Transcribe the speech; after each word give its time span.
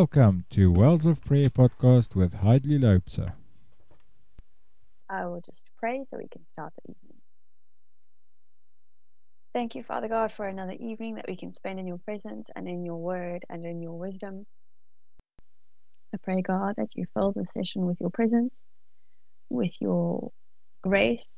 Welcome 0.00 0.44
to 0.50 0.70
Wells 0.70 1.06
of 1.06 1.24
Prayer 1.24 1.48
podcast 1.48 2.14
with 2.14 2.36
Heideli 2.36 2.78
Loubser. 2.78 3.32
I 5.10 5.26
will 5.26 5.40
just 5.40 5.60
pray 5.76 6.04
so 6.08 6.18
we 6.18 6.28
can 6.28 6.46
start 6.46 6.72
the 6.76 6.92
evening. 6.92 7.18
Thank 9.52 9.74
you, 9.74 9.82
Father 9.82 10.06
God, 10.06 10.30
for 10.30 10.46
another 10.46 10.76
evening 10.78 11.16
that 11.16 11.24
we 11.26 11.34
can 11.34 11.50
spend 11.50 11.80
in 11.80 11.88
your 11.88 11.98
presence 11.98 12.48
and 12.54 12.68
in 12.68 12.84
your 12.84 12.98
word 12.98 13.44
and 13.50 13.66
in 13.66 13.82
your 13.82 13.98
wisdom. 13.98 14.46
I 16.14 16.18
pray, 16.22 16.42
God, 16.42 16.74
that 16.76 16.94
you 16.94 17.04
fill 17.12 17.32
the 17.32 17.44
session 17.52 17.84
with 17.84 18.00
your 18.00 18.10
presence, 18.10 18.56
with 19.50 19.76
your 19.80 20.30
grace, 20.80 21.28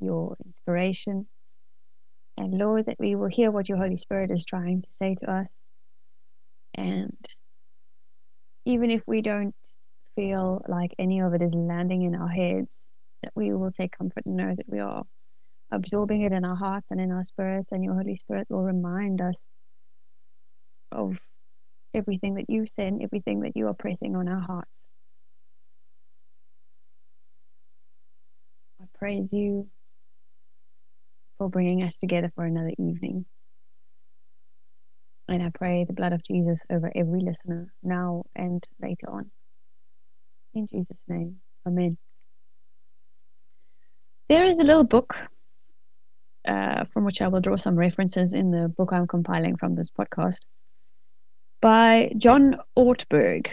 your 0.00 0.36
inspiration, 0.44 1.28
and 2.36 2.58
Lord, 2.58 2.86
that 2.86 2.98
we 2.98 3.14
will 3.14 3.28
hear 3.28 3.52
what 3.52 3.68
your 3.68 3.78
Holy 3.78 3.94
Spirit 3.94 4.32
is 4.32 4.44
trying 4.44 4.82
to 4.82 4.88
say 4.98 5.14
to 5.20 5.30
us. 5.30 5.52
And 6.74 7.16
even 8.68 8.90
if 8.90 9.02
we 9.06 9.22
don't 9.22 9.54
feel 10.14 10.62
like 10.68 10.94
any 10.98 11.20
of 11.20 11.32
it 11.32 11.40
is 11.40 11.54
landing 11.54 12.02
in 12.02 12.14
our 12.14 12.28
heads, 12.28 12.76
that 13.22 13.32
we 13.34 13.52
will 13.54 13.72
take 13.72 13.96
comfort 13.96 14.26
and 14.26 14.36
know 14.36 14.54
that 14.54 14.68
we 14.68 14.78
are 14.78 15.04
absorbing 15.72 16.20
it 16.20 16.32
in 16.32 16.44
our 16.44 16.54
hearts 16.54 16.86
and 16.90 17.00
in 17.00 17.10
our 17.10 17.24
spirits, 17.24 17.72
and 17.72 17.82
your 17.82 17.94
Holy 17.94 18.14
Spirit 18.14 18.46
will 18.50 18.62
remind 18.62 19.22
us 19.22 19.36
of 20.92 21.18
everything 21.94 22.34
that 22.34 22.50
you 22.50 22.66
said 22.66 22.98
everything 23.02 23.40
that 23.40 23.56
you 23.56 23.66
are 23.68 23.74
pressing 23.74 24.14
on 24.14 24.28
our 24.28 24.40
hearts. 24.40 24.82
I 28.82 28.84
praise 28.98 29.32
you 29.32 29.66
for 31.38 31.48
bringing 31.48 31.82
us 31.82 31.96
together 31.96 32.30
for 32.34 32.44
another 32.44 32.72
evening. 32.78 33.24
And 35.28 35.42
I 35.42 35.50
pray 35.50 35.84
the 35.84 35.92
blood 35.92 36.14
of 36.14 36.22
Jesus 36.22 36.60
over 36.70 36.90
every 36.94 37.20
listener 37.20 37.72
now 37.82 38.24
and 38.34 38.66
later 38.80 39.10
on. 39.10 39.30
In 40.54 40.66
Jesus' 40.66 40.96
name, 41.06 41.36
Amen. 41.66 41.98
There 44.28 44.44
is 44.44 44.58
a 44.58 44.64
little 44.64 44.84
book 44.84 45.16
uh, 46.46 46.84
from 46.84 47.04
which 47.04 47.20
I 47.20 47.28
will 47.28 47.40
draw 47.40 47.56
some 47.56 47.76
references 47.76 48.32
in 48.32 48.50
the 48.50 48.68
book 48.68 48.92
I'm 48.92 49.06
compiling 49.06 49.56
from 49.56 49.74
this 49.74 49.90
podcast 49.90 50.40
by 51.60 52.12
John 52.16 52.56
Ortberg, 52.76 53.48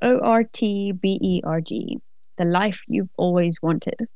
O 0.00 0.18
R 0.20 0.44
T 0.44 0.92
B 0.92 1.18
E 1.20 1.42
R 1.44 1.60
G, 1.60 1.98
The 2.38 2.44
Life 2.44 2.80
You've 2.86 3.10
Always 3.18 3.56
Wanted 3.60 4.08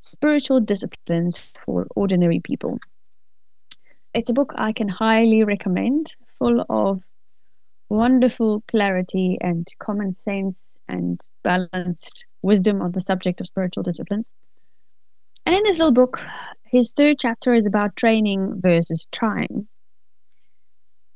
Spiritual 0.00 0.60
Disciplines 0.60 1.38
for 1.64 1.86
Ordinary 1.96 2.40
People. 2.40 2.78
It's 4.12 4.30
a 4.30 4.34
book 4.34 4.52
I 4.56 4.72
can 4.72 4.88
highly 4.88 5.44
recommend 5.44 6.14
full 6.44 6.62
of 6.68 7.00
wonderful 7.88 8.62
clarity 8.68 9.38
and 9.40 9.66
common 9.78 10.12
sense 10.12 10.74
and 10.88 11.18
balanced 11.42 12.26
wisdom 12.42 12.82
on 12.82 12.92
the 12.92 13.00
subject 13.00 13.40
of 13.40 13.46
spiritual 13.46 13.82
disciplines. 13.82 14.28
And 15.46 15.54
in 15.54 15.62
this 15.62 15.78
little 15.78 15.92
book, 15.92 16.20
his 16.66 16.92
third 16.92 17.16
chapter 17.18 17.54
is 17.54 17.66
about 17.66 17.96
training 17.96 18.60
versus 18.60 19.06
trying. 19.10 19.68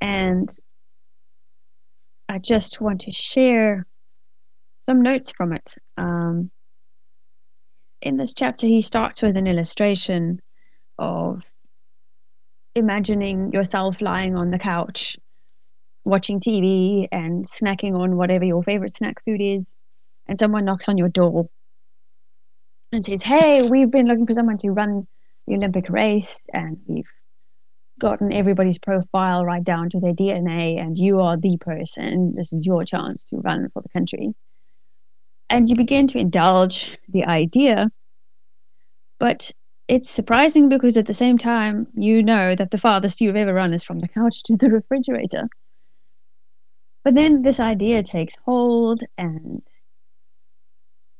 And 0.00 0.48
I 2.30 2.38
just 2.38 2.80
want 2.80 3.02
to 3.02 3.12
share 3.12 3.84
some 4.88 5.02
notes 5.02 5.30
from 5.36 5.52
it. 5.52 5.74
Um, 5.98 6.50
in 8.00 8.16
this 8.16 8.32
chapter, 8.32 8.66
he 8.66 8.80
starts 8.80 9.20
with 9.20 9.36
an 9.36 9.46
illustration 9.46 10.40
of 10.98 11.44
imagining 12.78 13.52
yourself 13.52 14.00
lying 14.00 14.36
on 14.36 14.50
the 14.50 14.58
couch 14.58 15.16
watching 16.08 16.40
TV 16.40 17.06
and 17.12 17.44
snacking 17.44 17.94
on 17.94 18.16
whatever 18.16 18.44
your 18.44 18.62
favorite 18.62 18.94
snack 18.94 19.22
food 19.24 19.40
is, 19.40 19.72
and 20.26 20.38
someone 20.38 20.64
knocks 20.64 20.88
on 20.88 20.98
your 20.98 21.08
door 21.08 21.48
and 22.92 23.04
says, 23.04 23.22
Hey, 23.22 23.62
we've 23.62 23.90
been 23.90 24.06
looking 24.06 24.26
for 24.26 24.34
someone 24.34 24.58
to 24.58 24.70
run 24.70 25.06
the 25.46 25.54
Olympic 25.54 25.88
race, 25.88 26.44
and 26.52 26.78
we've 26.86 27.08
gotten 27.98 28.32
everybody's 28.32 28.78
profile 28.78 29.44
right 29.44 29.64
down 29.64 29.90
to 29.90 30.00
their 30.00 30.14
DNA, 30.14 30.80
and 30.80 30.96
you 30.98 31.20
are 31.20 31.36
the 31.36 31.56
person. 31.60 32.34
This 32.36 32.52
is 32.52 32.66
your 32.66 32.84
chance 32.84 33.24
to 33.24 33.36
run 33.36 33.68
for 33.72 33.82
the 33.82 33.88
country. 33.90 34.34
And 35.50 35.68
you 35.68 35.76
begin 35.76 36.06
to 36.08 36.18
indulge 36.18 36.96
the 37.08 37.24
idea, 37.24 37.90
but 39.18 39.50
it's 39.88 40.10
surprising 40.10 40.68
because 40.68 40.98
at 40.98 41.06
the 41.06 41.14
same 41.14 41.38
time, 41.38 41.86
you 41.94 42.22
know 42.22 42.54
that 42.54 42.70
the 42.70 42.78
farthest 42.78 43.20
you've 43.20 43.36
ever 43.36 43.54
run 43.54 43.72
is 43.72 43.82
from 43.82 44.00
the 44.00 44.08
couch 44.08 44.42
to 44.44 44.56
the 44.56 44.68
refrigerator. 44.80 45.48
But 47.04 47.14
then 47.14 47.42
this 47.42 47.60
idea 47.60 48.02
takes 48.02 48.36
hold 48.44 49.02
and 49.16 49.62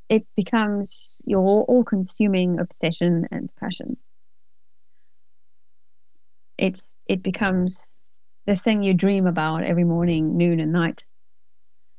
it 0.09 0.27
becomes 0.37 1.21
your 1.27 1.65
all 1.65 1.85
consuming 1.85 2.59
obsession 2.59 3.27
and 3.31 3.51
passion. 3.61 3.97
It's, 6.57 6.83
it 7.07 7.23
becomes 7.23 7.77
the 8.47 8.57
thing 8.57 8.83
you 8.83 8.95
dream 8.95 9.27
about 9.27 9.65
every 9.65 9.85
morning, 9.85 10.37
noon, 10.37 10.61
and 10.61 10.73
night. 10.73 11.05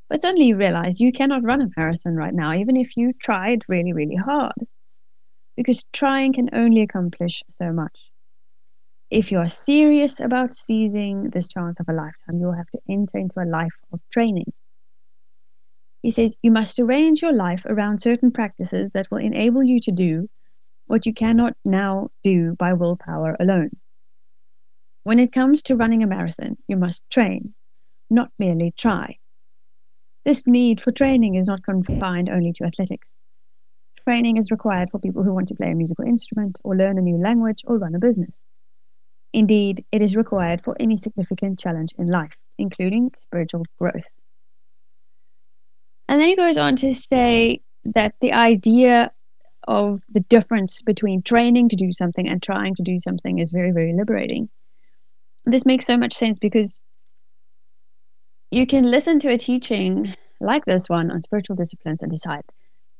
But 0.09 0.22
suddenly 0.22 0.47
you 0.47 0.57
realize 0.57 1.00
you 1.00 1.12
cannot 1.12 1.44
run 1.44 1.62
a 1.62 1.69
marathon 1.78 2.16
right 2.16 2.34
now, 2.34 2.53
even 2.53 2.75
if 2.75 2.97
you 2.97 3.13
tried 3.13 3.63
really, 3.68 3.94
really 3.94 4.16
hard 4.16 4.53
because 5.56 5.84
trying 5.91 6.31
can 6.34 6.50
only 6.53 6.81
accomplish 6.81 7.44
so 7.57 7.73
much. 7.73 8.08
If 9.11 9.31
you 9.31 9.39
are 9.39 9.49
serious 9.49 10.19
about 10.19 10.53
seizing 10.53 11.31
this 11.31 11.47
chance 11.47 11.79
of 11.79 11.89
a 11.89 11.93
lifetime, 11.93 12.39
you'll 12.39 12.53
have 12.53 12.69
to 12.69 12.79
enter 12.87 13.17
into 13.17 13.39
a 13.39 13.49
life 13.49 13.73
of 13.91 13.99
training. 14.11 14.53
He 16.03 16.11
says 16.11 16.35
you 16.43 16.51
must 16.51 16.77
arrange 16.79 17.21
your 17.21 17.33
life 17.33 17.65
around 17.65 17.99
certain 17.99 18.31
practices 18.31 18.91
that 18.93 19.09
will 19.09 19.17
enable 19.17 19.63
you 19.63 19.79
to 19.81 19.91
do 19.91 20.29
what 20.85 21.05
you 21.05 21.13
cannot 21.13 21.53
now 21.65 22.09
do 22.23 22.55
by 22.57 22.73
willpower 22.73 23.35
alone. 23.39 23.71
When 25.03 25.17
it 25.17 25.31
comes 25.31 25.63
to 25.63 25.75
running 25.75 26.03
a 26.03 26.07
marathon, 26.07 26.57
you 26.67 26.77
must 26.77 27.01
train, 27.09 27.55
not 28.11 28.29
merely 28.37 28.71
try. 28.77 29.17
This 30.23 30.45
need 30.45 30.79
for 30.79 30.91
training 30.91 31.33
is 31.33 31.47
not 31.47 31.63
confined 31.63 32.29
only 32.29 32.53
to 32.53 32.63
athletics. 32.63 33.07
Training 34.03 34.37
is 34.37 34.51
required 34.51 34.89
for 34.91 34.99
people 34.99 35.23
who 35.23 35.33
want 35.33 35.47
to 35.47 35.55
play 35.55 35.71
a 35.71 35.75
musical 35.75 36.05
instrument 36.05 36.59
or 36.63 36.75
learn 36.75 36.99
a 36.99 37.01
new 37.01 37.17
language 37.17 37.63
or 37.65 37.79
run 37.79 37.95
a 37.95 37.99
business. 37.99 38.35
Indeed, 39.34 39.85
it 39.91 40.01
is 40.01 40.16
required 40.16 40.63
for 40.63 40.75
any 40.79 40.97
significant 40.97 41.59
challenge 41.59 41.91
in 41.97 42.07
life, 42.07 42.34
including 42.57 43.12
spiritual 43.19 43.66
growth. 43.78 44.07
And 46.07 46.19
then 46.19 46.28
he 46.28 46.35
goes 46.35 46.57
on 46.57 46.75
to 46.78 46.94
say 46.95 47.62
that 47.85 48.16
the 48.22 48.34
idea 48.34 49.12
of 49.68 50.00
the 50.12 50.22
difference 50.22 50.81
between 50.81 51.22
training 51.22 51.69
to 51.69 51.75
do 51.75 51.94
something 51.94 52.28
and 52.28 52.41
trying 52.41 52.73
to 52.75 52.84
do 52.84 53.00
something 53.00 53.38
is 53.38 53.51
very, 53.51 53.72
very 53.72 53.94
liberating. 53.94 54.50
This 55.45 55.66
makes 55.66 55.85
so 55.85 55.97
much 55.97 56.13
sense 56.13 56.39
because 56.39 56.79
you 58.50 58.66
can 58.66 58.89
listen 58.89 59.19
to 59.19 59.29
a 59.29 59.38
teaching 59.38 60.16
like 60.41 60.66
this 60.66 60.89
one 60.89 61.12
on 61.12 61.22
spiritual 61.22 61.56
disciplines 61.56 62.01
and 62.01 62.09
decide 62.09 62.41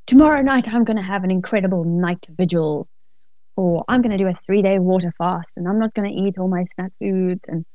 tomorrow 0.06 0.41
night 0.41 0.72
I'm 0.72 0.84
going 0.84 0.97
to 0.97 1.03
have 1.03 1.23
an 1.23 1.31
incredible 1.31 1.84
night 1.84 2.25
vigil, 2.29 2.88
or 3.59 3.83
I'm 3.89 4.01
going 4.01 4.17
to 4.17 4.23
do 4.23 4.29
a 4.29 4.33
three 4.33 4.61
day 4.61 4.79
water 4.79 5.13
fast, 5.17 5.57
and 5.57 5.67
I'm 5.67 5.79
not 5.79 5.93
going 5.93 6.09
to 6.09 6.15
eat 6.15 6.37
all 6.37 6.47
my 6.47 6.63
snack 6.63 6.93
foods, 6.97 7.41
and 7.45 7.65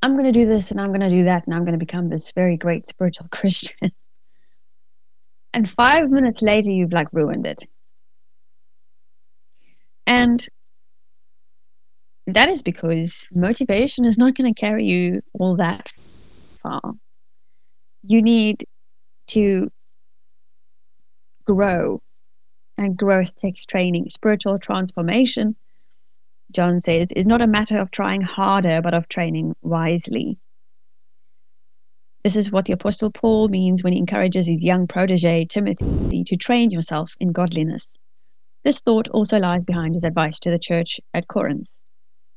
I'm 0.00 0.12
going 0.12 0.24
to 0.24 0.32
do 0.32 0.48
this 0.48 0.70
and 0.70 0.80
I'm 0.80 0.86
going 0.86 1.00
to 1.00 1.10
do 1.10 1.24
that, 1.24 1.44
and 1.44 1.54
I'm 1.54 1.64
going 1.64 1.78
to 1.78 1.84
become 1.84 2.08
this 2.08 2.32
very 2.34 2.56
great 2.56 2.86
spiritual 2.86 3.28
Christian. 3.30 3.92
and 5.52 5.68
five 5.68 6.08
minutes 6.08 6.40
later, 6.40 6.70
you've 6.70 6.92
like 6.92 7.08
ruined 7.12 7.46
it. 7.46 7.64
And 10.06 10.46
that 12.26 12.48
is 12.48 12.62
because 12.62 13.26
motivation 13.30 14.06
is 14.06 14.16
not 14.16 14.34
going 14.34 14.54
to 14.54 14.58
carry 14.58 14.86
you 14.86 15.20
all 15.34 15.56
that 15.56 15.90
far. 16.62 16.94
You 18.06 18.22
need 18.22 18.64
to 19.28 19.68
grow. 21.44 22.00
And 22.76 22.96
growth 22.96 23.36
takes 23.36 23.64
training. 23.64 24.10
Spiritual 24.10 24.58
transformation, 24.58 25.56
John 26.50 26.80
says, 26.80 27.12
is 27.12 27.26
not 27.26 27.40
a 27.40 27.46
matter 27.46 27.78
of 27.78 27.90
trying 27.90 28.20
harder, 28.20 28.82
but 28.82 28.94
of 28.94 29.08
training 29.08 29.54
wisely. 29.62 30.38
This 32.24 32.36
is 32.36 32.50
what 32.50 32.64
the 32.64 32.72
Apostle 32.72 33.10
Paul 33.10 33.48
means 33.48 33.84
when 33.84 33.92
he 33.92 33.98
encourages 33.98 34.46
his 34.46 34.64
young 34.64 34.86
protege, 34.86 35.44
Timothy, 35.44 36.24
to 36.24 36.36
train 36.36 36.70
yourself 36.70 37.12
in 37.20 37.32
godliness. 37.32 37.98
This 38.64 38.80
thought 38.80 39.08
also 39.08 39.38
lies 39.38 39.64
behind 39.64 39.94
his 39.94 40.04
advice 40.04 40.40
to 40.40 40.50
the 40.50 40.58
church 40.58 40.98
at 41.12 41.28
Corinth. 41.28 41.68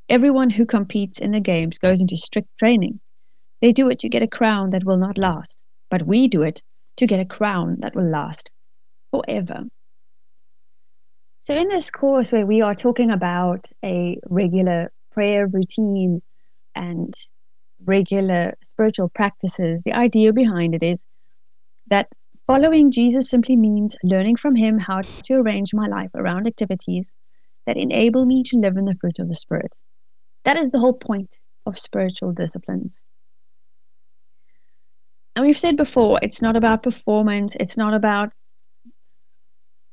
Everyone 0.10 0.50
who 0.50 0.66
competes 0.66 1.20
in 1.20 1.32
the 1.32 1.40
games 1.40 1.78
goes 1.78 2.02
into 2.02 2.18
strict 2.18 2.50
training. 2.60 3.00
They 3.62 3.72
do 3.72 3.90
it 3.90 4.00
to 4.00 4.10
get 4.10 4.22
a 4.22 4.28
crown 4.28 4.72
that 4.72 4.84
will 4.84 4.98
not 4.98 5.18
last, 5.18 5.58
but 5.90 6.06
we 6.06 6.28
do 6.28 6.44
it 6.44 6.62
to 6.98 7.08
get 7.08 7.22
a 7.22 7.26
crown 7.26 7.78
that 7.80 7.96
will 7.96 8.10
last 8.10 8.52
forever. 9.10 9.64
So, 11.48 11.56
in 11.56 11.70
this 11.70 11.90
course 11.90 12.30
where 12.30 12.46
we 12.46 12.60
are 12.60 12.76
talking 12.76 13.10
about 13.10 13.70
a 13.82 14.20
regular 14.26 14.92
prayer 15.14 15.48
routine 15.48 16.22
and 16.76 17.14
regular 17.86 18.58
spiritual 18.68 19.08
practices, 19.08 19.82
the 19.86 19.94
idea 19.94 20.34
behind 20.34 20.76
it 20.76 20.84
is 20.84 21.06
that 21.90 22.10
following 22.48 22.92
Jesus 22.92 23.30
simply 23.30 23.56
means 23.56 23.96
learning 24.04 24.36
from 24.36 24.58
Him 24.58 24.78
how 24.78 25.00
to 25.00 25.36
arrange 25.36 25.74
my 25.74 25.88
life 25.88 26.10
around 26.16 26.48
activities 26.48 27.14
that 27.66 27.78
enable 27.78 28.26
me 28.26 28.44
to 28.48 28.58
live 28.58 28.76
in 28.76 28.84
the 28.84 28.98
fruit 29.00 29.18
of 29.18 29.30
the 29.30 29.34
Spirit. 29.34 29.74
That 30.44 30.58
is 30.58 30.72
the 30.72 30.80
whole 30.80 31.00
point 31.00 31.38
of 31.66 31.80
spiritual 31.80 32.34
disciplines. 32.34 33.02
And 35.38 35.46
we've 35.46 35.58
said 35.58 35.78
before, 35.78 36.20
it's 36.22 36.42
not 36.42 36.58
about 36.58 36.84
performance, 36.84 37.56
it's 37.58 37.78
not 37.78 37.94
about 37.94 38.34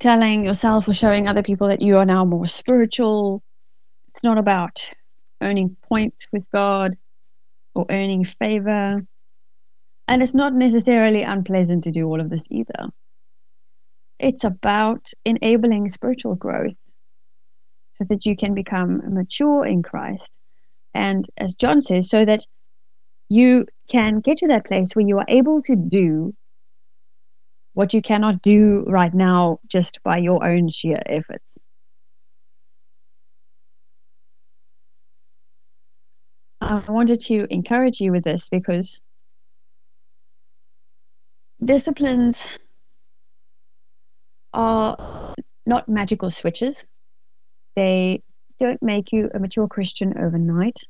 telling 0.04 0.44
yourself 0.44 0.86
or 0.86 0.92
showing 0.92 1.26
other 1.26 1.42
people 1.42 1.66
that 1.66 1.80
you 1.80 1.96
are 1.96 2.04
now 2.04 2.26
more 2.26 2.46
spiritual. 2.46 3.42
It's 4.08 4.22
not 4.22 4.36
about 4.36 4.86
earning 5.40 5.78
points 5.88 6.26
with 6.30 6.44
God 6.52 6.94
or 7.74 7.86
earning 7.88 8.26
favor. 8.26 8.98
And 10.06 10.22
it's 10.22 10.34
not 10.34 10.52
necessarily 10.52 11.22
unpleasant 11.22 11.84
to 11.84 11.90
do 11.90 12.06
all 12.06 12.20
of 12.20 12.28
this 12.28 12.46
either. 12.50 12.90
It's 14.18 14.44
about 14.44 15.10
enabling 15.24 15.88
spiritual 15.88 16.34
growth 16.34 16.76
so 17.96 18.04
that 18.10 18.26
you 18.26 18.36
can 18.36 18.52
become 18.52 19.00
mature 19.14 19.64
in 19.64 19.82
Christ. 19.82 20.36
And 20.92 21.24
as 21.38 21.54
John 21.54 21.80
says, 21.80 22.10
so 22.10 22.26
that 22.26 22.44
you 23.30 23.64
can 23.88 24.20
get 24.20 24.36
to 24.38 24.48
that 24.48 24.66
place 24.66 24.92
where 24.92 25.06
you 25.06 25.18
are 25.18 25.26
able 25.28 25.62
to 25.62 25.74
do 25.74 26.34
what 27.74 27.92
you 27.92 28.00
cannot 28.00 28.40
do 28.42 28.84
right 28.86 29.12
now 29.12 29.58
just 29.68 30.02
by 30.02 30.18
your 30.18 30.44
own 30.44 30.70
sheer 30.70 31.02
efforts. 31.06 31.58
I 36.60 36.82
wanted 36.88 37.20
to 37.22 37.46
encourage 37.52 38.00
you 38.00 38.10
with 38.10 38.24
this 38.24 38.48
because 38.48 39.02
disciplines 41.62 42.58
are 44.54 45.34
not 45.66 45.88
magical 45.88 46.30
switches. 46.30 46.84
They 47.76 48.22
don't 48.60 48.82
make 48.82 49.12
you 49.12 49.30
a 49.34 49.38
mature 49.38 49.68
Christian 49.68 50.16
overnight. 50.16 50.80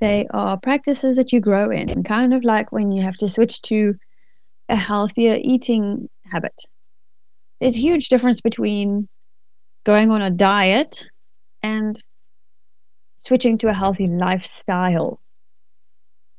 They 0.00 0.28
are 0.30 0.56
practices 0.56 1.16
that 1.16 1.32
you 1.32 1.40
grow 1.40 1.70
in, 1.70 2.04
kind 2.04 2.32
of 2.32 2.44
like 2.44 2.70
when 2.70 2.92
you 2.92 3.02
have 3.02 3.16
to 3.16 3.28
switch 3.28 3.60
to 3.62 3.96
a 4.68 4.76
healthier 4.76 5.38
eating 5.40 6.08
habit. 6.24 6.60
There's 7.60 7.76
a 7.76 7.80
huge 7.80 8.08
difference 8.08 8.40
between 8.40 9.08
going 9.84 10.10
on 10.10 10.22
a 10.22 10.30
diet 10.30 11.08
and 11.62 12.00
switching 13.26 13.58
to 13.58 13.68
a 13.68 13.74
healthy 13.74 14.06
lifestyle. 14.06 15.20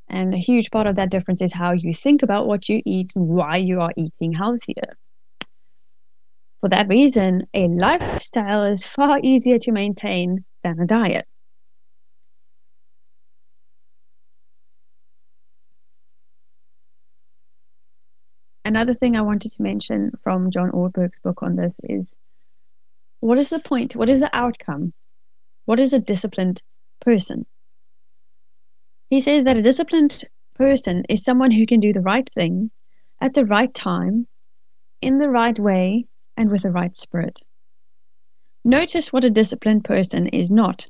And 0.10 0.34
a 0.34 0.38
huge 0.38 0.72
part 0.72 0.88
of 0.88 0.96
that 0.96 1.12
difference 1.12 1.42
is 1.42 1.54
how 1.54 1.72
you 1.74 1.94
think 1.94 2.24
about 2.24 2.48
what 2.48 2.68
you 2.68 2.82
eat 2.86 3.12
and 3.16 3.28
why 3.28 3.58
you 3.58 3.82
are 3.82 3.94
eating 3.96 4.34
healthier. 4.34 4.98
For 6.62 6.70
that 6.70 6.88
reason, 6.90 7.48
a 7.54 7.68
lifestyle 7.68 8.64
is 8.66 8.86
far 8.86 9.20
easier 9.24 9.60
to 9.60 9.72
maintain 9.72 10.40
than 10.64 10.80
a 10.80 10.86
diet. 10.86 11.26
Another 18.70 18.94
thing 18.94 19.16
I 19.16 19.22
wanted 19.22 19.52
to 19.54 19.64
mention 19.64 20.12
from 20.24 20.52
John 20.52 20.70
Ortberg's 20.70 21.18
book 21.24 21.42
on 21.42 21.56
this 21.56 21.80
is 21.86 22.14
what 23.20 23.40
is 23.40 23.50
the 23.50 23.58
point? 23.58 23.96
What 23.96 24.12
is 24.12 24.20
the 24.20 24.30
outcome? 24.32 24.94
What 25.66 25.80
is 25.80 25.92
a 25.92 25.98
disciplined 25.98 26.62
person? 27.02 27.48
He 29.10 29.22
says 29.22 29.44
that 29.46 29.58
a 29.58 29.64
disciplined 29.64 30.24
person 30.54 31.04
is 31.10 31.24
someone 31.24 31.50
who 31.50 31.66
can 31.66 31.80
do 31.80 31.92
the 31.92 32.02
right 32.02 32.30
thing 32.30 32.70
at 33.20 33.34
the 33.34 33.44
right 33.44 33.74
time, 33.74 34.28
in 35.02 35.18
the 35.18 35.30
right 35.30 35.58
way, 35.58 36.06
and 36.38 36.52
with 36.52 36.62
the 36.62 36.72
right 36.72 36.96
spirit. 36.96 37.42
Notice 38.64 39.12
what 39.12 39.26
a 39.26 39.32
disciplined 39.32 39.84
person 39.84 40.28
is 40.28 40.52
not. 40.52 40.86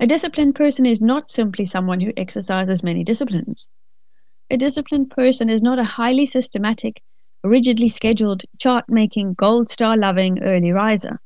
A 0.00 0.06
disciplined 0.06 0.54
person 0.54 0.86
is 0.86 1.02
not 1.02 1.28
simply 1.28 1.66
someone 1.66 2.00
who 2.00 2.14
exercises 2.16 2.82
many 2.82 3.04
disciplines. 3.04 3.68
A 4.48 4.56
disciplined 4.56 5.10
person 5.10 5.50
is 5.50 5.60
not 5.60 5.80
a 5.80 5.84
highly 5.84 6.24
systematic, 6.24 7.02
rigidly 7.42 7.88
scheduled, 7.88 8.44
chart 8.58 8.84
making, 8.88 9.34
gold 9.34 9.68
star 9.68 9.96
loving 9.96 10.42
early 10.42 10.70
riser. 10.70 11.20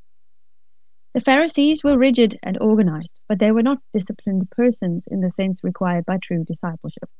The 1.12 1.20
Pharisees 1.20 1.84
were 1.84 1.98
rigid 1.98 2.38
and 2.42 2.56
organized, 2.60 3.18
but 3.28 3.38
they 3.38 3.52
were 3.52 3.62
not 3.62 3.82
disciplined 3.92 4.48
persons 4.50 5.04
in 5.10 5.20
the 5.20 5.28
sense 5.28 5.62
required 5.62 6.06
by 6.06 6.18
true 6.18 6.44
discipleship. 6.44 7.10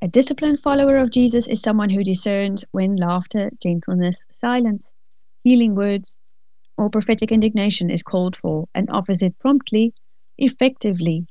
A 0.00 0.08
disciplined 0.08 0.60
follower 0.60 0.96
of 0.96 1.10
Jesus 1.10 1.48
is 1.48 1.60
someone 1.60 1.90
who 1.90 2.04
discerns 2.04 2.64
when 2.70 2.96
laughter, 2.96 3.50
gentleness, 3.60 4.24
silence, 4.30 4.90
healing 5.42 5.74
words, 5.74 6.14
or 6.78 6.88
prophetic 6.88 7.32
indignation 7.32 7.90
is 7.90 8.02
called 8.02 8.36
for 8.36 8.68
and 8.74 8.88
offers 8.90 9.22
it 9.22 9.38
promptly, 9.40 9.92
effectively, 10.38 11.26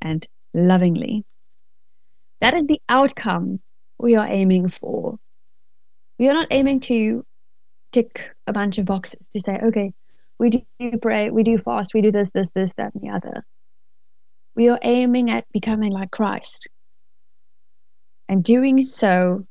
and 0.00 0.26
lovingly. 0.54 1.24
That 2.40 2.54
is 2.54 2.66
the 2.66 2.80
outcome 2.88 3.60
we 3.98 4.16
are 4.16 4.26
aiming 4.26 4.68
for. 4.68 5.18
We 6.18 6.28
are 6.28 6.34
not 6.34 6.48
aiming 6.50 6.80
to 6.80 7.24
tick 7.92 8.30
a 8.46 8.52
bunch 8.52 8.78
of 8.78 8.86
boxes 8.86 9.28
to 9.32 9.40
say, 9.40 9.58
okay, 9.62 9.92
we 10.38 10.50
do 10.50 10.62
pray, 11.02 11.30
we 11.30 11.42
do 11.42 11.58
fast, 11.58 11.94
we 11.94 12.00
do 12.00 12.12
this, 12.12 12.30
this, 12.30 12.50
this, 12.50 12.70
that, 12.76 12.94
and 12.94 13.02
the 13.02 13.14
other. 13.14 13.44
We 14.54 14.68
are 14.68 14.78
aiming 14.82 15.30
at 15.30 15.50
becoming 15.52 15.92
like 15.92 16.10
Christ. 16.10 16.68
And 18.28 18.44
doing 18.44 18.84
so 18.84 19.46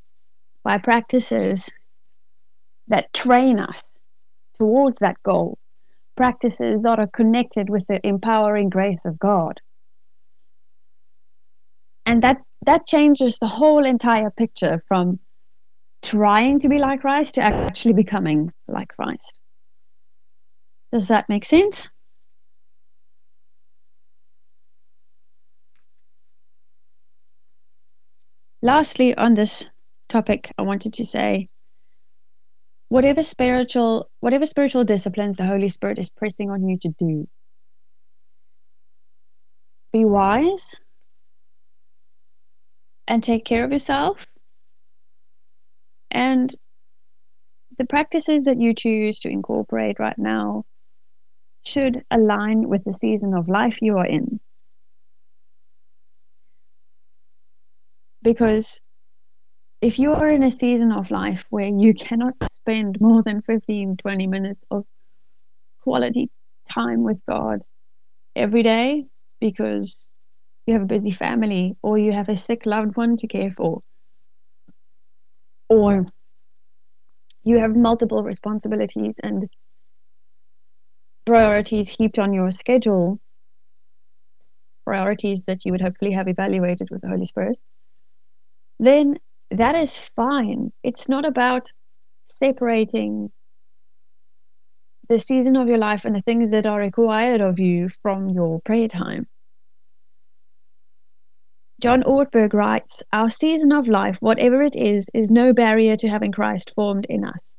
by 0.64 0.78
practices 0.78 1.70
that 2.88 3.12
train 3.14 3.60
us 3.60 3.84
towards 4.58 4.98
that 5.00 5.22
goal, 5.24 5.58
practices 6.16 6.82
that 6.82 7.00
are 7.00 7.08
connected 7.08 7.70
with 7.70 7.86
the 7.88 8.06
empowering 8.06 8.70
grace 8.70 9.04
of 9.06 9.20
God. 9.20 9.60
And 12.08 12.24
that 12.24 12.42
that 12.66 12.88
changes 12.88 13.38
the 13.38 13.48
whole 13.48 13.86
entire 13.86 14.32
picture 14.32 14.82
from 14.88 15.20
trying 16.02 16.58
to 16.62 16.70
be 16.70 16.80
like 16.80 17.02
Christ 17.02 17.36
to 17.36 17.42
actually 17.42 17.94
becoming 17.94 18.52
like 18.68 18.96
Christ. 18.96 19.42
Does 20.94 21.10
that 21.10 21.28
make 21.28 21.44
sense? 21.44 21.90
Lastly, 28.62 29.14
on 29.16 29.34
this 29.34 29.66
topic, 30.08 30.52
I 30.58 30.62
wanted 30.62 30.94
to 30.94 31.06
say 31.06 31.50
whatever 32.88 33.22
spiritual 33.22 34.10
whatever 34.22 34.46
spiritual 34.46 34.86
disciplines 34.86 35.36
the 35.36 35.46
Holy 35.46 35.68
Spirit 35.68 36.00
is 36.00 36.10
pressing 36.10 36.52
on 36.52 36.64
you 36.64 36.78
to 36.80 36.90
do, 36.98 37.28
be 39.92 40.06
wise 40.06 40.80
and 43.08 43.24
take 43.24 43.46
care 43.46 43.64
of 43.64 43.72
yourself. 43.72 44.28
And 46.12 46.54
the 47.78 47.86
practices 47.86 48.46
that 48.46 48.60
you 48.60 48.74
choose 48.74 49.20
to 49.20 49.30
incorporate 49.30 50.00
right 50.00 50.18
now 50.18 50.66
should 51.66 52.04
align 52.10 52.68
with 52.68 52.84
the 52.84 52.94
season 52.94 53.34
of 53.34 53.48
life 53.48 53.80
you 53.82 53.98
are 53.98 54.06
in. 54.06 54.40
Because 58.24 58.82
if 59.82 60.00
you 60.00 60.14
are 60.14 60.30
in 60.30 60.44
a 60.44 60.52
season 60.52 60.92
of 60.92 61.12
life 61.12 61.46
where 61.50 61.68
you 61.68 61.94
cannot 61.94 62.34
spend 62.52 63.00
more 63.00 63.22
than 63.22 63.42
15, 63.42 63.98
20 63.98 64.28
minutes 64.28 64.62
of 64.72 64.86
quality 65.82 66.30
time 66.70 67.04
with 67.04 67.20
God 67.30 67.62
every 68.36 68.64
day 68.64 69.06
because 69.40 69.96
you 70.68 70.74
have 70.74 70.84
a 70.84 70.86
busy 70.86 71.12
family, 71.12 71.76
or 71.82 71.98
you 71.98 72.12
have 72.12 72.30
a 72.30 72.38
sick 72.38 72.66
loved 72.66 72.96
one 72.98 73.16
to 73.18 73.28
care 73.28 73.52
for, 73.56 73.82
or 75.70 76.06
you 77.44 77.58
have 77.60 77.76
multiple 77.76 78.24
responsibilities 78.24 79.20
and 79.24 79.50
priorities 81.26 81.90
heaped 81.90 82.20
on 82.20 82.34
your 82.34 82.52
schedule, 82.52 83.20
priorities 84.86 85.46
that 85.46 85.66
you 85.66 85.72
would 85.72 85.82
hopefully 85.82 86.12
have 86.12 86.28
evaluated 86.28 86.90
with 86.92 87.02
the 87.02 87.08
Holy 87.08 87.26
Spirit, 87.26 87.58
then 88.80 89.18
that 89.52 89.76
is 89.76 89.98
fine. 90.16 90.72
It's 90.84 91.08
not 91.08 91.26
about 91.26 91.72
separating 92.40 93.32
the 95.10 95.18
season 95.18 95.56
of 95.56 95.68
your 95.68 95.78
life 95.78 96.04
and 96.06 96.16
the 96.16 96.22
things 96.22 96.52
that 96.52 96.66
are 96.66 96.80
required 96.80 97.42
of 97.42 97.60
you 97.60 97.90
from 98.02 98.30
your 98.30 98.60
prayer 98.66 98.88
time. 98.88 99.28
John 101.80 102.02
Ortberg 102.04 102.54
writes, 102.54 103.04
Our 103.14 103.30
season 103.30 103.72
of 103.72 103.88
life, 103.88 104.18
whatever 104.22 104.64
it 104.64 104.76
is, 104.76 105.12
is 105.14 105.30
no 105.30 105.54
barrier 105.54 105.96
to 105.98 106.10
having 106.10 106.32
Christ 106.32 106.74
formed 106.74 107.06
in 107.08 107.24
us. 107.24 107.56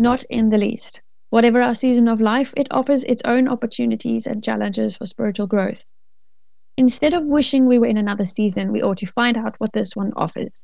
Not 0.00 0.24
in 0.24 0.48
the 0.48 0.58
least. 0.58 1.00
Whatever 1.30 1.62
our 1.62 1.74
season 1.74 2.08
of 2.08 2.20
life, 2.20 2.52
it 2.56 2.66
offers 2.72 3.04
its 3.04 3.22
own 3.24 3.46
opportunities 3.46 4.26
and 4.26 4.42
challenges 4.42 4.96
for 4.96 5.06
spiritual 5.06 5.46
growth. 5.46 5.84
Instead 6.76 7.14
of 7.14 7.30
wishing 7.30 7.66
we 7.66 7.78
were 7.78 7.86
in 7.86 7.96
another 7.96 8.24
season, 8.24 8.72
we 8.72 8.82
ought 8.82 8.98
to 8.98 9.06
find 9.06 9.36
out 9.36 9.54
what 9.58 9.72
this 9.72 9.94
one 9.94 10.12
offers. 10.16 10.60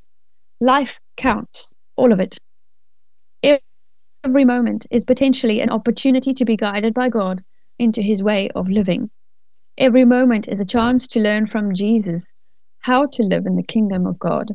Life 0.60 0.98
counts, 1.16 1.72
all 1.94 2.12
of 2.12 2.18
it. 2.18 2.36
Every 4.24 4.44
moment 4.44 4.86
is 4.90 5.04
potentially 5.04 5.60
an 5.60 5.70
opportunity 5.70 6.32
to 6.32 6.44
be 6.44 6.56
guided 6.56 6.94
by 6.94 7.08
God 7.08 7.44
into 7.78 8.02
his 8.02 8.24
way 8.24 8.48
of 8.56 8.70
living. 8.70 9.08
Every 9.78 10.04
moment 10.04 10.48
is 10.48 10.60
a 10.60 10.64
chance 10.64 11.06
to 11.08 11.20
learn 11.20 11.46
from 11.46 11.74
Jesus 11.74 12.28
how 12.82 13.06
to 13.06 13.22
live 13.22 13.46
in 13.46 13.56
the 13.56 13.62
kingdom 13.62 14.06
of 14.06 14.18
God. 14.18 14.48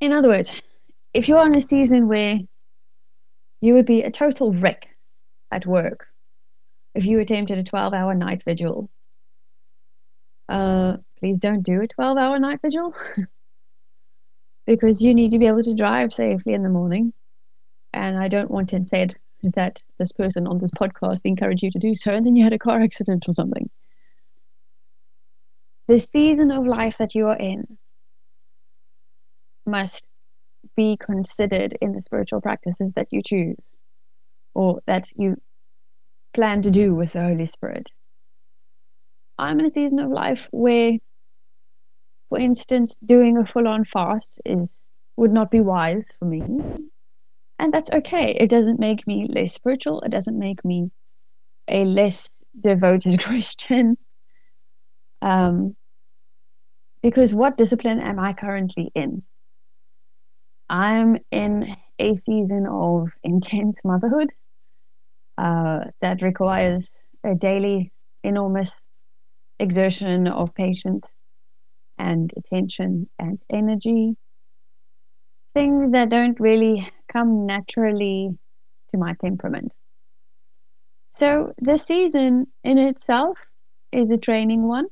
In 0.00 0.12
other 0.12 0.28
words, 0.28 0.62
if 1.12 1.28
you're 1.28 1.46
in 1.46 1.56
a 1.56 1.60
season 1.60 2.08
where 2.08 2.38
you 3.60 3.74
would 3.74 3.86
be 3.86 4.02
a 4.02 4.10
total 4.10 4.52
wreck 4.52 4.88
at 5.50 5.66
work 5.66 6.06
if 6.94 7.06
you 7.06 7.20
attempted 7.20 7.58
a 7.58 7.62
12 7.62 7.94
hour 7.94 8.14
night 8.14 8.42
vigil, 8.44 8.90
uh, 10.48 10.96
please 11.18 11.38
don't 11.38 11.62
do 11.62 11.80
a 11.80 11.86
12 11.86 12.18
hour 12.18 12.38
night 12.38 12.60
vigil 12.62 12.94
because 14.66 15.02
you 15.02 15.14
need 15.14 15.30
to 15.30 15.38
be 15.38 15.46
able 15.46 15.62
to 15.62 15.74
drive 15.74 16.12
safely 16.12 16.54
in 16.54 16.62
the 16.62 16.68
morning. 16.68 17.12
And 17.92 18.18
I 18.18 18.28
don't 18.28 18.50
want 18.50 18.70
to 18.70 18.84
say 18.86 19.08
that 19.42 19.82
this 19.98 20.12
person 20.12 20.46
on 20.46 20.58
this 20.58 20.70
podcast 20.70 21.20
encouraged 21.24 21.62
you 21.62 21.70
to 21.70 21.78
do 21.78 21.94
so 21.94 22.12
and 22.12 22.26
then 22.26 22.36
you 22.36 22.44
had 22.44 22.52
a 22.52 22.58
car 22.58 22.80
accident 22.80 23.24
or 23.28 23.32
something. 23.32 23.70
The 25.90 25.98
season 25.98 26.52
of 26.52 26.68
life 26.68 26.94
that 27.00 27.16
you 27.16 27.26
are 27.26 27.36
in 27.36 27.76
must 29.66 30.04
be 30.76 30.96
considered 30.96 31.76
in 31.80 31.90
the 31.90 32.00
spiritual 32.00 32.40
practices 32.40 32.92
that 32.94 33.08
you 33.10 33.22
choose 33.26 33.74
or 34.54 34.82
that 34.86 35.06
you 35.16 35.34
plan 36.32 36.62
to 36.62 36.70
do 36.70 36.94
with 36.94 37.14
the 37.14 37.22
Holy 37.22 37.44
Spirit. 37.44 37.90
I'm 39.36 39.58
in 39.58 39.66
a 39.66 39.70
season 39.70 39.98
of 39.98 40.12
life 40.12 40.46
where, 40.52 40.92
for 42.28 42.38
instance, 42.38 42.96
doing 43.04 43.36
a 43.36 43.44
full 43.44 43.66
on 43.66 43.84
fast 43.84 44.38
is 44.46 44.72
would 45.16 45.32
not 45.32 45.50
be 45.50 45.60
wise 45.60 46.06
for 46.20 46.26
me. 46.26 46.44
And 47.58 47.74
that's 47.74 47.90
okay. 47.90 48.36
It 48.38 48.48
doesn't 48.48 48.78
make 48.78 49.08
me 49.08 49.26
less 49.28 49.54
spiritual. 49.54 50.02
It 50.02 50.12
doesn't 50.12 50.38
make 50.38 50.64
me 50.64 50.92
a 51.66 51.84
less 51.84 52.30
devoted 52.62 53.20
Christian. 53.24 53.98
Um, 55.20 55.76
because 57.02 57.34
what 57.34 57.56
discipline 57.56 58.00
am 58.00 58.18
I 58.18 58.32
currently 58.32 58.90
in? 58.94 59.22
I'm 60.68 61.18
in 61.30 61.76
a 61.98 62.14
season 62.14 62.66
of 62.66 63.10
intense 63.24 63.80
motherhood 63.84 64.30
uh, 65.38 65.84
that 66.00 66.22
requires 66.22 66.90
a 67.24 67.34
daily 67.34 67.92
enormous 68.22 68.80
exertion 69.58 70.26
of 70.26 70.54
patience 70.54 71.08
and 71.98 72.32
attention 72.36 73.08
and 73.18 73.38
energy. 73.50 74.16
Things 75.54 75.90
that 75.90 76.10
don't 76.10 76.38
really 76.40 76.90
come 77.12 77.46
naturally 77.46 78.38
to 78.90 78.98
my 78.98 79.14
temperament. 79.20 79.72
So 81.12 81.52
the 81.60 81.76
season 81.76 82.46
in 82.64 82.78
itself 82.78 83.38
is 83.92 84.10
a 84.10 84.16
training 84.16 84.62
one 84.66 84.86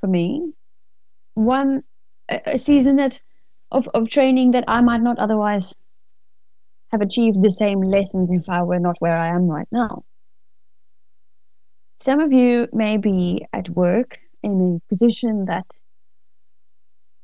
for 0.00 0.06
me. 0.06 0.52
One 1.40 1.84
a 2.28 2.58
season 2.58 2.96
that 2.96 3.20
of, 3.72 3.88
of 3.88 4.10
training 4.10 4.52
that 4.52 4.64
I 4.68 4.80
might 4.82 5.00
not 5.00 5.18
otherwise 5.18 5.74
have 6.90 7.00
achieved 7.00 7.40
the 7.40 7.50
same 7.50 7.80
lessons 7.80 8.30
if 8.30 8.48
I 8.48 8.62
were 8.62 8.78
not 8.78 8.96
where 8.98 9.16
I 9.16 9.28
am 9.28 9.48
right 9.48 9.68
now. 9.72 10.04
Some 12.02 12.20
of 12.20 12.32
you 12.32 12.68
may 12.72 12.96
be 12.96 13.46
at 13.52 13.68
work 13.70 14.18
in 14.42 14.52
a 14.76 14.88
position 14.88 15.46
that 15.46 15.64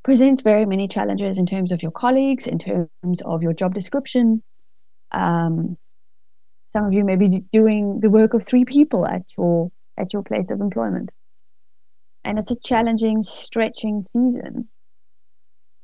presents 0.02 0.42
very 0.42 0.66
many 0.66 0.86
challenges 0.88 1.36
in 1.36 1.46
terms 1.46 1.72
of 1.72 1.82
your 1.82 1.92
colleagues, 1.92 2.46
in 2.46 2.58
terms 2.58 3.22
of 3.24 3.42
your 3.42 3.52
job 3.52 3.74
description. 3.74 4.42
Um, 5.12 5.76
some 6.72 6.84
of 6.84 6.92
you 6.92 7.04
may 7.04 7.16
be 7.16 7.44
doing 7.52 8.00
the 8.00 8.10
work 8.10 8.34
of 8.34 8.44
three 8.44 8.64
people 8.64 9.06
at 9.06 9.24
your 9.36 9.70
at 9.98 10.12
your 10.12 10.22
place 10.22 10.50
of 10.50 10.60
employment, 10.60 11.10
and 12.26 12.38
it's 12.38 12.50
a 12.50 12.56
challenging, 12.56 13.22
stretching 13.22 14.00
season. 14.00 14.68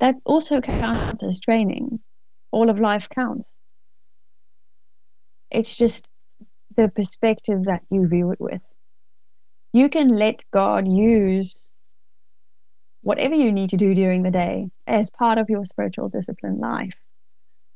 That 0.00 0.16
also 0.25 0.61
counts 0.61 1.22
as 1.22 1.38
training. 1.38 2.00
All 2.50 2.68
of 2.68 2.80
life 2.80 3.08
counts. 3.08 3.46
It's 5.52 5.76
just 5.76 6.06
the 6.76 6.88
perspective 6.88 7.64
that 7.66 7.82
you 7.90 8.08
view 8.08 8.32
it 8.32 8.40
with. 8.40 8.61
You 9.72 9.88
can 9.88 10.08
let 10.08 10.42
God 10.52 10.88
use 10.88 11.54
whatever 13.02 13.37
you 13.37 13.52
need 13.52 13.70
to 13.70 13.76
do 13.76 13.94
during 13.94 14.25
the 14.25 14.30
day 14.30 14.68
as 14.87 15.11
part 15.11 15.38
of 15.38 15.49
your 15.49 15.64
spiritual 15.64 16.08
discipline 16.08 16.58
life, 16.58 16.96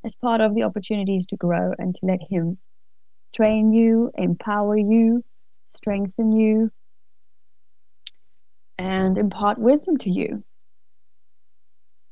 as 0.05 0.17
part 0.17 0.41
of 0.41 0.57
the 0.57 0.65
opportunities 0.65 1.25
to 1.27 1.37
grow 1.37 1.73
and 1.79 1.95
to 1.95 2.01
let 2.03 2.21
Him 2.29 2.59
train 3.33 3.73
you, 3.73 4.11
empower 4.17 4.77
you, 4.77 5.23
strengthen 5.69 6.33
you, 6.33 6.73
and 8.79 9.19
impart 9.19 9.59
wisdom 9.59 9.97
to 9.99 10.11
you. 10.11 10.43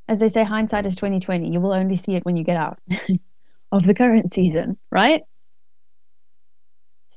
As 0.08 0.18
they 0.18 0.28
say, 0.28 0.44
hindsight 0.44 0.86
is 0.86 0.96
2020. 0.96 1.50
You 1.50 1.60
will 1.60 1.72
only 1.72 1.96
see 1.96 2.14
it 2.14 2.24
when 2.24 2.36
you 2.36 2.44
get 2.44 2.56
out 2.56 2.78
of 3.72 3.84
the 3.84 3.94
current 3.94 4.30
season, 4.30 4.76
right? 4.90 5.22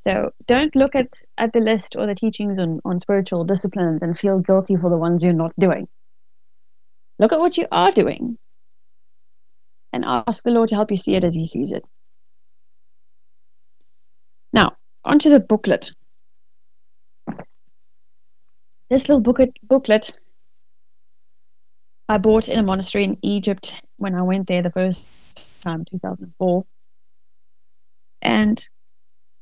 So 0.03 0.31
don't 0.47 0.73
look 0.75 0.95
at, 0.95 1.09
at 1.37 1.51
the 1.51 1.59
list 1.59 1.95
or 1.97 2.07
the 2.07 2.15
teachings 2.15 2.59
on, 2.59 2.79
on 2.85 2.99
spiritual 2.99 3.43
disciplines 3.43 4.01
and 4.01 4.17
feel 4.17 4.39
guilty 4.39 4.77
for 4.77 4.89
the 4.89 4.97
ones 4.97 5.21
you're 5.21 5.33
not 5.33 5.51
doing. 5.59 5.87
Look 7.19 7.33
at 7.33 7.39
what 7.39 7.57
you 7.57 7.67
are 7.71 7.91
doing 7.91 8.37
and 9.91 10.05
ask 10.05 10.43
the 10.43 10.51
Lord 10.51 10.69
to 10.69 10.75
help 10.75 10.91
you 10.91 10.97
see 10.97 11.15
it 11.15 11.23
as 11.25 11.33
He 11.33 11.45
sees 11.45 11.71
it. 11.71 11.83
Now, 14.53 14.77
onto 15.03 15.29
the 15.29 15.39
booklet. 15.39 15.91
This 18.89 19.09
little 19.09 19.21
booklet, 19.21 19.51
booklet 19.63 20.11
I 22.09 22.17
bought 22.17 22.47
in 22.47 22.57
a 22.59 22.63
monastery 22.63 23.03
in 23.03 23.17
Egypt 23.21 23.75
when 23.97 24.15
I 24.15 24.21
went 24.21 24.47
there 24.47 24.61
the 24.61 24.71
first 24.71 25.09
time, 25.61 25.83
2004. 25.85 26.65
And 28.21 28.61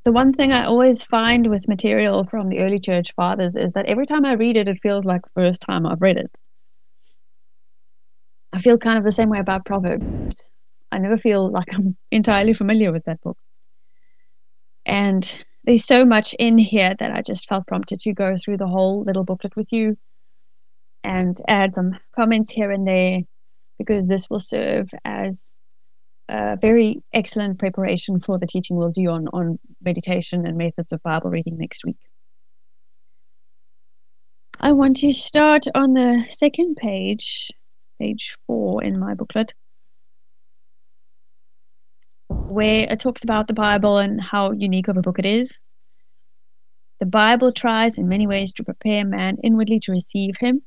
the 0.03 0.11
one 0.11 0.33
thing 0.33 0.51
I 0.51 0.65
always 0.65 1.03
find 1.03 1.49
with 1.49 1.67
material 1.67 2.25
from 2.25 2.49
the 2.49 2.59
early 2.59 2.79
church 2.79 3.13
fathers 3.15 3.55
is 3.55 3.73
that 3.73 3.85
every 3.85 4.05
time 4.05 4.25
I 4.25 4.33
read 4.33 4.57
it, 4.57 4.67
it 4.67 4.79
feels 4.81 5.05
like 5.05 5.21
the 5.21 5.41
first 5.41 5.61
time 5.61 5.85
I've 5.85 6.01
read 6.01 6.17
it. 6.17 6.31
I 8.53 8.59
feel 8.59 8.77
kind 8.77 8.97
of 8.97 9.03
the 9.03 9.11
same 9.11 9.29
way 9.29 9.39
about 9.39 9.65
Proverbs. 9.65 10.43
I 10.91 10.97
never 10.97 11.17
feel 11.17 11.51
like 11.51 11.73
I'm 11.73 11.97
entirely 12.11 12.53
familiar 12.53 12.91
with 12.91 13.03
that 13.05 13.21
book. 13.21 13.37
And 14.85 15.43
there's 15.65 15.85
so 15.85 16.05
much 16.05 16.33
in 16.37 16.57
here 16.57 16.93
that 16.99 17.11
I 17.11 17.21
just 17.21 17.49
felt 17.49 17.67
prompted 17.67 17.99
to 18.01 18.13
go 18.13 18.35
through 18.37 18.57
the 18.57 18.67
whole 18.67 19.03
little 19.03 19.23
booklet 19.23 19.55
with 19.55 19.71
you 19.73 19.97
and 21.03 21.37
add 21.47 21.75
some 21.75 21.97
comments 22.15 22.51
here 22.51 22.71
and 22.71 22.87
there 22.87 23.21
because 23.79 24.07
this 24.07 24.29
will 24.29 24.39
serve 24.39 24.89
as 25.03 25.53
a 26.29 26.57
very 26.57 27.01
excellent 27.13 27.59
preparation 27.59 28.19
for 28.19 28.37
the 28.37 28.47
teaching 28.47 28.77
we'll 28.77 28.91
do 28.91 29.09
on, 29.09 29.27
on 29.29 29.59
meditation 29.83 30.45
and 30.45 30.57
methods 30.57 30.91
of 30.91 31.01
Bible 31.03 31.29
reading 31.29 31.57
next 31.57 31.83
week. 31.83 31.97
I 34.59 34.71
want 34.71 34.97
to 34.97 35.13
start 35.13 35.65
on 35.75 35.93
the 35.93 36.25
second 36.29 36.77
page, 36.77 37.51
page 37.99 38.37
four 38.47 38.83
in 38.83 38.99
my 38.99 39.13
booklet, 39.13 39.53
where 42.47 42.87
it 42.89 42.99
talks 42.99 43.23
about 43.23 43.47
the 43.47 43.53
Bible 43.53 43.97
and 43.97 44.21
how 44.21 44.51
unique 44.51 44.87
of 44.87 44.97
a 44.97 45.01
book 45.01 45.19
it 45.19 45.25
is. 45.25 45.59
The 46.99 47.05
Bible 47.05 47.51
tries 47.51 47.97
in 47.97 48.07
many 48.07 48.27
ways 48.27 48.53
to 48.53 48.63
prepare 48.63 49.05
man 49.05 49.37
inwardly 49.43 49.79
to 49.79 49.91
receive 49.91 50.35
him. 50.39 50.61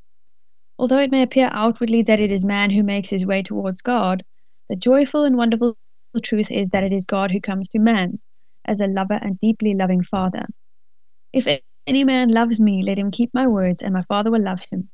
Although 0.78 0.98
it 0.98 1.10
may 1.10 1.22
appear 1.22 1.48
outwardly 1.52 2.02
that 2.02 2.20
it 2.20 2.30
is 2.30 2.44
man 2.44 2.70
who 2.70 2.82
makes 2.82 3.10
his 3.10 3.26
way 3.26 3.42
towards 3.42 3.82
God, 3.82 4.24
the 4.68 4.76
joyful 4.76 5.24
and 5.24 5.36
wonderful 5.36 5.76
truth 6.22 6.50
is 6.50 6.70
that 6.70 6.84
it 6.84 6.92
is 6.92 7.04
God 7.04 7.30
who 7.30 7.40
comes 7.40 7.68
to 7.68 7.78
man 7.78 8.20
as 8.64 8.80
a 8.80 8.86
lover 8.86 9.18
and 9.20 9.40
deeply 9.40 9.74
loving 9.74 10.02
Father. 10.04 10.46
If 11.32 11.46
any 11.86 12.04
man 12.04 12.30
loves 12.30 12.60
me, 12.60 12.82
let 12.82 12.98
him 12.98 13.10
keep 13.10 13.30
my 13.32 13.46
words, 13.46 13.82
and 13.82 13.94
my 13.94 14.02
Father 14.02 14.30
will 14.30 14.42
love 14.42 14.60
him, 14.70 14.90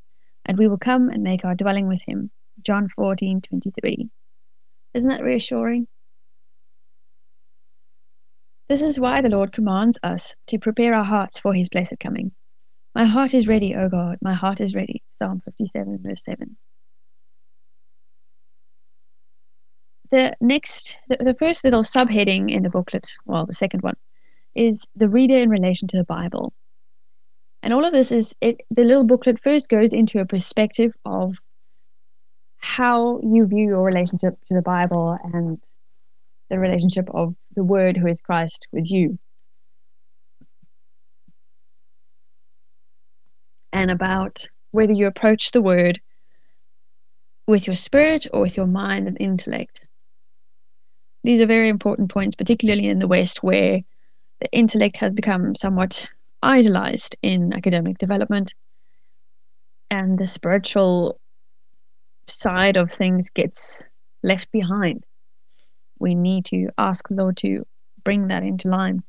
and 0.46 0.56
we 0.56 0.68
will 0.68 0.78
come 0.78 1.08
and 1.08 1.22
make 1.22 1.44
our 1.44 1.54
dwelling 1.54 1.88
with 1.88 2.02
him. 2.06 2.30
John 2.62 2.88
14 2.88 3.40
23. 3.40 4.08
Isn't 4.94 5.10
that 5.10 5.22
reassuring? 5.24 5.88
This 8.68 8.82
is 8.82 8.98
why 8.98 9.20
the 9.20 9.28
Lord 9.28 9.52
commands 9.52 9.98
us 10.02 10.34
to 10.48 10.58
prepare 10.58 10.94
our 10.94 11.04
hearts 11.04 11.38
for 11.38 11.52
his 11.52 11.68
blessed 11.68 11.98
coming. 12.00 12.32
My 12.94 13.04
heart 13.04 13.34
is 13.34 13.46
ready, 13.46 13.74
O 13.74 13.88
God, 13.88 14.18
my 14.22 14.34
heart 14.34 14.60
is 14.60 14.74
ready. 14.74 15.02
Psalm 15.18 15.42
57, 15.44 15.98
verse 16.02 16.24
7. 16.24 16.56
the 20.14 20.32
next, 20.40 20.96
the, 21.08 21.16
the 21.16 21.34
first 21.34 21.64
little 21.64 21.82
subheading 21.82 22.50
in 22.50 22.62
the 22.62 22.70
booklet, 22.70 23.08
well, 23.26 23.46
the 23.46 23.54
second 23.54 23.82
one, 23.82 23.96
is 24.54 24.86
the 24.94 25.08
reader 25.08 25.36
in 25.36 25.50
relation 25.50 25.88
to 25.88 25.96
the 25.96 26.04
Bible. 26.04 26.52
And 27.62 27.72
all 27.72 27.84
of 27.84 27.92
this 27.92 28.12
is 28.12 28.34
it 28.40 28.60
the 28.70 28.84
little 28.84 29.04
booklet 29.04 29.42
first 29.42 29.68
goes 29.68 29.92
into 29.92 30.20
a 30.20 30.26
perspective 30.26 30.92
of 31.04 31.36
how 32.58 33.20
you 33.22 33.46
view 33.46 33.66
your 33.66 33.82
relationship 33.82 34.34
to 34.48 34.54
the 34.54 34.62
Bible 34.62 35.18
and 35.32 35.58
the 36.48 36.58
relationship 36.58 37.08
of 37.12 37.34
the 37.54 37.64
Word 37.64 37.96
who 37.96 38.06
is 38.06 38.20
Christ 38.20 38.66
with 38.72 38.90
you. 38.90 39.18
And 43.72 43.90
about 43.90 44.46
whether 44.70 44.92
you 44.92 45.06
approach 45.06 45.50
the 45.50 45.62
Word 45.62 46.00
with 47.46 47.66
your 47.66 47.76
spirit 47.76 48.26
or 48.32 48.40
with 48.40 48.56
your 48.56 48.66
mind 48.66 49.06
and 49.06 49.16
intellect. 49.20 49.80
These 51.22 51.40
are 51.40 51.46
very 51.46 51.68
important 51.68 52.10
points, 52.10 52.34
particularly 52.34 52.86
in 52.86 52.98
the 52.98 53.08
West, 53.08 53.42
where 53.42 53.80
the 54.40 54.52
intellect 54.52 54.96
has 54.98 55.14
become 55.14 55.54
somewhat 55.56 56.06
idolized 56.42 57.16
in 57.22 57.52
academic 57.54 57.98
development 57.98 58.52
and 59.90 60.18
the 60.18 60.26
spiritual 60.26 61.18
side 62.26 62.76
of 62.76 62.90
things 62.90 63.30
gets 63.30 63.86
left 64.22 64.50
behind. 64.50 65.04
We 66.04 66.14
need 66.14 66.44
to 66.46 66.68
ask 66.76 67.08
the 67.08 67.14
Lord 67.14 67.38
to 67.38 67.66
bring 68.04 68.28
that 68.28 68.42
into 68.42 68.68
line. 68.68 69.02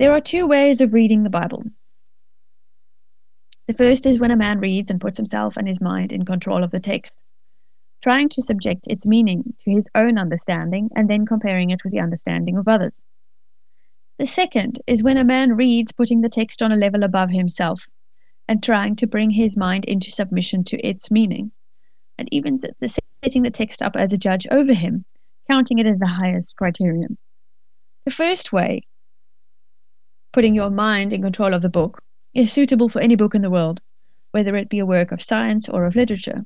There 0.00 0.10
are 0.12 0.20
two 0.20 0.48
ways 0.48 0.80
of 0.80 0.94
reading 0.94 1.22
the 1.22 1.30
Bible. 1.30 1.62
The 3.68 3.74
first 3.74 4.06
is 4.06 4.18
when 4.18 4.32
a 4.32 4.36
man 4.36 4.58
reads 4.58 4.90
and 4.90 5.00
puts 5.00 5.16
himself 5.16 5.56
and 5.56 5.68
his 5.68 5.80
mind 5.80 6.10
in 6.10 6.24
control 6.24 6.64
of 6.64 6.72
the 6.72 6.80
text, 6.80 7.20
trying 8.02 8.28
to 8.30 8.42
subject 8.42 8.88
its 8.88 9.06
meaning 9.06 9.54
to 9.60 9.70
his 9.70 9.86
own 9.94 10.18
understanding 10.18 10.90
and 10.96 11.08
then 11.08 11.24
comparing 11.24 11.70
it 11.70 11.84
with 11.84 11.92
the 11.92 12.00
understanding 12.00 12.56
of 12.56 12.66
others. 12.66 13.00
The 14.18 14.26
second 14.26 14.80
is 14.88 15.04
when 15.04 15.18
a 15.18 15.24
man 15.24 15.52
reads 15.52 15.92
putting 15.92 16.22
the 16.22 16.28
text 16.28 16.62
on 16.62 16.72
a 16.72 16.76
level 16.76 17.04
above 17.04 17.30
himself 17.30 17.86
and 18.48 18.60
trying 18.60 18.96
to 18.96 19.06
bring 19.06 19.30
his 19.30 19.56
mind 19.56 19.84
into 19.84 20.10
submission 20.10 20.64
to 20.64 20.84
its 20.84 21.12
meaning, 21.12 21.52
and 22.20 22.28
even 22.30 22.58
setting 22.58 23.42
the 23.42 23.50
text 23.50 23.80
up 23.80 23.96
as 23.96 24.12
a 24.12 24.18
judge 24.18 24.46
over 24.50 24.74
him, 24.74 25.04
counting 25.50 25.78
it 25.78 25.86
as 25.86 25.98
the 25.98 26.06
highest 26.06 26.54
criterion. 26.54 27.16
The 28.04 28.12
first 28.12 28.52
way, 28.52 28.82
putting 30.32 30.54
your 30.54 30.70
mind 30.70 31.14
in 31.14 31.22
control 31.22 31.54
of 31.54 31.62
the 31.62 31.70
book, 31.70 32.02
is 32.34 32.52
suitable 32.52 32.90
for 32.90 33.00
any 33.00 33.16
book 33.16 33.34
in 33.34 33.40
the 33.40 33.50
world, 33.50 33.80
whether 34.32 34.54
it 34.54 34.68
be 34.68 34.78
a 34.78 34.86
work 34.86 35.12
of 35.12 35.22
science 35.22 35.68
or 35.68 35.84
of 35.84 35.96
literature. 35.96 36.44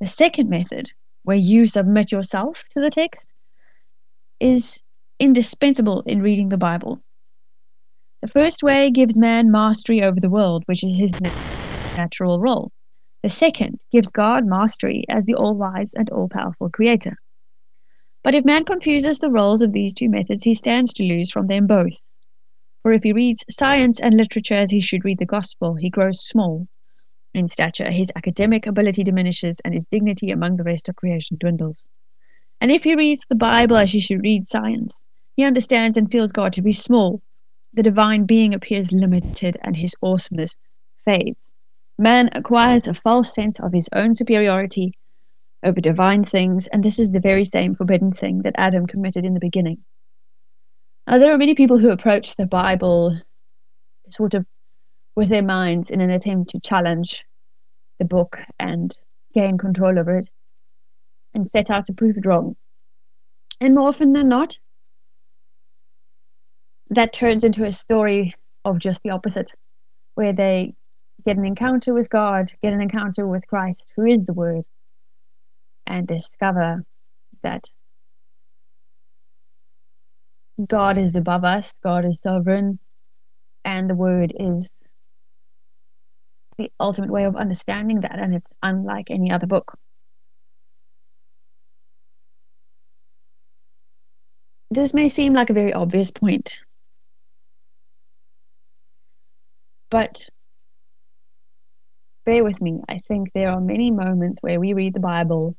The 0.00 0.06
second 0.06 0.50
method, 0.50 0.92
where 1.24 1.38
you 1.38 1.66
submit 1.66 2.12
yourself 2.12 2.62
to 2.74 2.80
the 2.80 2.90
text, 2.90 3.26
is 4.40 4.80
indispensable 5.18 6.02
in 6.02 6.20
reading 6.20 6.50
the 6.50 6.58
Bible. 6.58 7.00
The 8.20 8.28
first 8.28 8.62
way 8.62 8.90
gives 8.90 9.16
man 9.16 9.50
mastery 9.50 10.02
over 10.02 10.20
the 10.20 10.28
world, 10.28 10.64
which 10.66 10.84
is 10.84 10.98
his 10.98 11.12
natural 11.96 12.38
role. 12.38 12.70
The 13.26 13.30
second 13.30 13.80
gives 13.90 14.12
God 14.12 14.46
mastery 14.46 15.04
as 15.08 15.24
the 15.24 15.34
all 15.34 15.56
wise 15.56 15.94
and 15.94 16.08
all 16.10 16.28
powerful 16.28 16.70
creator. 16.70 17.16
But 18.22 18.36
if 18.36 18.44
man 18.44 18.64
confuses 18.64 19.18
the 19.18 19.32
roles 19.32 19.62
of 19.62 19.72
these 19.72 19.92
two 19.94 20.08
methods, 20.08 20.44
he 20.44 20.54
stands 20.54 20.94
to 20.94 21.02
lose 21.02 21.32
from 21.32 21.48
them 21.48 21.66
both. 21.66 22.00
For 22.82 22.92
if 22.92 23.02
he 23.02 23.12
reads 23.12 23.44
science 23.50 23.98
and 23.98 24.16
literature 24.16 24.54
as 24.54 24.70
he 24.70 24.80
should 24.80 25.04
read 25.04 25.18
the 25.18 25.26
gospel, 25.26 25.74
he 25.74 25.90
grows 25.90 26.24
small 26.24 26.68
in 27.34 27.48
stature, 27.48 27.90
his 27.90 28.12
academic 28.14 28.64
ability 28.64 29.02
diminishes, 29.02 29.58
and 29.64 29.74
his 29.74 29.86
dignity 29.86 30.30
among 30.30 30.56
the 30.56 30.62
rest 30.62 30.88
of 30.88 30.94
creation 30.94 31.36
dwindles. 31.36 31.84
And 32.60 32.70
if 32.70 32.84
he 32.84 32.94
reads 32.94 33.26
the 33.28 33.34
Bible 33.34 33.76
as 33.76 33.90
he 33.90 33.98
should 33.98 34.22
read 34.22 34.46
science, 34.46 35.00
he 35.34 35.42
understands 35.42 35.96
and 35.96 36.08
feels 36.12 36.30
God 36.30 36.52
to 36.52 36.62
be 36.62 36.70
small. 36.70 37.20
The 37.74 37.82
divine 37.82 38.24
being 38.24 38.54
appears 38.54 38.92
limited, 38.92 39.56
and 39.62 39.76
his 39.76 39.96
awesomeness 40.00 40.58
fades. 41.04 41.45
Man 41.98 42.28
acquires 42.32 42.86
a 42.86 42.94
false 42.94 43.34
sense 43.34 43.58
of 43.58 43.72
his 43.72 43.88
own 43.94 44.14
superiority 44.14 44.92
over 45.62 45.80
divine 45.80 46.24
things, 46.24 46.66
and 46.66 46.82
this 46.82 46.98
is 46.98 47.10
the 47.10 47.20
very 47.20 47.44
same 47.44 47.74
forbidden 47.74 48.12
thing 48.12 48.42
that 48.42 48.54
Adam 48.58 48.86
committed 48.86 49.24
in 49.24 49.34
the 49.34 49.40
beginning. 49.40 49.82
Now, 51.06 51.18
there 51.18 51.32
are 51.32 51.38
many 51.38 51.54
people 51.54 51.78
who 51.78 51.90
approach 51.90 52.36
the 52.36 52.46
Bible 52.46 53.18
sort 54.10 54.34
of 54.34 54.44
with 55.14 55.30
their 55.30 55.42
minds 55.42 55.90
in 55.90 56.00
an 56.00 56.10
attempt 56.10 56.50
to 56.50 56.60
challenge 56.60 57.24
the 57.98 58.04
book 58.04 58.38
and 58.58 58.96
gain 59.34 59.56
control 59.56 59.98
over 59.98 60.18
it 60.18 60.28
and 61.32 61.46
set 61.46 61.70
out 61.70 61.86
to 61.86 61.92
prove 61.94 62.18
it 62.18 62.26
wrong. 62.26 62.56
And 63.60 63.74
more 63.74 63.88
often 63.88 64.12
than 64.12 64.28
not, 64.28 64.58
that 66.90 67.12
turns 67.12 67.42
into 67.42 67.64
a 67.64 67.72
story 67.72 68.34
of 68.64 68.78
just 68.78 69.02
the 69.02 69.10
opposite, 69.10 69.52
where 70.14 70.32
they 70.32 70.74
get 71.24 71.36
an 71.36 71.44
encounter 71.44 71.92
with 71.94 72.10
God, 72.10 72.52
get 72.62 72.72
an 72.72 72.80
encounter 72.80 73.26
with 73.26 73.46
Christ, 73.46 73.86
who 73.96 74.04
is 74.04 74.24
the 74.24 74.32
Word, 74.32 74.64
and 75.86 76.06
discover 76.06 76.84
that 77.42 77.64
God 80.66 80.98
is 80.98 81.16
above 81.16 81.44
us, 81.44 81.74
God 81.82 82.04
is 82.04 82.18
sovereign, 82.22 82.78
and 83.64 83.88
the 83.90 83.94
Word 83.94 84.32
is 84.38 84.70
the 86.58 86.70
ultimate 86.80 87.10
way 87.10 87.24
of 87.24 87.36
understanding 87.36 88.00
that, 88.00 88.18
and 88.18 88.34
it's 88.34 88.48
unlike 88.62 89.10
any 89.10 89.30
other 89.30 89.46
book. 89.46 89.76
This 94.70 94.94
may 94.94 95.08
seem 95.08 95.32
like 95.32 95.50
a 95.50 95.54
very 95.54 95.72
obvious 95.72 96.10
point, 96.10 96.58
but 99.90 100.28
bear 102.26 102.44
with 102.44 102.60
me. 102.60 102.80
I 102.88 102.98
think 102.98 103.32
there 103.32 103.50
are 103.50 103.60
many 103.60 103.90
moments 103.90 104.42
where 104.42 104.60
we 104.60 104.74
read 104.74 104.92
the 104.92 105.00
Bible 105.00 105.56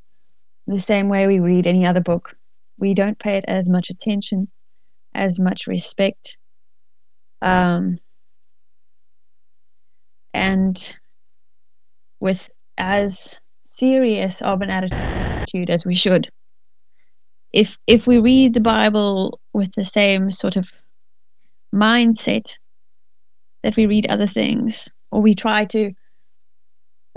the 0.68 0.80
same 0.80 1.08
way 1.08 1.26
we 1.26 1.40
read 1.40 1.66
any 1.66 1.86
other 1.86 2.00
book. 2.00 2.36
We 2.78 2.94
don't 2.94 3.18
pay 3.18 3.38
it 3.38 3.44
as 3.48 3.68
much 3.68 3.90
attention, 3.90 4.48
as 5.14 5.38
much 5.38 5.66
respect. 5.66 6.36
Um, 7.40 7.98
and 10.34 10.94
with 12.20 12.50
as 12.76 13.40
serious 13.64 14.40
of 14.42 14.60
an 14.60 14.70
attitude 14.70 15.70
as 15.70 15.84
we 15.84 15.94
should. 15.94 16.28
If 17.52 17.78
if 17.86 18.06
we 18.06 18.18
read 18.18 18.54
the 18.54 18.60
Bible 18.60 19.40
with 19.54 19.72
the 19.74 19.84
same 19.84 20.30
sort 20.30 20.56
of 20.56 20.70
mindset 21.74 22.58
that 23.62 23.76
we 23.76 23.86
read 23.86 24.06
other 24.06 24.26
things, 24.26 24.88
or 25.10 25.22
we 25.22 25.34
try 25.34 25.64
to 25.66 25.92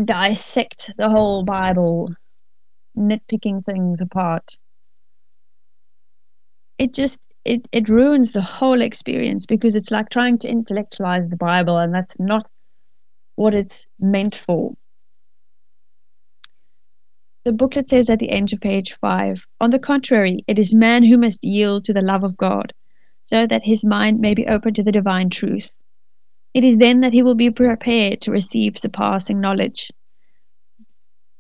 dissect 0.05 0.91
the 0.97 1.09
whole 1.09 1.43
Bible, 1.43 2.13
nitpicking 2.97 3.65
things 3.65 4.01
apart, 4.01 4.57
it 6.77 6.93
just 6.93 7.27
it, 7.45 7.67
it 7.71 7.89
ruins 7.89 8.31
the 8.31 8.41
whole 8.41 8.81
experience 8.81 9.45
because 9.45 9.75
it's 9.75 9.91
like 9.91 10.09
trying 10.09 10.37
to 10.39 10.47
intellectualize 10.47 11.29
the 11.29 11.37
Bible, 11.37 11.77
and 11.77 11.93
that's 11.93 12.19
not 12.19 12.47
what 13.35 13.55
it's 13.55 13.87
meant 13.99 14.35
for. 14.35 14.73
The 17.43 17.51
booklet 17.51 17.89
says 17.89 18.09
at 18.09 18.19
the 18.19 18.29
end 18.29 18.53
of 18.53 18.61
page 18.61 18.93
5 18.93 19.43
On 19.61 19.71
the 19.71 19.79
contrary, 19.79 20.43
it 20.47 20.59
is 20.59 20.75
man 20.75 21.03
who 21.03 21.17
must 21.17 21.43
yield 21.43 21.85
to 21.85 21.93
the 21.93 22.03
love 22.03 22.23
of 22.23 22.37
God, 22.37 22.73
so 23.25 23.47
that 23.47 23.63
his 23.63 23.83
mind 23.83 24.19
may 24.19 24.35
be 24.35 24.45
open 24.45 24.73
to 24.75 24.83
the 24.83 24.91
divine 24.91 25.29
truth. 25.31 25.69
It 26.53 26.65
is 26.65 26.77
then 26.77 27.01
that 27.01 27.13
he 27.13 27.23
will 27.23 27.35
be 27.35 27.49
prepared 27.49 28.21
to 28.21 28.31
receive 28.31 28.77
surpassing 28.77 29.39
knowledge. 29.39 29.89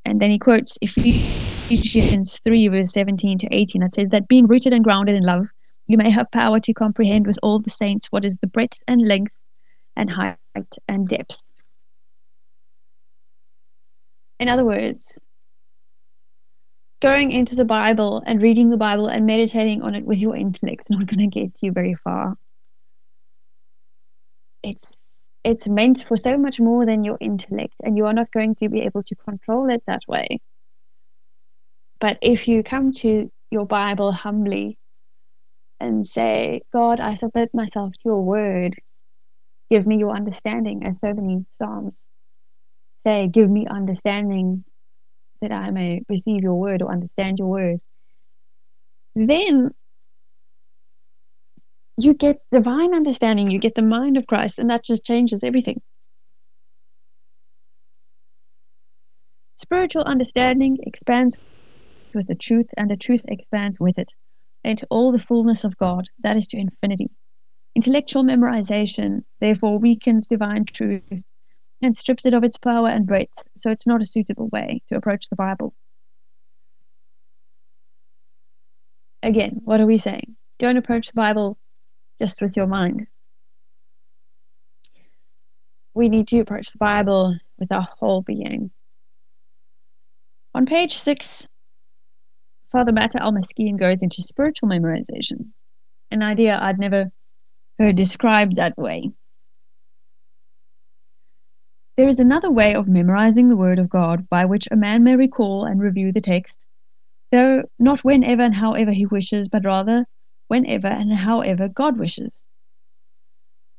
And 0.05 0.19
then 0.19 0.31
he 0.31 0.39
quotes 0.39 0.77
Ephesians 0.81 2.39
3, 2.45 2.67
verse 2.69 2.93
17 2.93 3.37
to 3.39 3.47
18, 3.51 3.81
that 3.81 3.93
says 3.93 4.09
that 4.09 4.27
being 4.27 4.47
rooted 4.47 4.73
and 4.73 4.83
grounded 4.83 5.15
in 5.15 5.23
love, 5.23 5.47
you 5.87 5.97
may 5.97 6.09
have 6.09 6.31
power 6.31 6.59
to 6.61 6.73
comprehend 6.73 7.27
with 7.27 7.37
all 7.43 7.59
the 7.59 7.69
saints 7.69 8.07
what 8.09 8.25
is 8.25 8.37
the 8.37 8.47
breadth 8.47 8.79
and 8.87 9.07
length 9.07 9.33
and 9.95 10.09
height 10.09 10.37
and 10.87 11.07
depth 11.07 11.41
in 14.41 14.49
other 14.49 14.65
words, 14.65 15.05
going 16.99 17.31
into 17.31 17.53
the 17.53 17.63
Bible 17.63 18.23
and 18.25 18.41
reading 18.41 18.71
the 18.71 18.77
Bible 18.77 19.05
and 19.05 19.27
meditating 19.27 19.83
on 19.83 19.93
it 19.93 20.03
with 20.03 20.17
your 20.17 20.35
intellect 20.35 20.85
is 20.85 20.97
not 20.97 21.05
going 21.05 21.29
to 21.29 21.39
get 21.39 21.51
you 21.61 21.71
very 21.71 21.93
far. 21.93 22.35
It's 24.63 25.00
it's 25.43 25.67
meant 25.67 26.05
for 26.07 26.17
so 26.17 26.37
much 26.37 26.59
more 26.59 26.85
than 26.85 27.03
your 27.03 27.17
intellect, 27.19 27.75
and 27.83 27.97
you 27.97 28.05
are 28.05 28.13
not 28.13 28.31
going 28.31 28.55
to 28.55 28.69
be 28.69 28.81
able 28.81 29.03
to 29.03 29.15
control 29.15 29.69
it 29.69 29.83
that 29.87 30.01
way. 30.07 30.39
But 31.99 32.17
if 32.21 32.47
you 32.47 32.63
come 32.63 32.93
to 32.93 33.31
your 33.51 33.65
Bible 33.65 34.11
humbly 34.11 34.77
and 35.79 36.05
say, 36.05 36.61
God, 36.73 36.99
I 36.99 37.15
submit 37.15 37.49
myself 37.53 37.93
to 37.93 37.99
your 38.05 38.21
word, 38.21 38.75
give 39.69 39.87
me 39.87 39.97
your 39.97 40.15
understanding, 40.15 40.85
as 40.85 40.99
so 40.99 41.13
many 41.13 41.45
Psalms 41.57 41.97
say, 43.05 43.27
Give 43.27 43.49
me 43.49 43.65
understanding 43.67 44.63
that 45.41 45.51
I 45.51 45.71
may 45.71 46.01
receive 46.07 46.43
your 46.43 46.55
word 46.55 46.81
or 46.81 46.91
understand 46.91 47.39
your 47.39 47.47
word, 47.47 47.79
then 49.15 49.71
you 51.97 52.13
get 52.13 52.39
divine 52.51 52.93
understanding, 52.93 53.51
you 53.51 53.59
get 53.59 53.75
the 53.75 53.81
mind 53.81 54.17
of 54.17 54.27
Christ, 54.27 54.59
and 54.59 54.69
that 54.69 54.85
just 54.85 55.03
changes 55.03 55.43
everything. 55.43 55.81
Spiritual 59.57 60.03
understanding 60.03 60.77
expands 60.81 61.35
with 62.15 62.27
the 62.27 62.35
truth, 62.35 62.67
and 62.77 62.89
the 62.89 62.97
truth 62.97 63.21
expands 63.27 63.79
with 63.79 63.97
it 63.97 64.11
into 64.63 64.85
all 64.89 65.11
the 65.11 65.19
fullness 65.19 65.63
of 65.63 65.77
God, 65.77 66.07
that 66.23 66.37
is 66.37 66.47
to 66.47 66.57
infinity. 66.57 67.09
Intellectual 67.75 68.23
memorization, 68.23 69.23
therefore, 69.39 69.79
weakens 69.79 70.27
divine 70.27 70.65
truth 70.65 71.03
and 71.81 71.97
strips 71.97 72.25
it 72.25 72.33
of 72.33 72.43
its 72.43 72.57
power 72.57 72.89
and 72.89 73.07
breadth, 73.07 73.31
so 73.57 73.71
it's 73.71 73.87
not 73.87 74.01
a 74.01 74.05
suitable 74.05 74.49
way 74.51 74.81
to 74.89 74.95
approach 74.95 75.27
the 75.29 75.35
Bible. 75.35 75.73
Again, 79.23 79.61
what 79.63 79.79
are 79.79 79.85
we 79.85 79.97
saying? 79.97 80.35
Don't 80.59 80.77
approach 80.77 81.07
the 81.07 81.13
Bible 81.13 81.57
just 82.21 82.39
with 82.39 82.55
your 82.55 82.67
mind. 82.67 83.07
We 85.95 86.07
need 86.07 86.27
to 86.27 86.39
approach 86.39 86.71
the 86.71 86.77
Bible 86.77 87.35
with 87.57 87.71
our 87.71 87.87
whole 87.97 88.21
being. 88.21 88.69
On 90.53 90.67
page 90.67 90.93
six, 90.93 91.47
Father 92.71 92.91
Matta 92.91 93.19
El 93.19 93.31
Meskeen 93.31 93.79
goes 93.79 94.03
into 94.03 94.21
spiritual 94.21 94.69
memorization, 94.69 95.47
an 96.11 96.21
idea 96.21 96.59
I'd 96.61 96.77
never 96.77 97.11
heard 97.79 97.95
described 97.95 98.55
that 98.57 98.77
way. 98.77 99.09
There 101.97 102.07
is 102.07 102.19
another 102.19 102.51
way 102.51 102.75
of 102.75 102.87
memorizing 102.87 103.47
the 103.47 103.57
Word 103.57 103.79
of 103.79 103.89
God 103.89 104.29
by 104.29 104.45
which 104.45 104.67
a 104.69 104.75
man 104.75 105.03
may 105.03 105.15
recall 105.15 105.65
and 105.65 105.81
review 105.81 106.11
the 106.11 106.21
text, 106.21 106.55
though 107.31 107.63
not 107.79 108.03
whenever 108.03 108.43
and 108.43 108.53
however 108.53 108.91
he 108.91 109.07
wishes, 109.07 109.47
but 109.47 109.65
rather 109.65 110.05
whenever 110.51 110.87
and 110.87 111.13
however 111.13 111.69
God 111.69 111.97
wishes. 111.97 112.43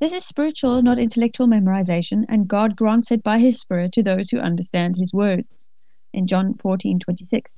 This 0.00 0.14
is 0.14 0.24
spiritual, 0.24 0.80
not 0.80 0.98
intellectual 0.98 1.46
memorization, 1.46 2.24
and 2.30 2.48
God 2.48 2.76
grants 2.76 3.10
it 3.10 3.22
by 3.22 3.40
His 3.40 3.60
Spirit 3.60 3.92
to 3.92 4.02
those 4.02 4.30
who 4.30 4.38
understand 4.38 4.96
His 4.96 5.12
words. 5.12 5.66
In 6.14 6.26
John 6.26 6.54
14:26, 6.54 7.50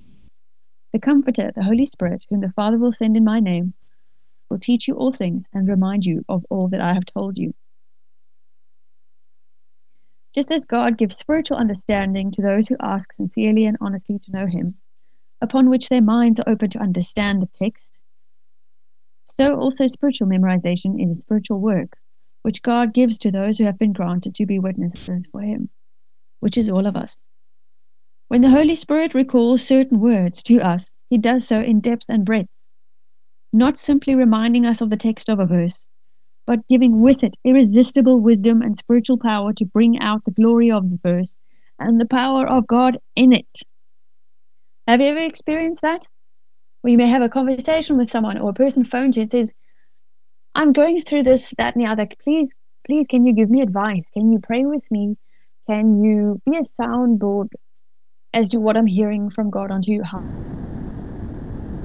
the 0.93 0.99
Comforter, 0.99 1.53
the 1.55 1.63
Holy 1.63 1.87
Spirit, 1.87 2.27
whom 2.29 2.41
the 2.41 2.51
Father 2.51 2.77
will 2.77 2.93
send 2.93 3.17
in 3.17 3.23
my 3.23 3.39
name, 3.39 3.75
will 4.51 4.59
teach 4.59 4.89
you 4.89 4.97
all 4.97 5.13
things 5.13 5.49
and 5.53 5.69
remind 5.69 6.05
you 6.05 6.25
of 6.29 6.45
all 6.51 6.67
that 6.71 6.81
I 6.81 6.93
have 6.93 7.07
told 7.07 7.39
you. 7.39 7.55
Just 10.35 10.51
as 10.51 10.65
God 10.65 10.99
gives 10.99 11.17
spiritual 11.17 11.57
understanding 11.57 12.33
to 12.33 12.43
those 12.43 12.67
who 12.67 12.77
ask 12.81 13.13
sincerely 13.13 13.65
and 13.65 13.77
honestly 13.81 14.19
to 14.19 14.33
know 14.33 14.49
Him, 14.49 14.75
upon 15.41 15.71
which 15.71 15.89
their 15.89 16.03
minds 16.03 16.41
are 16.41 16.49
open 16.49 16.69
to 16.71 16.81
understand 16.81 17.41
the 17.41 17.49
text, 17.57 17.94
so 19.37 19.57
also 19.57 19.89
spiritual 19.89 20.29
memorization 20.29 21.03
is 21.03 21.19
a 21.19 21.21
spiritual 21.21 21.61
work 21.61 21.91
which 22.45 22.63
God 22.63 22.93
gives 22.93 23.17
to 23.19 23.31
those 23.31 23.57
who 23.57 23.65
have 23.65 23.79
been 23.79 23.95
granted 23.95 24.35
to 24.35 24.45
be 24.47 24.59
witnesses 24.59 25.27
for 25.33 25.41
Him, 25.41 25.71
which 26.41 26.59
is 26.59 26.71
all 26.71 26.87
of 26.87 26.95
us. 26.95 27.17
When 28.29 28.43
the 28.43 28.51
Holy 28.51 28.75
Spirit 28.75 29.15
recalls 29.15 29.63
certain 29.63 29.99
words 29.99 30.43
to 30.45 30.61
us, 30.61 30.91
He 31.09 31.17
does 31.17 31.49
so 31.49 31.61
in 31.61 31.81
depth 31.81 32.05
and 32.07 32.25
breadth, 32.25 32.51
not 33.51 33.79
simply 33.79 34.15
reminding 34.15 34.67
us 34.67 34.83
of 34.83 34.91
the 34.91 34.97
text 34.99 35.31
of 35.31 35.41
a 35.41 35.47
verse, 35.47 35.87
but 36.47 36.69
giving 36.69 37.01
with 37.01 37.25
it 37.25 37.35
irresistible 37.45 38.21
wisdom 38.21 38.61
and 38.61 38.77
spiritual 38.77 39.19
power 39.19 39.55
to 39.55 39.65
bring 39.65 39.99
out 40.01 40.25
the 40.27 40.31
glory 40.31 40.71
of 40.71 40.91
the 40.91 40.99
verse 41.03 41.37
and 41.79 41.99
the 41.99 42.07
power 42.07 42.47
of 42.47 42.67
God 42.67 42.99
in 43.17 43.33
it. 43.33 43.61
Have 44.87 45.01
you 45.01 45.07
ever 45.07 45.21
experienced 45.21 45.81
that? 45.81 46.07
Where 46.85 46.91
you 46.91 46.99
may 46.99 47.09
have 47.09 47.23
a 47.23 47.31
conversation 47.31 47.97
with 47.97 48.11
someone 48.11 48.37
or 48.37 48.51
a 48.51 48.53
person 48.53 48.85
phones 48.85 49.17
you 49.17 49.23
and 49.23 49.31
says, 49.31 49.55
I'm 50.55 50.75
going 50.75 51.01
through 51.01 51.23
this, 51.23 51.55
that, 51.57 51.75
and 51.75 51.83
the 51.83 51.89
other. 51.89 52.07
Please, 52.23 52.55
please, 52.87 53.07
can 53.07 53.25
you 53.25 53.33
give 53.33 53.49
me 53.49 53.63
advice? 53.63 54.11
Can 54.11 54.31
you 54.31 54.39
pray 54.39 54.67
with 54.67 54.85
me? 54.91 55.17
Can 55.67 56.05
you 56.05 56.43
be 56.45 56.59
a 56.59 56.61
soundboard 56.61 57.49
as 58.35 58.51
to 58.51 58.61
what 58.61 58.77
I'm 58.77 58.85
hearing 58.85 59.31
from 59.31 59.49
God 59.49 59.71
onto 59.71 60.03
how, 60.03 60.27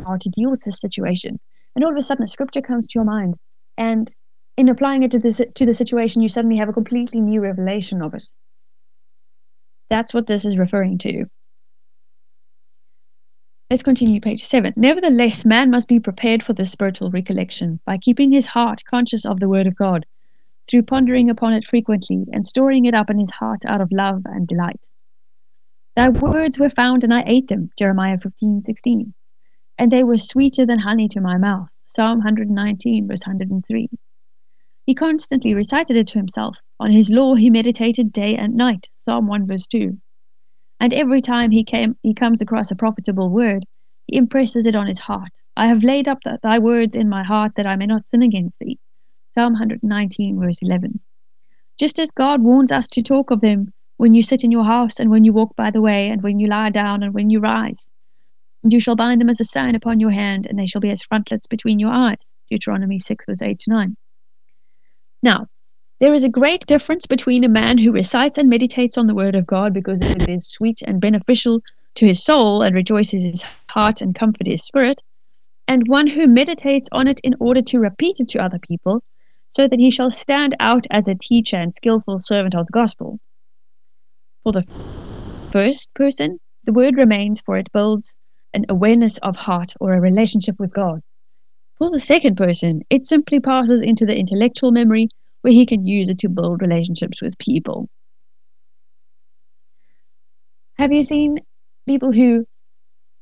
how 0.05 0.17
to 0.17 0.29
deal 0.31 0.51
with 0.51 0.63
this 0.65 0.81
situation? 0.81 1.39
And 1.77 1.85
all 1.85 1.91
of 1.91 1.97
a 1.97 2.01
sudden, 2.01 2.25
a 2.25 2.27
scripture 2.27 2.61
comes 2.61 2.85
to 2.87 2.99
your 2.99 3.05
mind, 3.05 3.35
and 3.77 4.13
in 4.57 4.67
applying 4.67 5.03
it 5.03 5.11
to 5.11 5.19
the, 5.19 5.49
to 5.55 5.65
the 5.65 5.73
situation, 5.73 6.21
you 6.21 6.27
suddenly 6.27 6.57
have 6.57 6.67
a 6.67 6.73
completely 6.73 7.21
new 7.21 7.39
revelation 7.39 8.01
of 8.01 8.15
it. 8.15 8.27
That's 9.89 10.13
what 10.13 10.27
this 10.27 10.43
is 10.43 10.59
referring 10.59 10.97
to. 10.97 11.23
Let's 13.69 13.83
continue, 13.83 14.19
page 14.19 14.43
7. 14.43 14.73
Nevertheless, 14.77 15.45
man 15.45 15.69
must 15.69 15.87
be 15.87 15.99
prepared 15.99 16.41
for 16.41 16.53
this 16.53 16.71
spiritual 16.71 17.11
recollection 17.11 17.79
by 17.85 17.99
keeping 17.99 18.31
his 18.31 18.47
heart 18.47 18.83
conscious 18.89 19.27
of 19.27 19.39
the 19.39 19.47
Word 19.47 19.67
of 19.67 19.75
God, 19.75 20.07
through 20.67 20.83
pondering 20.83 21.29
upon 21.29 21.53
it 21.53 21.67
frequently 21.67 22.25
and 22.31 22.47
storing 22.47 22.85
it 22.85 22.95
up 22.95 23.11
in 23.11 23.19
his 23.19 23.29
heart 23.29 23.65
out 23.67 23.79
of 23.79 23.91
love 23.91 24.23
and 24.25 24.47
delight. 24.47 24.89
Thy 25.95 26.09
words 26.09 26.57
were 26.57 26.71
found, 26.71 27.03
and 27.03 27.13
I 27.13 27.23
ate 27.27 27.47
them, 27.47 27.69
Jeremiah 27.77 28.17
15 28.17 28.59
16. 28.61 29.13
And 29.77 29.91
they 29.91 30.03
were 30.03 30.17
sweeter 30.17 30.65
than 30.65 30.79
honey 30.79 31.07
to 31.09 31.21
my 31.21 31.37
mouth, 31.37 31.67
Psalm 31.85 32.17
119, 32.17 33.07
verse 33.07 33.21
103. 33.23 33.87
He 34.87 34.95
constantly 34.95 35.53
recited 35.53 35.95
it 35.95 36.07
to 36.07 36.17
himself. 36.17 36.57
On 36.79 36.89
his 36.89 37.11
law 37.11 37.35
he 37.35 37.51
meditated 37.51 38.11
day 38.13 38.35
and 38.35 38.55
night. 38.55 38.89
Psalm 39.05 39.27
1 39.27 39.45
verse 39.45 39.67
2. 39.67 39.95
And 40.79 40.93
every 40.93 41.21
time 41.21 41.51
he 41.51 41.63
came 41.63 41.97
he 42.03 42.13
comes 42.13 42.41
across 42.41 42.71
a 42.71 42.75
profitable 42.75 43.29
word, 43.29 43.65
he 44.07 44.17
impresses 44.17 44.65
it 44.65 44.75
on 44.75 44.87
his 44.87 44.99
heart. 44.99 45.31
I 45.57 45.67
have 45.67 45.83
laid 45.83 46.07
up 46.07 46.19
thy 46.41 46.59
words 46.59 46.95
in 46.95 47.09
my 47.09 47.23
heart 47.23 47.53
that 47.55 47.67
I 47.67 47.75
may 47.75 47.85
not 47.85 48.07
sin 48.07 48.21
against 48.21 48.57
thee. 48.59 48.79
Psalm 49.35 49.53
119 49.53 50.39
verse 50.39 50.59
11. 50.61 50.99
Just 51.77 51.99
as 51.99 52.11
God 52.11 52.41
warns 52.41 52.71
us 52.71 52.87
to 52.89 53.01
talk 53.01 53.31
of 53.31 53.41
them 53.41 53.73
when 53.97 54.13
you 54.13 54.21
sit 54.21 54.43
in 54.43 54.51
your 54.51 54.63
house 54.63 54.99
and 54.99 55.09
when 55.09 55.25
you 55.25 55.33
walk 55.33 55.55
by 55.55 55.69
the 55.69 55.81
way 55.81 56.07
and 56.07 56.23
when 56.23 56.39
you 56.39 56.47
lie 56.47 56.69
down 56.69 57.03
and 57.03 57.13
when 57.13 57.29
you 57.29 57.39
rise. 57.39 57.89
And 58.63 58.71
you 58.71 58.79
shall 58.79 58.95
bind 58.95 59.19
them 59.19 59.29
as 59.29 59.39
a 59.39 59.45
sign 59.45 59.75
upon 59.75 59.99
your 59.99 60.09
hand, 60.09 60.45
and 60.45 60.59
they 60.59 60.65
shall 60.65 60.81
be 60.81 60.89
as 60.89 61.01
frontlets 61.01 61.47
between 61.47 61.79
your 61.79 61.91
eyes. 61.91 62.27
Deuteronomy 62.49 62.99
6 62.99 63.25
verse 63.25 63.41
8 63.41 63.59
to 63.59 63.69
9. 63.69 63.97
Now, 65.23 65.47
there 65.99 66.13
is 66.13 66.23
a 66.23 66.29
great 66.29 66.65
difference 66.65 67.05
between 67.05 67.43
a 67.43 67.49
man 67.49 67.77
who 67.77 67.91
recites 67.91 68.37
and 68.37 68.49
meditates 68.49 68.97
on 68.97 69.07
the 69.07 69.13
word 69.13 69.35
of 69.35 69.45
God 69.45 69.73
because 69.73 70.01
it 70.01 70.29
is 70.29 70.47
sweet 70.47 70.81
and 70.87 71.01
beneficial 71.01 71.61
to 71.95 72.05
his 72.05 72.23
soul 72.23 72.61
and 72.61 72.73
rejoices 72.73 73.21
his 73.23 73.43
heart 73.69 74.01
and 74.01 74.15
comfort 74.15 74.47
his 74.47 74.63
spirit, 74.63 75.01
and 75.67 75.87
one 75.87 76.07
who 76.07 76.27
meditates 76.27 76.87
on 76.93 77.07
it 77.07 77.19
in 77.23 77.35
order 77.39 77.61
to 77.61 77.79
repeat 77.79 78.19
it 78.19 78.29
to 78.29 78.41
other 78.41 78.59
people, 78.59 79.03
so 79.55 79.67
that 79.67 79.79
he 79.79 79.91
shall 79.91 80.09
stand 80.09 80.55
out 80.59 80.87
as 80.89 81.07
a 81.07 81.15
teacher 81.15 81.57
and 81.57 81.73
skillful 81.73 82.21
servant 82.21 82.55
of 82.55 82.65
the 82.67 82.71
gospel. 82.71 83.19
For 84.43 84.53
the 84.53 84.63
first 85.51 85.93
person, 85.95 86.39
the 86.63 86.71
word 86.71 86.97
remains, 86.97 87.41
for 87.41 87.57
it 87.57 87.71
builds 87.73 88.15
an 88.53 88.65
awareness 88.69 89.17
of 89.17 89.35
heart 89.35 89.73
or 89.81 89.93
a 89.93 89.99
relationship 89.99 90.59
with 90.59 90.71
God. 90.71 91.01
For 91.77 91.91
the 91.91 91.99
second 91.99 92.37
person, 92.37 92.83
it 92.89 93.05
simply 93.05 93.39
passes 93.39 93.81
into 93.81 94.05
the 94.05 94.15
intellectual 94.15 94.71
memory 94.71 95.09
where 95.41 95.53
he 95.53 95.65
can 95.65 95.85
use 95.85 96.09
it 96.09 96.19
to 96.19 96.29
build 96.29 96.61
relationships 96.61 97.21
with 97.21 97.37
people. 97.37 97.89
Have 100.77 100.91
you 100.93 101.01
seen 101.01 101.39
people 101.87 102.11
who 102.11 102.45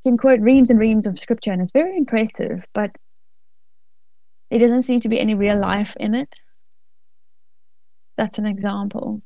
can 0.06 0.18
quote 0.18 0.40
reams 0.40 0.70
and 0.70 0.80
reams 0.80 1.08
of 1.08 1.20
scripture 1.20 1.52
and 1.52 1.62
it's 1.62 1.72
very 1.72 1.98
impressive, 1.98 2.64
but 2.74 2.92
there 4.50 4.60
doesn't 4.60 4.84
seem 4.84 5.00
to 5.02 5.10
be 5.10 5.20
any 5.20 5.36
real 5.36 5.60
life 5.60 5.96
in 6.00 6.16
it? 6.16 6.36
That's 8.18 8.40
an 8.40 8.46
example. 8.46 9.22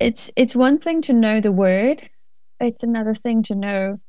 It's 0.00 0.30
it's 0.36 0.56
one 0.56 0.78
thing 0.78 1.02
to 1.02 1.12
know 1.12 1.40
the 1.40 1.52
word, 1.52 2.08
it's 2.60 2.82
another 2.82 3.14
thing 3.14 3.42
to 3.44 3.54
know 3.54 4.00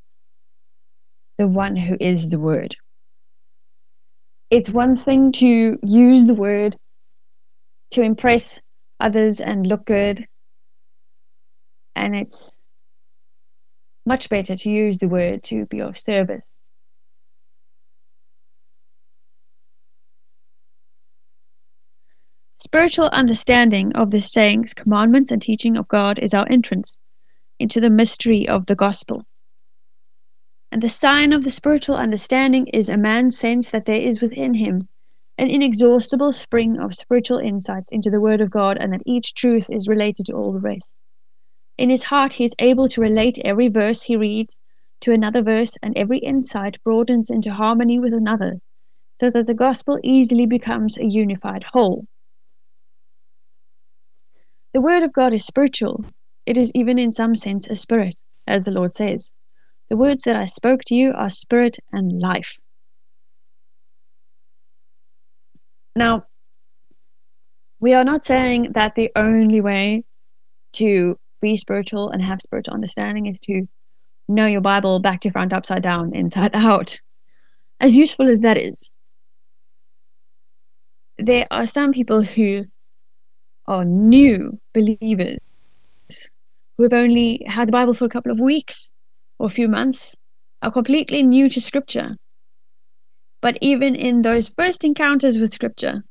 the 1.38 1.48
one 1.48 1.76
who 1.76 1.98
is 2.00 2.30
the 2.30 2.40
word. 2.40 2.76
It's 4.52 4.70
one 4.70 4.96
thing 4.96 5.32
to 5.34 5.78
use 5.84 6.28
the 6.28 6.36
word 6.36 6.78
to 7.92 8.02
impress 8.02 8.62
others 9.00 9.42
and 9.42 9.66
look 9.66 9.86
good, 9.86 10.28
and 11.96 12.16
it's 12.16 12.54
much 14.06 14.30
better 14.30 14.56
to 14.56 14.70
use 14.70 15.00
the 15.00 15.08
word 15.08 15.44
to 15.44 15.66
be 15.66 15.82
of 15.82 15.98
service. 15.98 16.52
Spiritual 22.60 23.10
understanding 23.10 23.94
of 23.94 24.12
the 24.12 24.20
sayings, 24.20 24.74
commandments, 24.74 25.32
and 25.32 25.42
teaching 25.42 25.78
of 25.78 25.88
God 25.88 26.20
is 26.20 26.34
our 26.34 26.48
entrance 26.50 26.98
into 27.60 27.80
the 27.80 27.90
mystery 27.90 28.48
of 28.48 28.66
the 28.66 28.76
gospel. 28.76 29.24
And 30.76 30.84
the 30.84 30.90
sign 30.90 31.32
of 31.32 31.46
the 31.46 31.52
spiritual 31.52 31.96
understanding 31.96 32.68
is 32.68 32.90
a 32.90 32.98
man's 32.98 33.38
sense 33.38 33.70
that 33.70 33.86
there 33.86 33.96
is 33.96 34.20
within 34.20 34.56
him 34.56 34.90
an 35.38 35.50
inexhaustible 35.50 36.34
spring 36.34 36.78
of 36.82 36.94
spiritual 36.94 37.38
insights 37.38 37.94
into 37.94 38.10
the 38.10 38.20
Word 38.20 38.42
of 38.42 38.50
God, 38.50 38.76
and 38.78 38.92
that 38.92 39.02
each 39.06 39.34
truth 39.36 39.70
is 39.72 39.88
related 39.88 40.26
to 40.26 40.34
all 40.34 40.52
the 40.52 40.60
rest. 40.60 40.94
In 41.78 41.90
his 41.90 42.04
heart, 42.04 42.34
he 42.34 42.44
is 42.44 42.54
able 42.60 42.90
to 42.90 43.00
relate 43.00 43.40
every 43.46 43.70
verse 43.70 44.04
he 44.04 44.18
reads 44.18 44.58
to 45.00 45.14
another 45.14 45.42
verse, 45.42 45.78
and 45.82 45.96
every 45.96 46.18
insight 46.18 46.76
broadens 46.84 47.30
into 47.30 47.54
harmony 47.54 47.98
with 47.98 48.14
another, 48.14 48.60
so 49.22 49.30
that 49.30 49.48
the 49.48 49.54
gospel 49.54 49.98
easily 50.04 50.46
becomes 50.46 50.98
a 50.98 51.06
unified 51.06 51.64
whole. 51.72 52.06
The 54.74 54.82
word 54.82 55.04
of 55.04 55.14
God 55.14 55.34
is 55.34 55.46
spiritual. 55.46 56.04
It 56.46 56.58
is 56.58 56.70
even 56.76 57.00
in 57.00 57.12
some 57.12 57.34
sense 57.34 57.66
a 57.66 57.76
spirit, 57.76 58.20
as 58.46 58.66
the 58.66 58.72
Lord 58.72 58.94
says. 58.94 59.32
The 59.90 59.98
words 59.98 60.24
that 60.24 60.36
I 60.36 60.46
spoke 60.46 60.82
to 60.88 60.96
you 60.96 61.14
are 61.14 61.30
spirit 61.30 61.78
and 61.92 62.20
life. 62.20 62.58
Now, 65.96 66.26
we 67.80 67.94
are 67.94 68.04
not 68.04 68.26
saying 68.26 68.72
that 68.74 68.96
the 68.96 69.12
only 69.16 69.62
way 69.62 70.04
to 70.74 71.18
be 71.42 71.56
spiritual 71.56 72.10
and 72.10 72.24
have 72.24 72.42
spiritual 72.42 72.74
understanding 72.74 73.28
is 73.28 73.40
to 73.42 73.68
know 74.28 74.48
your 74.48 74.62
Bible 74.62 75.00
back 75.00 75.22
to 75.22 75.32
front, 75.32 75.54
upside 75.54 75.84
down, 75.84 76.16
inside 76.16 76.52
out. 76.56 77.00
As 77.80 77.96
useful 77.96 78.28
as 78.28 78.40
that 78.40 78.58
is, 78.58 78.90
there 81.18 81.46
are 81.52 81.66
some 81.66 81.92
people 81.92 82.24
who 82.24 82.66
are 83.68 83.86
new 83.86 84.60
believers 84.74 85.38
who 86.78 86.84
have 86.84 86.94
only 86.94 87.44
had 87.48 87.68
the 87.68 87.72
Bible 87.72 87.94
for 87.94 88.06
a 88.06 88.10
couple 88.10 88.32
of 88.32 88.40
weeks 88.40 88.92
or 89.40 89.48
a 89.48 89.50
few 89.50 89.68
months, 89.68 90.16
are 90.62 90.72
completely 90.72 91.24
new 91.24 91.50
to 91.50 91.62
Scripture. 91.62 92.16
But 93.42 93.58
even 93.62 93.96
in 93.96 94.22
those 94.22 94.50
first 94.50 94.84
encounters 94.84 95.38
with 95.38 95.54
Scripture, 95.54 96.04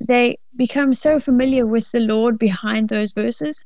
they 0.00 0.38
become 0.56 0.94
so 0.94 1.20
familiar 1.20 1.66
with 1.66 1.90
the 1.90 2.00
Lord 2.00 2.38
behind 2.38 2.88
those 2.88 3.12
verses 3.12 3.64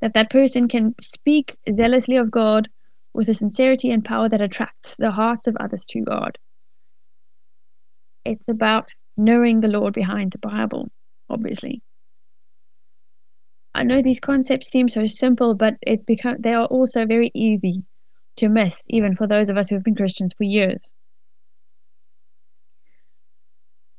that 0.00 0.14
that 0.14 0.30
person 0.30 0.68
can 0.68 0.94
speak 1.00 1.56
zealously 1.72 2.16
of 2.16 2.30
God 2.30 2.68
with 3.14 3.28
a 3.28 3.34
sincerity 3.34 3.90
and 3.90 4.04
power 4.04 4.28
that 4.28 4.40
attracts 4.40 4.94
the 4.98 5.10
hearts 5.10 5.46
of 5.46 5.56
others 5.60 5.86
to 5.90 6.00
God. 6.00 6.36
It's 8.24 8.48
about 8.48 8.90
knowing 9.16 9.60
the 9.60 9.68
Lord 9.68 9.94
behind 9.94 10.32
the 10.32 10.38
Bible, 10.38 10.88
obviously. 11.30 11.82
I 13.74 13.82
know 13.82 14.00
these 14.00 14.20
concepts 14.20 14.70
seem 14.70 14.88
so 14.88 15.06
simple, 15.06 15.54
but 15.54 15.74
it 15.82 16.06
become 16.06 16.36
they 16.38 16.54
are 16.54 16.66
also 16.66 17.06
very 17.06 17.30
easy 17.34 17.82
to 18.36 18.48
miss, 18.48 18.84
even 18.88 19.16
for 19.16 19.26
those 19.26 19.48
of 19.48 19.56
us 19.56 19.68
who 19.68 19.74
have 19.74 19.84
been 19.84 19.96
Christians 19.96 20.32
for 20.36 20.44
years. 20.44 20.88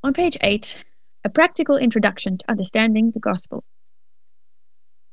On 0.02 0.14
page 0.14 0.38
8, 0.40 0.84
a 1.24 1.28
practical 1.28 1.76
introduction 1.76 2.38
to 2.38 2.50
understanding 2.50 3.10
the 3.10 3.20
gospel. 3.20 3.64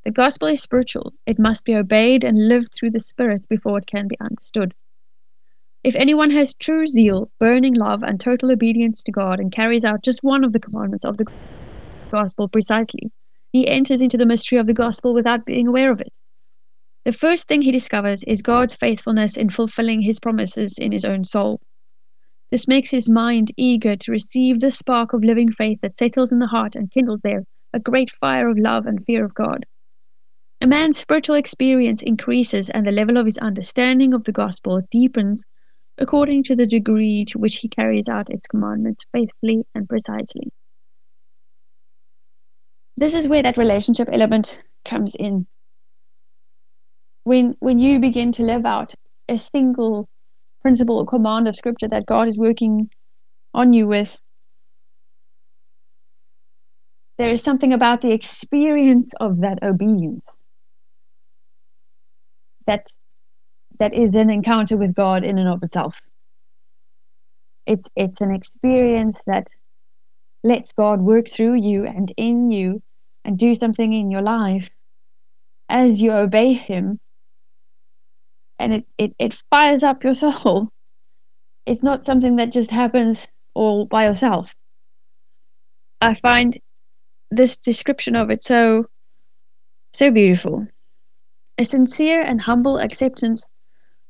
The 0.05 0.11
gospel 0.11 0.47
is 0.47 0.61
spiritual. 0.61 1.13
It 1.25 1.39
must 1.39 1.65
be 1.65 1.75
obeyed 1.75 2.23
and 2.23 2.47
lived 2.47 2.73
through 2.73 2.91
the 2.91 2.99
Spirit 2.99 3.47
before 3.49 3.79
it 3.79 3.87
can 3.87 4.07
be 4.07 4.17
understood. 4.21 4.73
If 5.83 5.95
anyone 5.95 6.31
has 6.31 6.53
true 6.53 6.87
zeal, 6.87 7.29
burning 7.39 7.73
love, 7.73 8.03
and 8.03 8.19
total 8.19 8.51
obedience 8.51 9.03
to 9.03 9.11
God 9.11 9.39
and 9.39 9.51
carries 9.51 9.83
out 9.83 10.03
just 10.03 10.23
one 10.23 10.43
of 10.43 10.53
the 10.53 10.59
commandments 10.59 11.03
of 11.03 11.17
the 11.17 11.25
gospel 12.11 12.47
precisely, 12.47 13.11
he 13.53 13.67
enters 13.67 14.01
into 14.01 14.17
the 14.17 14.25
mystery 14.25 14.57
of 14.57 14.65
the 14.65 14.73
gospel 14.73 15.13
without 15.13 15.45
being 15.45 15.67
aware 15.67 15.91
of 15.91 16.01
it. 16.01 16.11
The 17.05 17.11
first 17.11 17.47
thing 17.47 17.61
he 17.61 17.71
discovers 17.71 18.23
is 18.23 18.41
God's 18.41 18.75
faithfulness 18.75 19.37
in 19.37 19.49
fulfilling 19.49 20.01
his 20.01 20.19
promises 20.19 20.77
in 20.79 20.91
his 20.91 21.05
own 21.05 21.23
soul. 21.23 21.61
This 22.49 22.67
makes 22.67 22.89
his 22.89 23.09
mind 23.09 23.51
eager 23.55 23.95
to 23.95 24.11
receive 24.11 24.59
the 24.59 24.71
spark 24.71 25.13
of 25.13 25.23
living 25.23 25.51
faith 25.51 25.81
that 25.81 25.97
settles 25.97 26.31
in 26.31 26.39
the 26.39 26.47
heart 26.47 26.75
and 26.75 26.91
kindles 26.91 27.21
there 27.21 27.43
a 27.73 27.79
great 27.79 28.11
fire 28.11 28.49
of 28.49 28.57
love 28.57 28.85
and 28.85 29.03
fear 29.05 29.23
of 29.23 29.33
God. 29.33 29.65
A 30.61 30.67
man's 30.67 30.97
spiritual 30.97 31.35
experience 31.35 32.01
increases 32.01 32.69
and 32.69 32.87
the 32.87 32.91
level 32.91 33.17
of 33.17 33.25
his 33.25 33.37
understanding 33.39 34.13
of 34.13 34.23
the 34.25 34.31
gospel 34.31 34.81
deepens 34.91 35.43
according 35.97 36.43
to 36.43 36.55
the 36.55 36.65
degree 36.65 37.25
to 37.25 37.37
which 37.37 37.57
he 37.57 37.67
carries 37.67 38.07
out 38.07 38.29
its 38.29 38.47
commandments 38.47 39.03
faithfully 39.11 39.65
and 39.75 39.89
precisely. 39.89 40.51
This 42.97 43.13
is 43.13 43.27
where 43.27 43.43
that 43.43 43.57
relationship 43.57 44.07
element 44.11 44.59
comes 44.85 45.15
in. 45.15 45.47
When 47.23 47.55
when 47.59 47.79
you 47.79 47.99
begin 47.99 48.31
to 48.33 48.43
live 48.43 48.65
out 48.65 48.93
a 49.29 49.37
single 49.37 50.07
principle 50.61 50.97
or 50.99 51.05
command 51.05 51.47
of 51.47 51.55
scripture 51.55 51.87
that 51.87 52.05
God 52.05 52.27
is 52.27 52.37
working 52.37 52.89
on 53.53 53.73
you 53.73 53.87
with, 53.87 54.21
there 57.17 57.29
is 57.29 57.43
something 57.43 57.73
about 57.73 58.01
the 58.01 58.11
experience 58.11 59.13
of 59.19 59.39
that 59.39 59.63
obedience 59.63 60.43
that 62.67 62.87
that 63.79 63.93
is 63.93 64.15
an 64.15 64.29
encounter 64.29 64.77
with 64.77 64.93
God 64.93 65.23
in 65.23 65.37
and 65.37 65.49
of 65.49 65.63
itself. 65.63 65.99
It's 67.65 67.89
it's 67.95 68.21
an 68.21 68.31
experience 68.31 69.19
that 69.25 69.47
lets 70.43 70.71
God 70.71 71.01
work 71.01 71.29
through 71.29 71.55
you 71.55 71.85
and 71.85 72.11
in 72.17 72.51
you 72.51 72.81
and 73.25 73.37
do 73.37 73.55
something 73.55 73.93
in 73.93 74.11
your 74.11 74.21
life 74.21 74.69
as 75.69 76.01
you 76.01 76.11
obey 76.11 76.53
him 76.53 76.99
and 78.59 78.73
it, 78.75 78.85
it, 78.97 79.15
it 79.19 79.41
fires 79.49 79.83
up 79.83 80.03
your 80.03 80.13
soul. 80.13 80.69
It's 81.65 81.81
not 81.81 82.05
something 82.05 82.35
that 82.35 82.51
just 82.51 82.71
happens 82.71 83.25
all 83.53 83.85
by 83.85 84.03
yourself. 84.03 84.53
I 86.01 86.13
find 86.13 86.57
this 87.31 87.57
description 87.57 88.17
of 88.17 88.29
it 88.29 88.43
so 88.43 88.87
so 89.93 90.11
beautiful. 90.11 90.67
A 91.57 91.63
sincere 91.63 92.21
and 92.21 92.41
humble 92.41 92.79
acceptance 92.79 93.49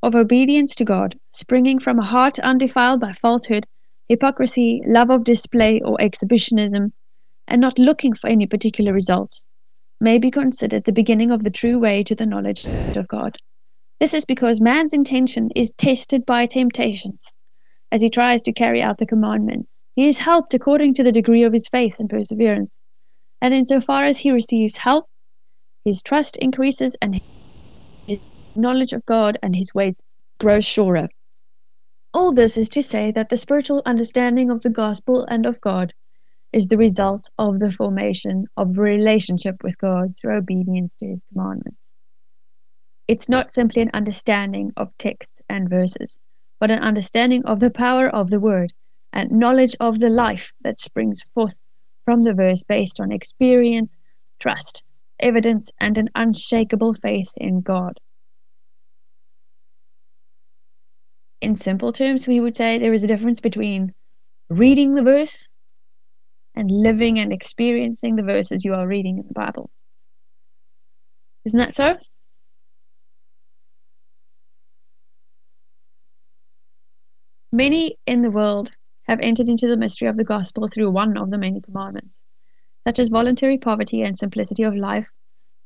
of 0.02 0.16
obedience 0.16 0.74
to 0.76 0.86
God, 0.86 1.20
springing 1.32 1.80
from 1.80 2.00
a 2.00 2.06
heart 2.06 2.40
undefiled 2.40 3.00
by 3.00 3.14
falsehood, 3.14 3.68
hypocrisy, 4.10 4.82
love 4.86 5.10
of 5.10 5.24
display, 5.24 5.82
or 5.84 6.00
exhibitionism, 6.02 6.94
and 7.48 7.62
not 7.62 7.80
looking 7.80 8.14
for 8.14 8.30
any 8.30 8.46
particular 8.46 8.94
results, 8.94 9.46
may 10.00 10.18
be 10.18 10.32
considered 10.32 10.84
the 10.84 10.92
beginning 10.92 11.32
of 11.32 11.44
the 11.44 11.50
true 11.50 11.80
way 11.80 12.04
to 12.04 12.16
the 12.16 12.26
knowledge 12.26 12.66
of 12.66 13.08
God. 13.08 13.38
This 14.00 14.14
is 14.14 14.26
because 14.26 14.60
man's 14.60 14.94
intention 14.94 15.50
is 15.56 15.72
tested 15.78 16.26
by 16.26 16.46
temptations 16.46 17.26
as 17.92 18.02
he 18.02 18.10
tries 18.10 18.42
to 18.42 18.52
carry 18.52 18.82
out 18.82 18.98
the 18.98 19.06
commandments. 19.06 19.72
He 19.96 20.08
is 20.08 20.18
helped 20.18 20.54
according 20.54 20.96
to 20.96 21.04
the 21.04 21.12
degree 21.12 21.44
of 21.44 21.54
his 21.54 21.68
faith 21.68 21.96
and 22.00 22.10
perseverance. 22.10 22.76
And 23.42 23.54
insofar 23.54 24.06
as 24.06 24.18
he 24.18 24.32
receives 24.32 24.78
help, 24.78 25.06
his 25.86 26.02
trust 26.02 26.36
increases 26.38 26.96
and 27.02 27.22
his 28.08 28.20
knowledge 28.56 28.94
of 28.94 29.06
God 29.06 29.38
and 29.44 29.56
his 29.56 29.74
ways 29.74 30.02
grows 30.40 30.66
surer. 30.66 31.08
All 32.14 32.32
this 32.32 32.58
is 32.58 32.70
to 32.70 32.84
say 32.84 33.12
that 33.12 33.30
the 33.30 33.38
spiritual 33.38 33.82
understanding 33.86 34.52
of 34.52 34.62
the 34.62 34.70
gospel 34.70 35.26
and 35.30 35.48
of 35.48 35.60
God 35.62 35.94
is 36.52 36.68
the 36.68 36.78
result 36.78 37.32
of 37.40 37.60
the 37.60 37.72
formation 37.72 38.46
of 38.56 38.78
a 38.78 38.82
relationship 38.82 39.64
with 39.64 39.80
God 39.80 40.16
through 40.20 40.38
obedience 40.38 40.94
to 41.00 41.08
his 41.08 41.22
commandments. 41.32 41.80
It's 43.08 43.28
not 43.28 43.54
simply 43.54 43.82
an 43.82 43.90
understanding 43.94 44.72
of 44.78 44.96
texts 45.00 45.42
and 45.50 45.68
verses, 45.68 46.20
but 46.60 46.70
an 46.70 46.80
understanding 46.80 47.44
of 47.46 47.60
the 47.60 47.72
power 47.72 48.08
of 48.08 48.30
the 48.30 48.40
word 48.40 48.72
and 49.12 49.32
knowledge 49.32 49.76
of 49.80 50.00
the 50.00 50.10
life 50.10 50.52
that 50.62 50.80
springs 50.80 51.24
forth 51.34 51.58
from 52.06 52.22
the 52.22 52.34
verse 52.34 52.64
based 52.64 53.00
on 53.00 53.12
experience, 53.12 53.98
trust, 54.40 54.84
evidence, 55.20 55.72
and 55.80 55.98
an 55.98 56.10
unshakable 56.16 56.94
faith 56.94 57.32
in 57.38 57.62
God. 57.62 58.00
In 61.44 61.56
simple 61.56 61.92
terms, 61.92 62.26
we 62.26 62.40
would 62.40 62.56
say 62.56 62.78
there 62.78 62.94
is 62.94 63.04
a 63.04 63.08
difference 63.08 63.42
between 63.42 63.94
reading 64.50 64.96
the 64.96 65.04
verse 65.04 65.50
and 66.56 66.72
living 66.72 67.20
and 67.20 67.34
experiencing 67.34 68.16
the 68.16 68.24
verses 68.24 68.64
you 68.64 68.74
are 68.74 68.88
reading 68.88 69.18
in 69.18 69.28
the 69.28 69.34
Bible. 69.34 69.70
Isn't 71.46 71.60
that 71.60 71.76
so? 71.76 71.98
Many 77.52 77.98
in 78.08 78.22
the 78.22 78.32
world 78.32 78.72
have 79.04 79.20
entered 79.20 79.50
into 79.50 79.68
the 79.68 79.78
mystery 79.78 80.08
of 80.08 80.16
the 80.16 80.24
gospel 80.24 80.70
through 80.70 80.92
one 80.92 81.18
of 81.18 81.30
the 81.30 81.38
many 81.38 81.60
commandments, 81.60 82.20
such 82.88 83.00
as 83.00 83.10
voluntary 83.10 83.58
poverty 83.58 84.02
and 84.02 84.18
simplicity 84.18 84.64
of 84.64 84.76
life, 84.76 85.10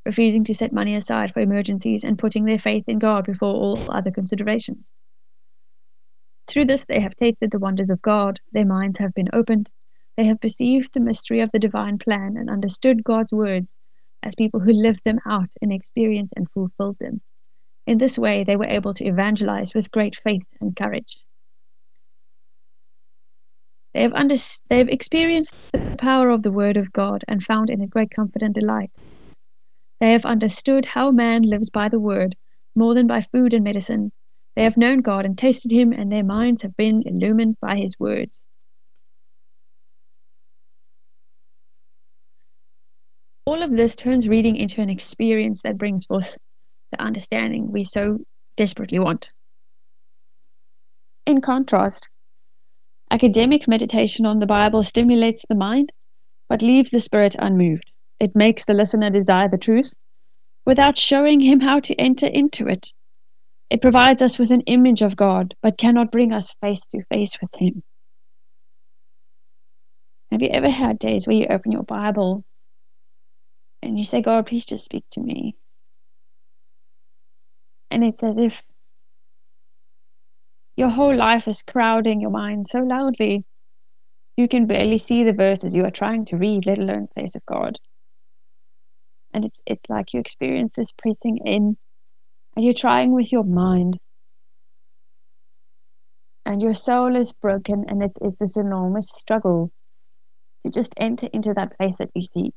refusing 0.04 0.42
to 0.44 0.54
set 0.54 0.72
money 0.72 0.96
aside 0.96 1.32
for 1.32 1.38
emergencies, 1.38 2.02
and 2.02 2.18
putting 2.18 2.46
their 2.46 2.58
faith 2.58 2.84
in 2.88 2.98
God 2.98 3.24
before 3.24 3.54
all 3.54 3.90
other 3.90 4.10
considerations. 4.10 4.90
Through 6.48 6.64
this 6.64 6.86
they 6.86 7.00
have 7.00 7.14
tasted 7.16 7.50
the 7.50 7.58
wonders 7.58 7.90
of 7.90 8.00
God, 8.00 8.40
their 8.52 8.64
minds 8.64 8.98
have 8.98 9.12
been 9.14 9.28
opened, 9.32 9.68
they 10.16 10.24
have 10.24 10.40
perceived 10.40 10.90
the 10.92 11.00
mystery 11.00 11.40
of 11.40 11.50
the 11.52 11.58
divine 11.58 11.98
plan 11.98 12.36
and 12.36 12.50
understood 12.50 13.04
God's 13.04 13.32
words 13.32 13.72
as 14.22 14.34
people 14.34 14.58
who 14.58 14.72
lived 14.72 15.00
them 15.04 15.20
out 15.26 15.48
in 15.62 15.70
experience 15.70 16.30
and 16.34 16.50
fulfilled 16.50 16.96
them. 16.98 17.20
In 17.86 17.98
this 17.98 18.18
way, 18.18 18.44
they 18.44 18.56
were 18.56 18.66
able 18.66 18.92
to 18.94 19.04
evangelize 19.04 19.74
with 19.74 19.90
great 19.90 20.16
faith 20.24 20.42
and 20.60 20.74
courage. 20.74 21.18
They 23.94 24.02
have, 24.02 24.12
under, 24.12 24.34
they 24.68 24.78
have 24.78 24.88
experienced 24.88 25.72
the 25.72 25.96
power 25.98 26.30
of 26.30 26.42
the 26.42 26.52
Word 26.52 26.76
of 26.76 26.92
God 26.92 27.24
and 27.28 27.42
found 27.42 27.70
in 27.70 27.80
it 27.80 27.90
great 27.90 28.10
comfort 28.10 28.42
and 28.42 28.54
delight. 28.54 28.90
They 30.00 30.12
have 30.12 30.24
understood 30.24 30.84
how 30.84 31.10
man 31.10 31.42
lives 31.42 31.70
by 31.70 31.88
the 31.88 32.00
Word 32.00 32.36
more 32.74 32.94
than 32.94 33.06
by 33.06 33.26
food 33.32 33.52
and 33.52 33.64
medicine. 33.64 34.12
They 34.58 34.64
have 34.64 34.76
known 34.76 35.02
God 35.02 35.24
and 35.24 35.38
tasted 35.38 35.70
him, 35.70 35.92
and 35.92 36.10
their 36.10 36.24
minds 36.24 36.62
have 36.62 36.76
been 36.76 37.04
illumined 37.06 37.58
by 37.60 37.76
his 37.76 37.94
words. 38.00 38.40
All 43.44 43.62
of 43.62 43.76
this 43.76 43.94
turns 43.94 44.26
reading 44.28 44.56
into 44.56 44.80
an 44.80 44.90
experience 44.90 45.62
that 45.62 45.78
brings 45.78 46.06
forth 46.06 46.36
the 46.90 47.00
understanding 47.00 47.70
we 47.70 47.84
so 47.84 48.18
desperately 48.56 48.98
want. 48.98 49.30
In 51.24 51.40
contrast, 51.40 52.08
academic 53.12 53.68
meditation 53.68 54.26
on 54.26 54.40
the 54.40 54.46
Bible 54.46 54.82
stimulates 54.82 55.44
the 55.48 55.54
mind 55.54 55.92
but 56.48 56.62
leaves 56.62 56.90
the 56.90 56.98
spirit 56.98 57.36
unmoved. 57.38 57.92
It 58.18 58.34
makes 58.34 58.64
the 58.64 58.74
listener 58.74 59.10
desire 59.10 59.48
the 59.48 59.56
truth 59.56 59.94
without 60.66 60.98
showing 60.98 61.38
him 61.38 61.60
how 61.60 61.78
to 61.78 61.94
enter 61.94 62.26
into 62.26 62.66
it. 62.66 62.92
It 63.70 63.82
provides 63.82 64.22
us 64.22 64.38
with 64.38 64.50
an 64.50 64.62
image 64.62 65.02
of 65.02 65.16
God, 65.16 65.54
but 65.62 65.78
cannot 65.78 66.10
bring 66.10 66.32
us 66.32 66.54
face 66.60 66.86
to 66.86 67.02
face 67.10 67.36
with 67.40 67.54
Him. 67.54 67.82
Have 70.30 70.42
you 70.42 70.48
ever 70.48 70.68
had 70.68 70.98
days 70.98 71.26
where 71.26 71.36
you 71.36 71.46
open 71.48 71.72
your 71.72 71.82
Bible 71.82 72.44
and 73.82 73.98
you 73.98 74.04
say, 74.04 74.22
God, 74.22 74.46
please 74.46 74.66
just 74.66 74.84
speak 74.84 75.04
to 75.12 75.20
me. 75.20 75.56
And 77.90 78.04
it's 78.04 78.22
as 78.22 78.38
if 78.38 78.62
your 80.76 80.90
whole 80.90 81.16
life 81.16 81.48
is 81.48 81.62
crowding 81.62 82.20
your 82.20 82.30
mind 82.30 82.66
so 82.66 82.80
loudly, 82.80 83.44
you 84.36 84.46
can 84.46 84.66
barely 84.66 84.98
see 84.98 85.24
the 85.24 85.32
verses 85.32 85.74
you 85.74 85.84
are 85.84 85.90
trying 85.90 86.24
to 86.26 86.36
read, 86.36 86.66
let 86.66 86.78
alone 86.78 87.08
the 87.08 87.20
face 87.20 87.34
of 87.34 87.44
God. 87.46 87.78
And 89.32 89.44
it's 89.44 89.58
it's 89.66 89.88
like 89.88 90.12
you 90.12 90.20
experience 90.20 90.72
this 90.76 90.92
pressing 90.92 91.38
in, 91.44 91.76
and 92.58 92.64
you're 92.64 92.74
trying 92.74 93.12
with 93.12 93.30
your 93.30 93.44
mind, 93.44 93.96
and 96.44 96.60
your 96.60 96.74
soul 96.74 97.14
is 97.14 97.32
broken, 97.32 97.84
and 97.86 98.02
it's 98.02 98.18
it's 98.20 98.36
this 98.38 98.56
enormous 98.56 99.08
struggle 99.16 99.70
to 100.66 100.72
just 100.72 100.92
enter 100.96 101.28
into 101.32 101.54
that 101.54 101.78
place 101.78 101.94
that 102.00 102.10
you 102.16 102.24
seek. 102.24 102.54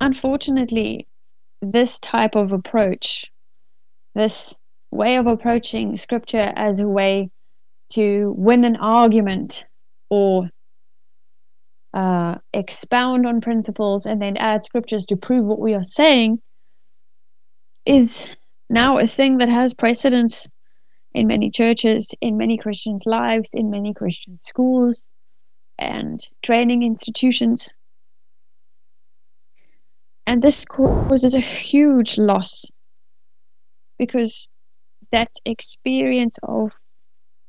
unfortunately, 0.00 1.06
this 1.62 2.00
type 2.00 2.34
of 2.34 2.50
approach, 2.50 3.30
this 4.16 4.56
way 4.90 5.16
of 5.16 5.28
approaching 5.28 5.96
scripture 5.96 6.52
as 6.56 6.80
a 6.80 6.88
way 6.88 7.30
to 7.90 8.34
win 8.36 8.64
an 8.64 8.74
argument 8.74 9.62
or 10.10 10.50
uh, 11.94 12.34
expound 12.52 13.24
on 13.24 13.40
principles 13.40 14.04
and 14.04 14.20
then 14.20 14.36
add 14.36 14.64
scriptures 14.64 15.06
to 15.06 15.16
prove 15.16 15.44
what 15.44 15.60
we 15.60 15.74
are 15.74 15.82
saying 15.82 16.42
is 17.86 18.26
now 18.68 18.98
a 18.98 19.06
thing 19.06 19.38
that 19.38 19.48
has 19.48 19.72
precedence 19.72 20.48
in 21.12 21.28
many 21.28 21.50
churches, 21.50 22.12
in 22.20 22.36
many 22.36 22.58
Christians' 22.58 23.04
lives, 23.06 23.50
in 23.54 23.70
many 23.70 23.94
Christian 23.94 24.40
schools 24.44 24.98
and 25.78 26.26
training 26.42 26.82
institutions. 26.82 27.72
And 30.26 30.42
this 30.42 30.64
causes 30.64 31.34
a 31.34 31.40
huge 31.40 32.18
loss 32.18 32.64
because 33.98 34.48
that 35.12 35.30
experience 35.44 36.38
of 36.42 36.72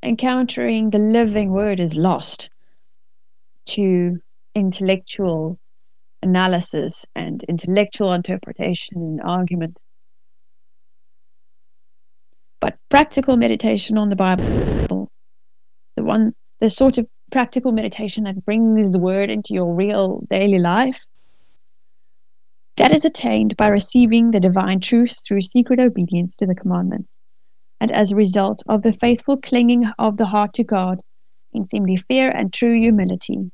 encountering 0.03 0.91
the 0.91 0.99
living 0.99 1.51
word 1.51 1.79
is 1.79 1.95
lost 1.95 2.51
to 3.65 4.19
intellectual 4.56 5.60
analysis 6.24 7.06
and 7.15 7.44
intellectual 7.44 8.13
interpretation 8.13 8.98
and 8.98 9.22
argument. 9.22 9.78
But 12.62 12.78
practical 12.89 13.38
meditation 13.38 13.98
on 13.98 14.10
the 14.10 14.15
Bible, 14.15 15.08
the 15.96 16.04
one, 16.04 16.34
the 16.62 16.70
sort 16.70 16.98
of 16.98 17.06
practical 17.32 17.72
meditation 17.72 18.24
that 18.24 18.44
brings 18.46 18.89
the 18.91 19.00
word 19.00 19.30
into 19.30 19.54
your 19.54 19.74
real 19.74 20.26
daily 20.30 20.60
life, 20.60 21.06
that 22.78 22.94
is 22.94 23.06
attained 23.06 23.56
by 23.58 23.68
receiving 23.68 24.32
the 24.32 24.39
divine 24.39 24.80
truth 24.80 25.15
through 25.28 25.41
secret 25.41 25.80
obedience 25.80 26.36
to 26.38 26.46
the 26.46 26.56
commandments, 26.56 27.12
and 27.80 27.91
as 27.91 28.12
a 28.12 28.15
result 28.15 28.63
of 28.68 28.82
the 28.82 28.94
faithful 28.94 29.38
clinging 29.38 29.86
of 30.00 30.18
the 30.18 30.26
heart 30.26 30.54
to 30.54 30.63
God 30.63 31.00
in 31.54 31.68
seemly 31.68 31.98
fear 32.08 32.32
and 32.32 32.52
true 32.52 32.80
humility. 32.80 33.52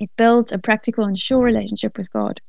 It 0.00 0.10
builds 0.16 0.50
a 0.50 0.58
practical 0.58 1.04
and 1.04 1.16
sure 1.16 1.44
relationship 1.44 1.98
with 1.98 2.10
God. 2.10 2.40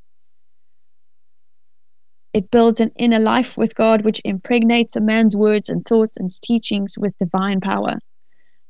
It 2.34 2.50
builds 2.50 2.80
an 2.80 2.92
inner 2.96 3.20
life 3.20 3.58
with 3.58 3.76
God 3.76 4.06
which 4.06 4.22
impregnates 4.24 4.96
a 4.96 5.02
man's 5.02 5.36
words 5.36 5.70
and 5.70 5.86
thoughts 5.86 6.16
and 6.16 6.30
teachings 6.42 6.98
with 6.98 7.18
divine 7.20 7.60
power. 7.60 8.00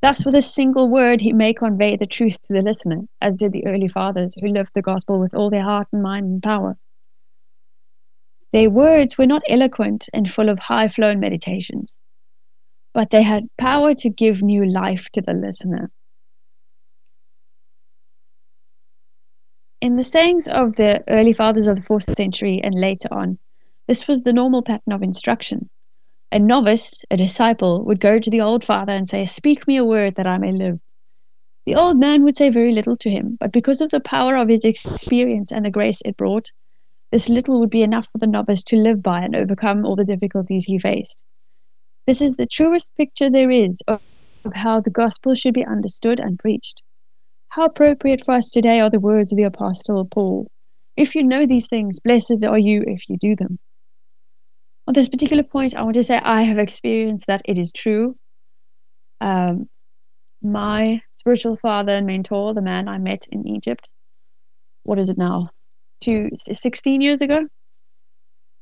Thus, 0.01 0.25
with 0.25 0.33
a 0.33 0.41
single 0.41 0.89
word, 0.89 1.21
he 1.21 1.31
may 1.31 1.53
convey 1.53 1.95
the 1.95 2.07
truth 2.07 2.41
to 2.41 2.53
the 2.53 2.63
listener, 2.63 3.01
as 3.21 3.35
did 3.35 3.51
the 3.51 3.67
early 3.67 3.87
fathers 3.87 4.33
who 4.41 4.47
lived 4.47 4.71
the 4.73 4.81
gospel 4.81 5.19
with 5.19 5.35
all 5.35 5.51
their 5.51 5.63
heart 5.63 5.87
and 5.93 6.01
mind 6.01 6.25
and 6.25 6.41
power. 6.41 6.75
Their 8.51 8.71
words 8.71 9.15
were 9.15 9.27
not 9.27 9.43
eloquent 9.47 10.09
and 10.11 10.29
full 10.29 10.49
of 10.49 10.57
high 10.57 10.87
flown 10.87 11.19
meditations, 11.19 11.93
but 12.95 13.11
they 13.11 13.21
had 13.21 13.47
power 13.59 13.93
to 13.93 14.09
give 14.09 14.41
new 14.41 14.65
life 14.65 15.07
to 15.13 15.21
the 15.21 15.33
listener. 15.33 15.91
In 19.81 19.95
the 19.95 20.03
sayings 20.03 20.47
of 20.47 20.75
the 20.75 21.03
early 21.09 21.33
fathers 21.33 21.65
of 21.65 21.75
the 21.75 21.81
fourth 21.81 22.03
century 22.15 22.61
and 22.63 22.75
later 22.75 23.07
on, 23.11 23.39
this 23.87 24.07
was 24.07 24.21
the 24.21 24.31
normal 24.31 24.61
pattern 24.61 24.93
of 24.93 25.01
instruction. 25.01 25.71
A 26.31 26.37
novice, 26.37 27.03
a 27.09 27.17
disciple, 27.17 27.83
would 27.85 27.99
go 27.99 28.19
to 28.19 28.29
the 28.29 28.41
old 28.41 28.63
father 28.63 28.93
and 28.93 29.09
say, 29.09 29.25
Speak 29.25 29.67
me 29.67 29.77
a 29.77 29.83
word 29.83 30.13
that 30.15 30.27
I 30.27 30.37
may 30.37 30.51
live. 30.51 30.79
The 31.65 31.73
old 31.73 31.97
man 31.97 32.23
would 32.23 32.37
say 32.37 32.51
very 32.51 32.73
little 32.73 32.95
to 32.97 33.09
him, 33.09 33.37
but 33.39 33.51
because 33.51 33.81
of 33.81 33.89
the 33.89 33.99
power 33.99 34.35
of 34.35 34.49
his 34.49 34.65
experience 34.65 35.51
and 35.51 35.65
the 35.65 35.71
grace 35.71 36.03
it 36.05 36.15
brought, 36.15 36.51
this 37.11 37.27
little 37.27 37.59
would 37.59 37.71
be 37.71 37.81
enough 37.81 38.07
for 38.07 38.19
the 38.19 38.27
novice 38.27 38.63
to 38.65 38.77
live 38.77 39.01
by 39.01 39.21
and 39.21 39.35
overcome 39.35 39.83
all 39.83 39.95
the 39.95 40.05
difficulties 40.05 40.65
he 40.65 40.77
faced. 40.77 41.17
This 42.05 42.21
is 42.21 42.37
the 42.37 42.45
truest 42.45 42.95
picture 42.97 43.31
there 43.31 43.49
is 43.49 43.81
of, 43.87 43.99
how 44.53 44.79
the 44.79 44.91
gospel 44.91 45.33
should 45.33 45.55
be 45.55 45.65
understood 45.65 46.19
and 46.19 46.37
preached. 46.37 46.83
How 47.51 47.65
appropriate 47.65 48.25
for 48.25 48.33
us 48.33 48.49
today 48.49 48.79
are 48.79 48.89
the 48.89 48.99
words 48.99 49.31
of 49.31 49.37
the 49.37 49.43
Apostle 49.43 50.05
Paul 50.05 50.47
If 50.97 51.15
you 51.15 51.23
know 51.23 51.45
these 51.45 51.67
things, 51.67 51.99
blessed 51.99 52.43
are 52.45 52.59
you 52.59 52.83
if 52.87 53.07
you 53.07 53.17
do 53.17 53.35
them 53.35 53.59
on 54.87 54.93
this 54.93 55.09
particular 55.09 55.43
point, 55.43 55.75
I 55.75 55.83
want 55.83 55.95
to 55.95 56.03
say 56.03 56.17
I 56.17 56.41
have 56.41 56.57
experienced 56.57 57.27
that 57.27 57.41
it 57.45 57.57
is 57.57 57.71
true. 57.71 58.15
Um, 59.21 59.69
my 60.41 61.01
spiritual 61.17 61.55
father 61.61 61.93
and 61.93 62.07
mentor, 62.07 62.53
the 62.53 62.61
man 62.61 62.87
I 62.87 62.97
met 62.97 63.25
in 63.31 63.47
Egypt, 63.47 63.87
what 64.83 64.99
is 64.99 65.09
it 65.09 65.17
now? 65.17 65.49
Two, 66.01 66.29
16 66.35 66.99
years 66.99 67.21
ago? 67.21 67.47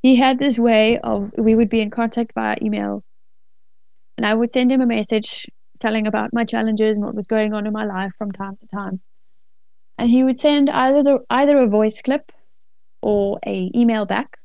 He 0.01 0.17
had 0.17 0.39
this 0.39 0.59
way 0.59 0.99
of, 0.99 1.31
we 1.37 1.55
would 1.55 1.69
be 1.69 1.81
in 1.81 1.89
contact 1.89 2.33
via 2.35 2.57
email, 2.61 3.03
and 4.17 4.25
I 4.25 4.33
would 4.33 4.51
send 4.51 4.71
him 4.71 4.81
a 4.81 4.85
message 4.85 5.47
telling 5.79 6.07
about 6.07 6.33
my 6.33 6.43
challenges 6.43 6.97
and 6.97 7.05
what 7.05 7.15
was 7.15 7.27
going 7.27 7.53
on 7.53 7.67
in 7.67 7.73
my 7.73 7.85
life 7.85 8.11
from 8.17 8.31
time 8.31 8.57
to 8.57 8.67
time. 8.67 9.01
And 9.97 10.09
he 10.09 10.23
would 10.23 10.39
send 10.39 10.69
either 10.69 11.03
the, 11.03 11.19
either 11.29 11.57
a 11.59 11.67
voice 11.67 12.01
clip 12.01 12.31
or 13.01 13.39
a 13.45 13.71
email 13.75 14.05
back 14.05 14.37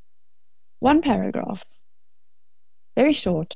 one 0.81 1.01
paragraph, 1.01 1.65
very 2.95 3.13
short. 3.13 3.55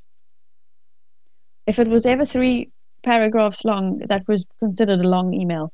If 1.66 1.78
it 1.78 1.88
was 1.88 2.06
ever 2.06 2.24
three 2.24 2.70
paragraphs 3.02 3.64
long, 3.64 3.98
that 4.08 4.26
was 4.26 4.44
considered 4.58 5.00
a 5.00 5.08
long 5.08 5.34
email. 5.34 5.72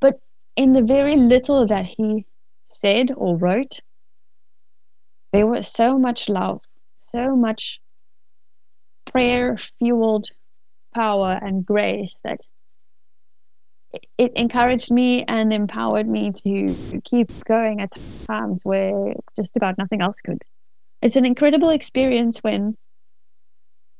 But 0.00 0.20
in 0.56 0.72
the 0.72 0.82
very 0.82 1.16
little 1.16 1.66
that 1.68 1.86
he 1.86 2.26
said 2.66 3.10
or 3.16 3.36
wrote, 3.36 3.80
there 5.32 5.46
was 5.46 5.68
so 5.68 5.98
much 5.98 6.28
love, 6.28 6.60
so 7.12 7.36
much 7.36 7.79
prayer 9.12 9.56
fueled 9.78 10.28
power 10.94 11.38
and 11.40 11.64
grace 11.64 12.14
that 12.24 12.40
it 14.18 14.32
encouraged 14.36 14.92
me 14.92 15.24
and 15.24 15.52
empowered 15.52 16.08
me 16.08 16.32
to 16.44 17.02
keep 17.04 17.30
going 17.44 17.80
at 17.80 17.90
times 18.26 18.60
where 18.62 19.14
just 19.36 19.56
about 19.56 19.78
nothing 19.78 20.00
else 20.00 20.20
could. 20.20 20.40
It's 21.02 21.16
an 21.16 21.24
incredible 21.24 21.70
experience 21.70 22.38
when 22.38 22.76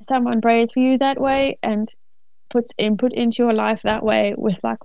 someone 0.05 0.41
prays 0.41 0.71
for 0.73 0.81
you 0.81 0.99
that 0.99 1.21
way 1.21 1.59
and 1.63 1.89
puts 2.51 2.73
input 2.79 3.13
into 3.13 3.43
your 3.43 3.53
life 3.53 3.81
that 3.83 4.03
way 4.03 4.35
with 4.37 4.59
like 4.63 4.79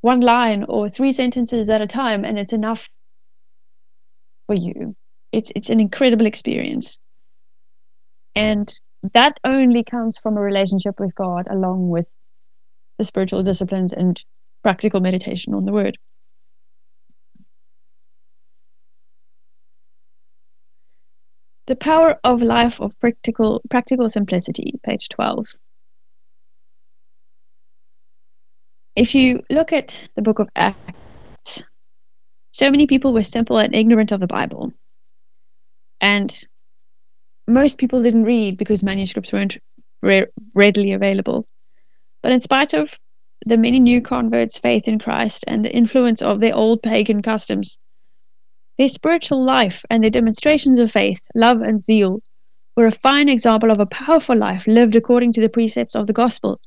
one 0.00 0.20
line 0.20 0.64
or 0.64 0.88
three 0.88 1.12
sentences 1.12 1.68
at 1.70 1.82
a 1.82 1.86
time 1.86 2.24
and 2.24 2.38
it's 2.38 2.52
enough 2.52 2.88
for 4.46 4.54
you. 4.54 4.96
It's 5.32 5.52
it's 5.54 5.70
an 5.70 5.80
incredible 5.80 6.26
experience. 6.26 6.98
And 8.34 8.72
that 9.14 9.38
only 9.44 9.82
comes 9.82 10.18
from 10.18 10.36
a 10.36 10.40
relationship 10.40 11.00
with 11.00 11.14
God, 11.14 11.46
along 11.50 11.88
with 11.88 12.06
the 12.98 13.04
spiritual 13.04 13.42
disciplines 13.42 13.92
and 13.92 14.22
practical 14.62 15.00
meditation 15.00 15.54
on 15.54 15.64
the 15.64 15.72
word. 15.72 15.98
The 21.66 21.76
power 21.76 22.18
of 22.24 22.42
life 22.42 22.80
of 22.80 22.98
practical 22.98 23.62
practical 23.70 24.08
simplicity, 24.08 24.74
page 24.82 25.08
12. 25.08 25.46
If 28.96 29.14
you 29.14 29.42
look 29.48 29.72
at 29.72 30.08
the 30.16 30.22
book 30.22 30.40
of 30.40 30.48
Acts, 30.56 31.62
so 32.52 32.70
many 32.70 32.86
people 32.86 33.14
were 33.14 33.22
simple 33.22 33.56
and 33.58 33.74
ignorant 33.74 34.12
of 34.12 34.20
the 34.20 34.26
Bible. 34.26 34.72
And 36.00 36.36
most 37.50 37.78
people 37.78 38.02
didn't 38.02 38.24
read 38.24 38.56
because 38.56 38.82
manuscripts 38.82 39.32
weren't 39.32 39.58
re- 40.02 40.26
readily 40.54 40.92
available. 40.92 41.46
But 42.22 42.32
in 42.32 42.40
spite 42.40 42.74
of 42.74 42.98
the 43.46 43.56
many 43.56 43.80
new 43.80 44.00
converts' 44.00 44.58
faith 44.58 44.86
in 44.86 44.98
Christ 44.98 45.44
and 45.46 45.64
the 45.64 45.74
influence 45.74 46.22
of 46.22 46.40
their 46.40 46.54
old 46.54 46.82
pagan 46.82 47.22
customs, 47.22 47.78
their 48.78 48.88
spiritual 48.88 49.44
life 49.44 49.84
and 49.90 50.02
their 50.02 50.10
demonstrations 50.10 50.78
of 50.78 50.90
faith, 50.90 51.20
love, 51.34 51.60
and 51.60 51.82
zeal 51.82 52.22
were 52.76 52.86
a 52.86 52.92
fine 52.92 53.28
example 53.28 53.70
of 53.70 53.80
a 53.80 53.86
powerful 53.86 54.36
life 54.36 54.66
lived 54.66 54.96
according 54.96 55.32
to 55.32 55.40
the 55.40 55.48
precepts 55.48 55.94
of 55.94 56.06
the 56.06 56.12
gospel, 56.12 56.60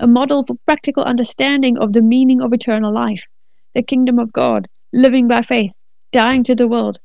a 0.00 0.06
model 0.06 0.44
for 0.44 0.56
practical 0.66 1.02
understanding 1.04 1.78
of 1.78 1.92
the 1.92 2.02
meaning 2.02 2.40
of 2.40 2.52
eternal 2.52 2.92
life, 2.92 3.26
the 3.74 3.82
kingdom 3.82 4.18
of 4.18 4.32
God, 4.32 4.68
living 4.92 5.26
by 5.26 5.42
faith, 5.42 5.72
dying 6.12 6.44
to 6.44 6.54
the 6.54 6.68
world, 6.68 6.98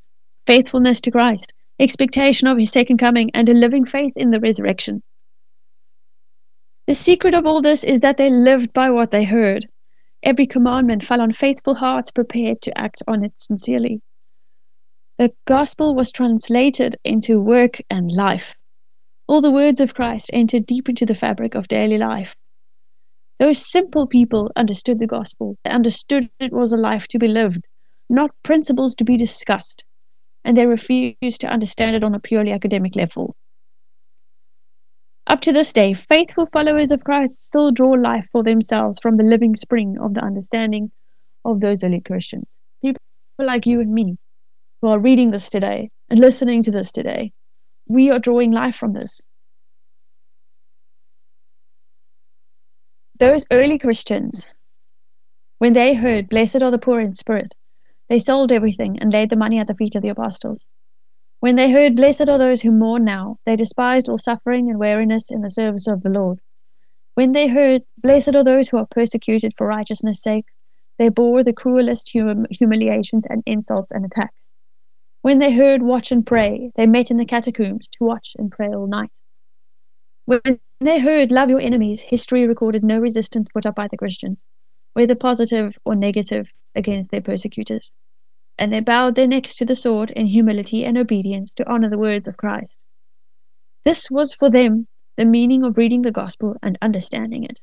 faithfulness 0.45 1.01
to 1.01 1.11
Christ, 1.11 1.53
expectation 1.79 2.47
of 2.47 2.57
his 2.57 2.71
second 2.71 2.97
coming, 2.97 3.31
and 3.33 3.49
a 3.49 3.53
living 3.53 3.85
faith 3.85 4.13
in 4.15 4.31
the 4.31 4.39
resurrection. 4.39 5.01
The 6.87 6.95
secret 6.95 7.33
of 7.33 7.45
all 7.45 7.61
this 7.61 7.83
is 7.83 8.01
that 8.01 8.17
they 8.17 8.29
lived 8.29 8.73
by 8.73 8.89
what 8.89 9.11
they 9.11 9.23
heard. 9.23 9.67
Every 10.21 10.45
commandment 10.45 11.03
fell 11.03 11.21
on 11.21 11.31
faithful 11.31 11.75
hearts 11.75 12.11
prepared 12.11 12.61
to 12.63 12.77
act 12.77 13.01
on 13.07 13.23
it 13.23 13.33
sincerely. 13.37 14.01
The 15.17 15.31
gospel 15.45 15.95
was 15.95 16.11
translated 16.11 16.97
into 17.03 17.39
work 17.39 17.79
and 17.89 18.11
life. 18.11 18.55
All 19.27 19.41
the 19.41 19.51
words 19.51 19.79
of 19.79 19.93
Christ 19.93 20.29
entered 20.33 20.65
deep 20.65 20.89
into 20.89 21.05
the 21.05 21.15
fabric 21.15 21.55
of 21.55 21.67
daily 21.67 21.97
life. 21.97 22.35
Those 23.39 23.65
simple 23.65 24.07
people 24.07 24.51
understood 24.55 24.99
the 24.99 25.07
gospel. 25.07 25.57
They 25.63 25.71
understood 25.71 26.29
it 26.39 26.51
was 26.51 26.73
a 26.73 26.77
life 26.77 27.07
to 27.09 27.19
be 27.19 27.27
lived, 27.27 27.65
not 28.09 28.31
principles 28.43 28.95
to 28.95 29.03
be 29.03 29.17
discussed, 29.17 29.85
and 30.43 30.57
they 30.57 30.65
refuse 30.65 31.37
to 31.39 31.47
understand 31.47 31.95
it 31.95 32.03
on 32.03 32.15
a 32.15 32.19
purely 32.19 32.51
academic 32.51 32.95
level. 32.95 33.35
Up 35.25 35.39
to 35.41 35.53
this 35.53 35.71
day, 35.71 35.93
faithful 35.93 36.47
followers 36.47 36.91
of 36.91 37.03
Christ 37.03 37.45
still 37.45 37.71
draw 37.71 37.91
life 37.91 38.27
for 38.31 38.43
themselves 38.43 38.99
from 39.01 39.15
the 39.15 39.23
living 39.23 39.55
spring 39.55 39.97
of 39.99 40.13
the 40.13 40.21
understanding 40.21 40.91
of 41.45 41.61
those 41.61 41.83
early 41.83 42.01
Christians. 42.01 42.49
People 42.81 42.99
like 43.39 43.65
you 43.65 43.79
and 43.79 43.93
me 43.93 44.17
who 44.81 44.89
are 44.89 44.99
reading 44.99 45.31
this 45.31 45.49
today 45.49 45.89
and 46.09 46.19
listening 46.19 46.61
to 46.63 46.71
this 46.71 46.91
today, 46.91 47.31
we 47.87 48.11
are 48.11 48.19
drawing 48.19 48.51
life 48.51 48.75
from 48.75 48.91
this. 48.91 49.21
Those 53.19 53.45
early 53.49 53.77
Christians, 53.77 54.53
when 55.59 55.71
they 55.71 55.93
heard, 55.93 56.27
Blessed 56.27 56.61
are 56.61 56.71
the 56.71 56.77
poor 56.77 56.99
in 56.99 57.15
spirit, 57.15 57.55
they 58.13 58.19
sold 58.19 58.51
everything 58.51 58.99
and 58.99 59.11
laid 59.11 59.31
the 59.31 59.35
money 59.35 59.57
at 59.57 59.65
the 59.65 59.73
feet 59.73 59.95
of 59.95 60.03
the 60.03 60.09
apostles. 60.09 60.67
When 61.39 61.55
they 61.55 61.71
heard, 61.71 61.95
Blessed 61.95 62.29
are 62.29 62.37
those 62.37 62.61
who 62.61 62.71
mourn 62.71 63.03
now, 63.03 63.37
they 63.47 63.55
despised 63.55 64.07
all 64.07 64.19
suffering 64.19 64.69
and 64.69 64.77
weariness 64.77 65.31
in 65.31 65.41
the 65.41 65.49
service 65.49 65.87
of 65.87 66.03
the 66.03 66.11
Lord. 66.11 66.37
When 67.15 67.31
they 67.31 67.47
heard, 67.47 67.81
Blessed 67.97 68.35
are 68.35 68.43
those 68.43 68.69
who 68.69 68.77
are 68.77 68.85
persecuted 68.85 69.55
for 69.57 69.65
righteousness' 69.65 70.21
sake, 70.21 70.45
they 70.99 71.09
bore 71.09 71.43
the 71.43 71.53
cruelest 71.53 72.11
hum- 72.13 72.45
humiliations 72.51 73.25
and 73.31 73.41
insults 73.47 73.91
and 73.91 74.05
attacks. 74.05 74.47
When 75.23 75.39
they 75.39 75.51
heard, 75.51 75.81
Watch 75.81 76.11
and 76.11 76.23
pray, 76.23 76.69
they 76.75 76.85
met 76.85 77.09
in 77.09 77.17
the 77.17 77.25
catacombs 77.25 77.87
to 77.93 78.03
watch 78.03 78.33
and 78.37 78.51
pray 78.51 78.67
all 78.67 78.85
night. 78.85 79.09
When 80.25 80.59
they 80.79 80.99
heard, 80.99 81.31
Love 81.31 81.49
your 81.49 81.61
enemies, 81.61 82.03
history 82.03 82.45
recorded 82.45 82.83
no 82.83 82.99
resistance 82.99 83.47
put 83.51 83.65
up 83.65 83.73
by 83.73 83.87
the 83.87 83.97
Christians, 83.97 84.43
whether 84.93 85.15
positive 85.15 85.75
or 85.83 85.95
negative, 85.95 86.53
against 86.75 87.11
their 87.11 87.21
persecutors 87.21 87.91
and 88.57 88.71
they 88.71 88.79
bowed 88.79 89.15
their 89.15 89.27
necks 89.27 89.55
to 89.55 89.65
the 89.65 89.75
sword 89.75 90.11
in 90.11 90.27
humility 90.27 90.85
and 90.85 90.97
obedience 90.97 91.51
to 91.51 91.67
honor 91.69 91.89
the 91.89 91.97
words 91.97 92.27
of 92.27 92.37
Christ. 92.37 92.77
This 93.83 94.09
was 94.11 94.33
for 94.33 94.49
them 94.49 94.87
the 95.17 95.25
meaning 95.25 95.63
of 95.63 95.77
reading 95.77 96.01
the 96.01 96.11
gospel 96.11 96.55
and 96.61 96.77
understanding 96.81 97.43
it. 97.43 97.59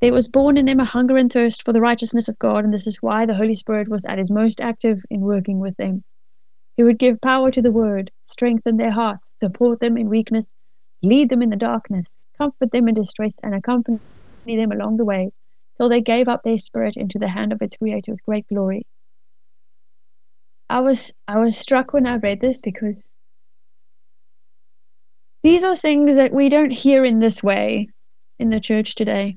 There 0.00 0.12
was 0.12 0.28
born 0.28 0.56
in 0.56 0.66
them 0.66 0.80
a 0.80 0.84
hunger 0.84 1.16
and 1.16 1.32
thirst 1.32 1.62
for 1.62 1.72
the 1.72 1.80
righteousness 1.80 2.28
of 2.28 2.38
God, 2.38 2.64
and 2.64 2.72
this 2.72 2.86
is 2.86 2.98
why 3.00 3.24
the 3.24 3.34
Holy 3.34 3.54
Spirit 3.54 3.88
was 3.88 4.04
at 4.04 4.18
his 4.18 4.30
most 4.30 4.60
active 4.60 5.00
in 5.08 5.20
working 5.20 5.60
with 5.60 5.76
them. 5.76 6.04
He 6.76 6.82
would 6.82 6.98
give 6.98 7.20
power 7.20 7.50
to 7.52 7.62
the 7.62 7.72
word, 7.72 8.10
strengthen 8.26 8.76
their 8.76 8.90
hearts, 8.90 9.26
support 9.40 9.80
them 9.80 9.96
in 9.96 10.08
weakness, 10.08 10.50
lead 11.02 11.30
them 11.30 11.40
in 11.40 11.50
the 11.50 11.56
darkness, 11.56 12.12
comfort 12.36 12.72
them 12.72 12.88
in 12.88 12.94
distress, 12.94 13.32
and 13.42 13.54
accompany 13.54 14.00
them 14.46 14.72
along 14.72 14.98
the 14.98 15.04
way 15.04 15.30
till 15.76 15.88
they 15.88 16.00
gave 16.00 16.28
up 16.28 16.42
their 16.42 16.58
spirit 16.58 16.96
into 16.96 17.18
the 17.18 17.28
hand 17.28 17.52
of 17.52 17.62
its 17.62 17.76
creator 17.76 18.12
with 18.12 18.24
great 18.24 18.46
glory. 18.48 18.86
I 20.70 20.80
was 20.80 21.12
I 21.28 21.38
was 21.38 21.56
struck 21.56 21.92
when 21.92 22.06
I 22.06 22.16
read 22.16 22.40
this 22.40 22.60
because 22.60 23.04
these 25.42 25.64
are 25.64 25.76
things 25.76 26.16
that 26.16 26.32
we 26.32 26.48
don't 26.48 26.72
hear 26.72 27.04
in 27.04 27.20
this 27.20 27.42
way 27.42 27.88
in 28.38 28.50
the 28.50 28.60
church 28.60 28.94
today. 28.94 29.36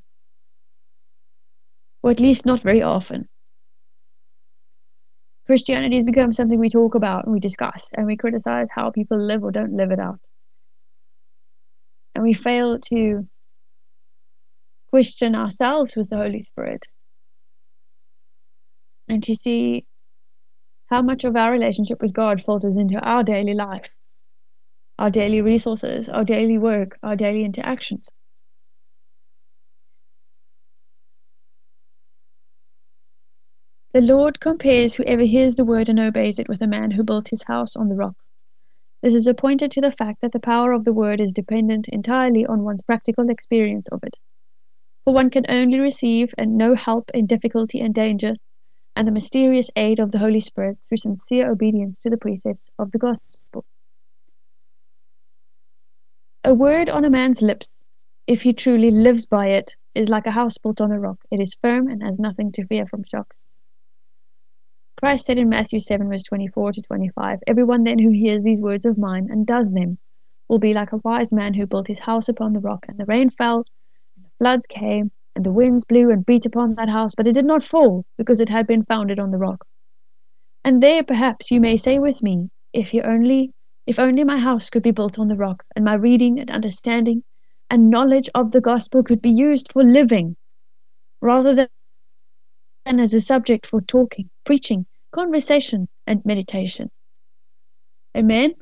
Or 2.02 2.12
at 2.12 2.20
least 2.20 2.46
not 2.46 2.62
very 2.62 2.82
often. 2.82 3.28
Christianity 5.48 5.96
has 5.96 6.06
become 6.06 6.34
something 6.34 6.60
we 6.60 6.70
talk 6.70 6.96
about 6.96 7.26
and 7.26 7.34
we 7.34 7.40
discuss 7.40 7.90
and 7.94 8.06
we 8.06 8.18
criticize 8.18 8.68
how 8.70 8.92
people 8.92 9.18
live 9.18 9.44
or 9.44 9.52
don't 9.52 9.76
live 9.76 9.92
it 9.92 10.00
out. 10.00 10.20
And 12.16 12.24
we 12.24 12.34
fail 12.34 12.80
to 12.80 13.28
question 14.90 15.36
ourselves 15.36 15.96
with 15.96 16.10
the 16.10 16.18
Holy 16.18 16.44
Spirit 16.44 16.86
and 19.08 19.24
to 19.24 19.36
see 19.36 19.86
how 20.88 21.02
much 21.02 21.24
of 21.24 21.36
our 21.36 21.52
relationship 21.52 22.02
with 22.02 22.14
God 22.14 22.42
filters 22.42 22.78
into 22.78 23.00
our 23.00 23.24
daily 23.24 23.54
life, 23.54 23.90
our 25.00 25.10
daily 25.10 25.42
resources, 25.42 26.10
our 26.10 26.24
daily 26.24 26.58
work, 26.58 26.98
our 27.04 27.16
daily 27.16 27.44
interactions. 27.44 28.10
The 33.94 34.02
Lord 34.02 34.40
compares 34.40 34.96
whoever 34.96 35.24
hears 35.24 35.56
the 35.56 35.66
word 35.66 35.90
and 35.90 36.00
obeys 36.00 36.40
it 36.40 36.48
with 36.48 36.62
a 36.62 36.68
man 36.68 36.92
who 36.92 37.04
built 37.04 37.30
his 37.30 37.44
house 37.44 37.76
on 37.76 37.90
the 37.90 37.96
rock. 37.96 38.16
This 39.02 39.14
is 39.14 39.28
appointed 39.28 39.72
to 39.72 39.82
the 39.82 39.92
fact 39.92 40.22
that 40.22 40.34
the 40.34 40.40
power 40.40 40.72
of 40.72 40.84
the 40.84 40.94
word 40.94 41.20
is 41.20 41.34
dependent 41.34 41.88
entirely 41.90 42.46
on 42.46 42.64
one's 42.64 42.82
practical 42.82 43.30
experience 43.30 43.88
of 43.88 44.04
it 44.04 44.18
for 45.08 45.14
one 45.14 45.30
can 45.30 45.46
only 45.48 45.80
receive 45.80 46.34
and 46.38 46.58
know 46.58 46.76
help 46.76 47.10
in 47.14 47.26
difficulty 47.26 47.80
and 47.80 47.96
danger, 47.96 48.34
and 48.94 49.08
the 49.08 49.12
mysterious 49.14 49.70
aid 49.78 50.00
of 50.00 50.12
the 50.12 50.18
Holy 50.18 50.42
Spirit 50.42 50.78
through 50.90 50.98
sincere 50.98 51.50
obedience 51.50 51.96
to 52.00 52.10
the 52.10 52.18
precepts 52.18 52.70
of 52.78 52.92
the 52.92 52.98
gospel. 52.98 53.64
A 56.44 56.54
word 56.54 56.90
on 56.90 57.06
a 57.06 57.10
man's 57.10 57.42
lips, 57.42 57.70
if 58.28 58.42
he 58.42 58.52
truly 58.52 58.92
lives 58.92 59.26
by 59.26 59.48
it, 59.48 59.72
is 59.96 60.10
like 60.10 60.26
a 60.26 60.32
house 60.32 60.58
built 60.58 60.82
on 60.82 60.92
a 60.92 61.00
rock. 61.00 61.20
It 61.32 61.40
is 61.40 61.56
firm 61.62 61.88
and 61.88 62.04
has 62.04 62.20
nothing 62.20 62.52
to 62.52 62.68
fear 62.68 62.86
from 62.86 63.06
shocks. 63.10 63.38
Christ 65.00 65.26
said 65.26 65.38
in 65.38 65.48
Matthew 65.48 65.80
7, 65.80 66.10
verse 66.10 66.24
24 66.24 66.74
to 66.74 66.82
25, 66.82 67.40
Everyone 67.48 67.86
then 67.86 68.00
who 68.00 68.12
hears 68.12 68.44
these 68.44 68.60
words 68.60 68.84
of 68.84 68.98
mine 68.98 69.30
and 69.32 69.48
does 69.48 69.72
them 69.72 70.00
will 70.50 70.60
be 70.60 70.74
like 70.74 70.92
a 70.92 70.98
wise 70.98 71.32
man 71.32 71.54
who 71.54 71.66
built 71.66 71.88
his 71.88 72.00
house 72.00 72.28
upon 72.28 72.52
the 72.52 72.60
rock, 72.60 72.86
and 72.90 72.98
the 72.98 73.06
rain 73.06 73.30
fell, 73.30 73.64
Floods 74.40 74.68
came, 74.68 75.12
and 75.36 75.46
the 75.46 75.52
winds 75.52 75.86
blew 75.86 76.10
and 76.10 76.26
beat 76.26 76.46
upon 76.46 76.76
that 76.76 76.90
house, 76.90 77.14
but 77.16 77.28
it 77.28 77.34
did 77.34 77.46
not 77.46 77.64
fall, 77.64 78.06
because 78.18 78.42
it 78.42 78.50
had 78.50 78.68
been 78.68 78.86
founded 78.86 79.20
on 79.20 79.32
the 79.32 79.38
rock. 79.38 79.66
And 80.64 80.82
there 80.84 81.04
perhaps 81.04 81.52
you 81.52 81.60
may 81.62 81.78
say 81.78 82.00
with 82.00 82.22
me, 82.22 82.50
if 82.74 82.94
you 82.94 83.02
only 83.04 83.54
if 83.86 84.00
only 84.00 84.24
my 84.26 84.38
house 84.38 84.70
could 84.70 84.84
be 84.84 84.92
built 84.92 85.18
on 85.18 85.28
the 85.28 85.38
rock, 85.38 85.64
and 85.76 85.86
my 85.86 85.94
reading 85.94 86.40
and 86.40 86.52
understanding 86.52 87.24
and 87.70 87.90
knowledge 87.90 88.30
of 88.36 88.52
the 88.52 88.60
gospel 88.60 89.02
could 89.02 89.22
be 89.22 89.32
used 89.32 89.72
for 89.72 89.84
living, 89.84 90.36
rather 91.22 91.56
than 91.56 93.00
as 93.00 93.14
a 93.14 93.22
subject 93.22 93.66
for 93.66 93.82
talking, 93.82 94.30
preaching, 94.44 94.86
conversation, 95.12 95.88
and 96.06 96.24
meditation. 96.26 96.92
Amen. 98.16 98.56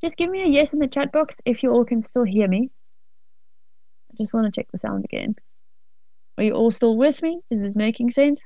Just 0.00 0.16
give 0.16 0.30
me 0.30 0.42
a 0.42 0.46
yes 0.46 0.72
in 0.72 0.78
the 0.78 0.88
chat 0.88 1.12
box 1.12 1.40
if 1.44 1.62
you 1.62 1.70
all 1.72 1.84
can 1.84 2.00
still 2.00 2.24
hear 2.24 2.48
me. 2.48 2.70
I 4.10 4.14
just 4.18 4.32
want 4.32 4.46
to 4.46 4.52
check 4.52 4.68
the 4.72 4.78
sound 4.78 5.04
again. 5.04 5.36
Are 6.38 6.44
you 6.44 6.54
all 6.54 6.70
still 6.70 6.96
with 6.96 7.22
me? 7.22 7.40
Is 7.50 7.60
this 7.60 7.76
making 7.76 8.10
sense? 8.10 8.44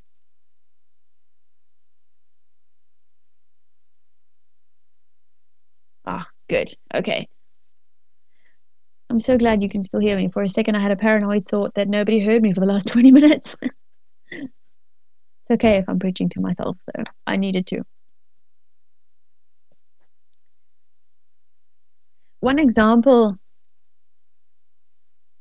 Ah, 6.07 6.27
good. 6.49 6.69
Okay. 6.95 7.29
I'm 9.11 9.21
so 9.21 9.39
glad 9.39 9.62
you 9.62 9.69
can 9.69 9.83
still 9.83 10.01
hear 10.01 10.17
me. 10.17 10.29
For 10.29 10.43
a 10.43 10.49
second, 10.49 10.77
I 10.77 10.81
had 10.83 10.91
a 10.91 10.97
paranoid 10.97 11.47
thought 11.49 11.75
that 11.75 11.89
nobody 11.89 12.21
heard 12.21 12.43
me 12.43 12.53
for 12.53 12.61
the 12.61 12.67
last 12.67 12.87
20 12.89 13.12
minutes. 13.12 13.55
it's 14.33 14.51
okay 15.51 15.79
if 15.79 15.89
I'm 15.89 15.99
preaching 15.99 16.29
to 16.31 16.41
myself, 16.41 16.77
though. 16.95 17.05
I 17.27 17.37
needed 17.37 17.67
to. 17.69 17.83
One 22.41 22.59
example 22.61 23.39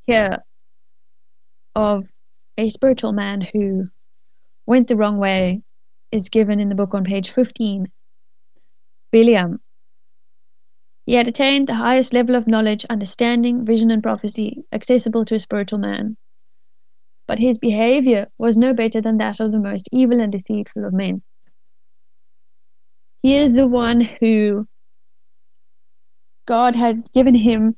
here 0.07 0.43
of 1.75 2.03
a 2.57 2.69
spiritual 2.69 3.13
man 3.13 3.41
who 3.41 3.89
went 4.65 4.87
the 4.87 4.95
wrong 4.95 5.17
way 5.17 5.61
is 6.11 6.29
given 6.29 6.59
in 6.59 6.69
the 6.69 6.75
book 6.75 6.93
on 6.93 7.03
page 7.03 7.31
15. 7.31 7.91
Balaam. 9.11 9.59
He 11.05 11.15
had 11.15 11.27
attained 11.27 11.67
the 11.67 11.75
highest 11.75 12.13
level 12.13 12.35
of 12.35 12.47
knowledge, 12.47 12.85
understanding, 12.89 13.65
vision, 13.65 13.91
and 13.91 14.01
prophecy 14.01 14.63
accessible 14.71 15.25
to 15.25 15.35
a 15.35 15.39
spiritual 15.39 15.79
man. 15.79 16.17
But 17.27 17.39
his 17.39 17.57
behavior 17.57 18.27
was 18.37 18.57
no 18.57 18.73
better 18.73 19.01
than 19.01 19.17
that 19.17 19.39
of 19.39 19.51
the 19.51 19.59
most 19.59 19.89
evil 19.91 20.21
and 20.21 20.31
deceitful 20.31 20.85
of 20.85 20.93
men. 20.93 21.21
He 23.21 23.35
is 23.35 23.53
the 23.53 23.67
one 23.67 24.01
who 24.01 24.67
God 26.45 26.75
had 26.75 27.11
given 27.13 27.35
him 27.35 27.75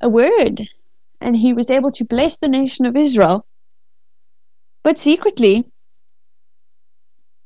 a 0.00 0.08
word, 0.08 0.68
and 1.20 1.36
he 1.36 1.52
was 1.52 1.70
able 1.70 1.90
to 1.92 2.04
bless 2.04 2.38
the 2.38 2.48
nation 2.48 2.86
of 2.86 2.96
Israel. 2.96 3.46
But 4.82 4.98
secretly, 4.98 5.64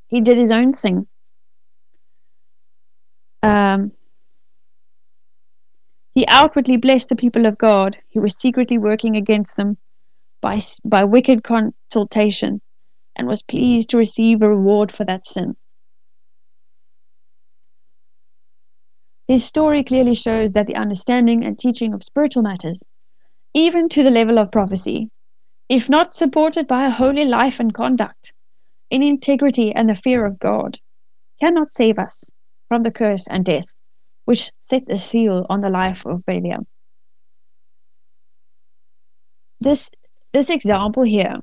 he 0.08 0.20
did 0.20 0.36
his 0.36 0.52
own 0.52 0.72
thing. 0.72 1.06
Um, 3.42 3.92
he 6.14 6.26
outwardly 6.28 6.76
blessed 6.76 7.08
the 7.08 7.16
people 7.16 7.46
of 7.46 7.58
God. 7.58 7.96
He 8.08 8.18
was 8.18 8.38
secretly 8.38 8.78
working 8.78 9.16
against 9.16 9.56
them 9.56 9.78
by, 10.40 10.60
by 10.84 11.04
wicked 11.04 11.42
consultation 11.42 12.60
and 13.16 13.26
was 13.26 13.42
pleased 13.42 13.90
to 13.90 13.98
receive 13.98 14.42
a 14.42 14.48
reward 14.48 14.94
for 14.94 15.04
that 15.04 15.24
sin. 15.24 15.56
His 19.28 19.44
story 19.44 19.82
clearly 19.82 20.14
shows 20.14 20.52
that 20.52 20.66
the 20.66 20.76
understanding 20.76 21.44
and 21.44 21.58
teaching 21.58 21.94
of 21.94 22.02
spiritual 22.02 22.42
matters, 22.42 22.82
even 23.54 23.88
to 23.90 24.02
the 24.02 24.10
level 24.10 24.38
of 24.38 24.52
prophecy, 24.52 25.10
if 25.68 25.88
not 25.88 26.14
supported 26.14 26.66
by 26.66 26.86
a 26.86 26.90
holy 26.90 27.24
life 27.24 27.60
and 27.60 27.74
conduct, 27.74 28.32
in 28.90 29.02
integrity 29.02 29.72
and 29.72 29.88
the 29.88 29.94
fear 29.94 30.24
of 30.26 30.38
God, 30.38 30.78
cannot 31.40 31.72
save 31.72 31.98
us 31.98 32.24
from 32.68 32.82
the 32.82 32.90
curse 32.90 33.26
and 33.28 33.44
death 33.44 33.66
which 34.24 34.50
set 34.62 34.86
the 34.86 34.98
seal 34.98 35.46
on 35.48 35.60
the 35.60 35.68
life 35.68 36.02
of 36.06 36.24
Balaam. 36.24 36.66
This 39.60 39.90
this 40.32 40.50
example 40.50 41.02
here 41.02 41.38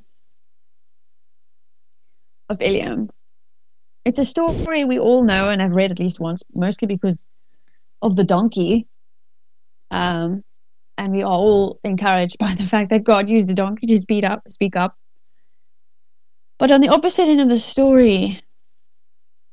of 2.49 2.57
Balaam, 2.57 3.10
it's 4.05 4.20
a 4.20 4.26
story 4.26 4.86
we 4.86 4.99
all 4.99 5.24
know 5.24 5.49
and 5.49 5.62
have 5.62 5.72
read 5.72 5.91
at 5.91 5.99
least 5.99 6.20
once, 6.20 6.41
mostly 6.53 6.88
because 6.88 7.26
of 8.01 8.16
the 8.16 8.24
donkey. 8.24 8.88
Um, 9.91 10.43
and 10.99 11.13
we 11.13 11.23
are 11.23 11.31
all 11.31 11.79
encouraged 11.85 12.37
by 12.39 12.53
the 12.53 12.65
fact 12.65 12.89
that 12.89 13.05
God 13.05 13.29
used 13.29 13.49
a 13.49 13.53
donkey 13.53 13.87
to 13.87 13.97
speed 13.97 14.25
up, 14.25 14.41
speak 14.49 14.75
up. 14.75 14.95
But 16.59 16.71
on 16.73 16.81
the 16.81 16.89
opposite 16.89 17.29
end 17.29 17.39
of 17.39 17.47
the 17.47 17.57
story, 17.57 18.43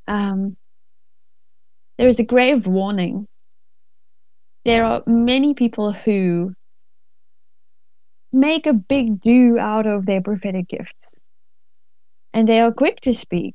um, 0.09 0.57
there 1.99 2.09
is 2.09 2.19
a 2.19 2.25
grave 2.25 2.67
warning. 2.67 3.29
There 4.65 4.85
are 4.85 5.05
many 5.07 5.55
people 5.55 5.93
who 5.93 6.53
make 8.33 8.67
a 8.67 8.73
big 8.73 9.21
do 9.21 9.57
out 9.57 9.87
of 9.87 10.05
their 10.05 10.21
prophetic 10.21 10.67
gifts, 10.69 11.15
and 12.35 12.49
they 12.49 12.59
are 12.59 12.73
quick 12.73 13.01
to 13.03 13.15
speak. 13.15 13.55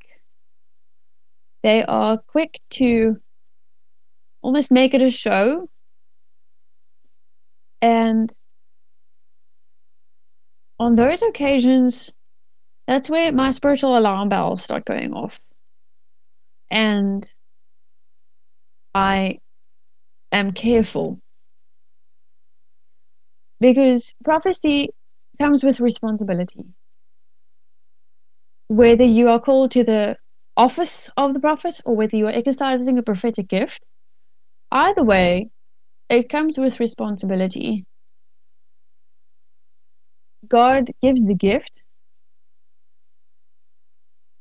They 1.61 1.83
are 1.83 2.19
quick 2.25 2.61
to 2.71 3.17
almost 4.41 4.71
make 4.71 4.93
it 4.93 5.01
a 5.01 5.09
show. 5.09 5.67
And 7.81 8.31
on 10.79 10.95
those 10.95 11.21
occasions, 11.21 12.11
that's 12.87 13.09
where 13.09 13.31
my 13.31 13.51
spiritual 13.51 13.97
alarm 13.97 14.29
bells 14.29 14.63
start 14.63 14.85
going 14.85 15.13
off. 15.13 15.39
And 16.71 17.29
I 18.95 19.39
am 20.31 20.51
careful 20.53 21.19
because 23.59 24.13
prophecy 24.23 24.89
comes 25.39 25.63
with 25.63 25.79
responsibility. 25.79 26.65
Whether 28.69 29.03
you 29.03 29.29
are 29.29 29.39
called 29.39 29.71
to 29.71 29.83
the 29.83 30.17
office 30.57 31.09
of 31.17 31.33
the 31.33 31.39
prophet 31.39 31.79
or 31.85 31.95
whether 31.95 32.17
you 32.17 32.27
are 32.27 32.31
exercising 32.31 32.97
a 32.97 33.03
prophetic 33.03 33.47
gift, 33.47 33.83
Either 34.71 35.03
way, 35.03 35.49
it 36.11 36.29
comes 36.29 36.57
with 36.57 36.79
responsibility. 36.79 37.85
God 40.47 40.91
gives 41.01 41.23
the 41.23 41.35
gift, 41.35 41.83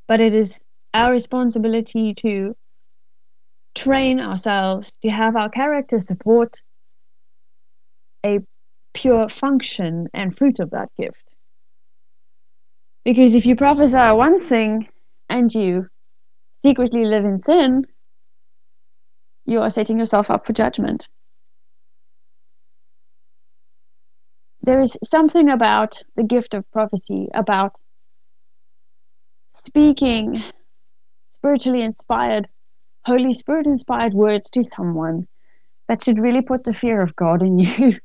but 0.09 0.21
it 0.21 0.35
is 0.35 0.61
our 0.93 1.13
responsibility 1.13 2.15
to 2.15 2.57
train 3.77 4.21
ourselves 4.21 4.93
to 5.03 5.11
have 5.11 5.37
our 5.37 5.49
character 5.49 6.01
support 6.01 6.61
a 8.27 8.41
pure 8.93 9.29
function 9.29 10.09
and 10.13 10.37
fruit 10.37 10.59
of 10.59 10.71
that 10.71 10.89
gift. 10.99 11.23
Because 13.05 13.35
if 13.37 13.47
you 13.47 13.55
prophesy 13.55 13.97
one 13.97 14.41
thing 14.41 14.89
and 15.29 15.55
you 15.55 15.87
secretly 16.67 17.05
live 17.05 17.25
in 17.25 17.41
sin, 17.43 17.87
you 19.47 19.61
are 19.61 19.71
setting 19.71 19.99
yourself 19.99 20.31
up 20.31 20.47
for 20.47 20.53
judgment. 20.53 21.09
There 24.71 24.81
is 24.81 24.97
something 25.03 25.51
about 25.51 26.01
the 26.15 26.23
gift 26.23 26.55
of 26.55 26.71
prophecy, 26.71 27.27
about 27.35 27.77
speaking 29.67 30.45
spiritually 31.35 31.83
inspired, 31.83 32.47
Holy 33.05 33.33
Spirit 33.33 33.67
inspired 33.67 34.15
words 34.15 34.49
to 34.51 34.63
someone 34.63 35.27
that 35.89 36.05
should 36.05 36.21
really 36.21 36.41
put 36.41 36.63
the 36.63 36.73
fear 36.73 37.03
of 37.03 37.17
God 37.17 37.43
in 37.43 37.59
you. 37.59 37.99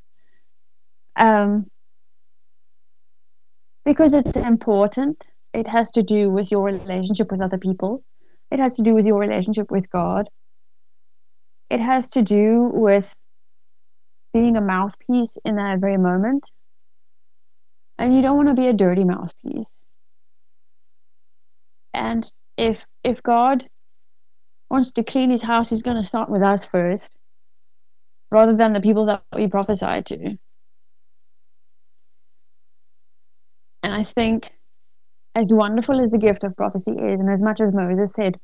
um, 1.16 1.68
because 3.86 4.16
it's 4.16 4.36
important. 4.36 5.28
It 5.54 5.68
has 5.68 5.92
to 5.92 6.02
do 6.02 6.32
with 6.32 6.50
your 6.50 6.64
relationship 6.64 7.30
with 7.32 7.42
other 7.42 7.60
people. 7.60 8.04
It 8.50 8.58
has 8.58 8.76
to 8.78 8.82
do 8.82 8.96
with 8.96 9.06
your 9.06 9.20
relationship 9.20 9.70
with 9.70 9.88
God 9.92 10.30
it 11.70 11.80
has 11.80 12.10
to 12.10 12.22
do 12.22 12.70
with 12.74 13.16
being 14.36 14.58
a 14.58 14.62
mouthpiece 14.62 15.38
in 15.46 15.56
that 15.56 15.80
very 15.80 15.96
moment. 15.96 16.52
And 17.98 18.14
you 18.14 18.22
don't 18.22 18.36
want 18.36 18.50
to 18.50 18.54
be 18.54 18.68
a 18.68 18.74
dirty 18.74 19.06
mouthpiece. 19.06 19.72
And 21.94 22.30
if 22.58 22.78
if 23.06 23.24
God 23.24 23.66
wants 24.70 24.92
to 24.92 25.04
clean 25.04 25.30
his 25.30 25.42
house, 25.42 25.70
he's 25.70 25.82
going 25.82 25.96
to 25.96 26.04
start 26.06 26.30
with 26.30 26.42
us 26.42 26.66
first, 26.66 27.14
rather 28.30 28.54
than 28.54 28.74
the 28.74 28.82
people 28.82 29.06
that 29.06 29.24
we 29.34 29.48
prophesy 29.48 30.02
to. 30.02 30.38
And 33.84 33.94
I 33.94 34.04
think, 34.04 34.52
as 35.34 35.54
wonderful 35.54 36.02
as 36.02 36.10
the 36.10 36.18
gift 36.18 36.44
of 36.44 36.58
prophecy 36.58 36.92
is, 36.92 37.22
and 37.22 37.32
as 37.32 37.42
much 37.42 37.62
as 37.62 37.72
Moses 37.72 38.12
said, 38.12 38.36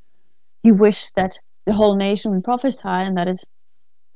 he 0.63 0.71
wished 0.71 1.15
that 1.15 1.37
the 1.65 1.73
whole 1.73 1.97
nation 1.97 2.31
would 2.31 2.45
prophesy, 2.45 2.87
and 2.87 3.17
that 3.17 3.27
is 3.27 3.45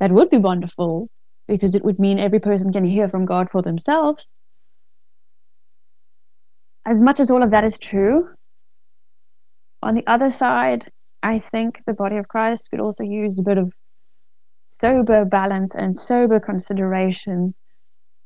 that 0.00 0.10
would 0.10 0.30
be 0.30 0.38
wonderful 0.38 1.10
because 1.46 1.74
it 1.74 1.84
would 1.84 1.98
mean 1.98 2.18
every 2.18 2.40
person 2.40 2.72
can 2.72 2.84
hear 2.84 3.08
from 3.08 3.24
God 3.24 3.48
for 3.50 3.62
themselves. 3.62 4.28
As 6.84 7.02
much 7.02 7.20
as 7.20 7.30
all 7.30 7.42
of 7.42 7.50
that 7.50 7.64
is 7.64 7.78
true, 7.78 8.28
on 9.82 9.94
the 9.94 10.06
other 10.06 10.30
side, 10.30 10.90
I 11.22 11.38
think 11.38 11.82
the 11.86 11.94
body 11.94 12.16
of 12.16 12.28
Christ 12.28 12.70
could 12.70 12.80
also 12.80 13.04
use 13.04 13.38
a 13.38 13.42
bit 13.42 13.58
of 13.58 13.72
sober 14.80 15.24
balance 15.24 15.72
and 15.74 15.96
sober 15.96 16.38
consideration 16.38 17.54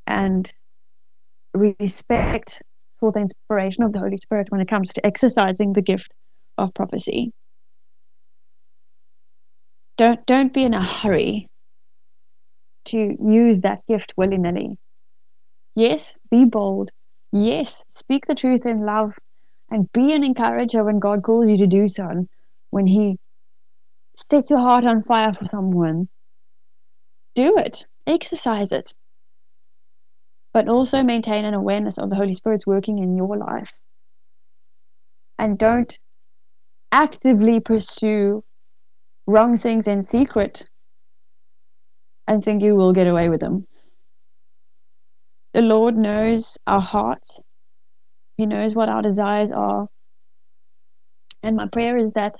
and 0.07 0.53
respect 1.55 2.62
for 2.99 3.12
the 3.12 3.21
inspiration 3.21 3.83
of 3.83 3.93
the 3.93 3.99
Holy 3.99 4.16
Spirit 4.16 4.49
when 4.51 4.61
it 4.61 4.68
comes 4.68 4.93
to 4.93 5.07
exercising 5.07 5.73
the 5.73 5.83
gift 5.83 6.12
of 6.59 6.75
prophecy. 6.75 7.33
Don't 9.97 10.25
don't 10.27 10.53
be 10.53 10.64
in 10.64 10.75
a 10.75 10.83
hurry 10.83 11.49
to 12.87 13.16
use 13.20 13.61
that 13.62 13.87
gift 13.87 14.12
willy 14.16 14.39
nilly. 14.39 14.78
Yes, 15.74 16.14
be 16.31 16.45
bold. 16.45 16.91
Yes, 17.33 17.85
speak 17.91 18.26
the 18.26 18.35
truth 18.35 18.66
in 18.66 18.85
love 18.85 19.12
and 19.70 19.91
be 19.93 20.12
an 20.12 20.24
encourager 20.24 20.83
when 20.85 20.99
God 20.99 21.22
calls 21.22 21.49
you 21.49 21.57
to 21.59 21.66
do 21.66 21.89
so. 21.89 22.07
And 22.07 22.28
when 22.70 22.87
He 22.87 23.18
sets 24.31 24.51
your 24.51 24.59
heart 24.59 24.85
on 24.85 25.03
fire 25.05 25.33
for 25.33 25.47
someone, 25.47 26.09
do 27.35 27.57
it, 27.57 27.87
exercise 28.07 28.72
it. 28.72 28.93
But 30.53 30.68
also 30.68 31.03
maintain 31.05 31.45
an 31.45 31.55
awareness 31.55 31.97
of 31.97 32.11
the 32.11 32.16
Holy 32.16 32.35
Spirit's 32.35 32.66
working 32.66 32.99
in 32.99 33.16
your 33.16 33.37
life. 33.37 33.72
And 35.39 35.57
don't 35.57 35.97
actively 36.91 37.61
pursue 37.61 38.43
wrong 39.26 39.57
things 39.57 39.87
in 39.87 40.03
secret 40.03 40.66
and 42.31 42.45
think 42.45 42.62
you 42.62 42.76
will 42.76 42.93
get 42.93 43.09
away 43.09 43.28
with 43.28 43.41
them. 43.41 43.66
The 45.53 45.62
Lord 45.62 45.97
knows 45.97 46.57
our 46.64 46.81
hearts, 46.81 47.41
He 48.37 48.47
knows 48.47 48.72
what 48.72 48.89
our 48.89 49.03
desires 49.03 49.51
are. 49.51 49.89
And 51.43 51.57
my 51.57 51.66
prayer 51.66 51.97
is 51.97 52.12
that 52.12 52.37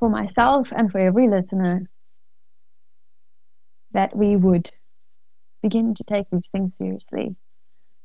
for 0.00 0.10
myself 0.10 0.66
and 0.76 0.90
for 0.90 0.98
every 0.98 1.28
listener, 1.28 1.88
that 3.92 4.16
we 4.16 4.34
would 4.34 4.68
begin 5.62 5.94
to 5.94 6.02
take 6.02 6.26
these 6.32 6.48
things 6.48 6.72
seriously, 6.76 7.36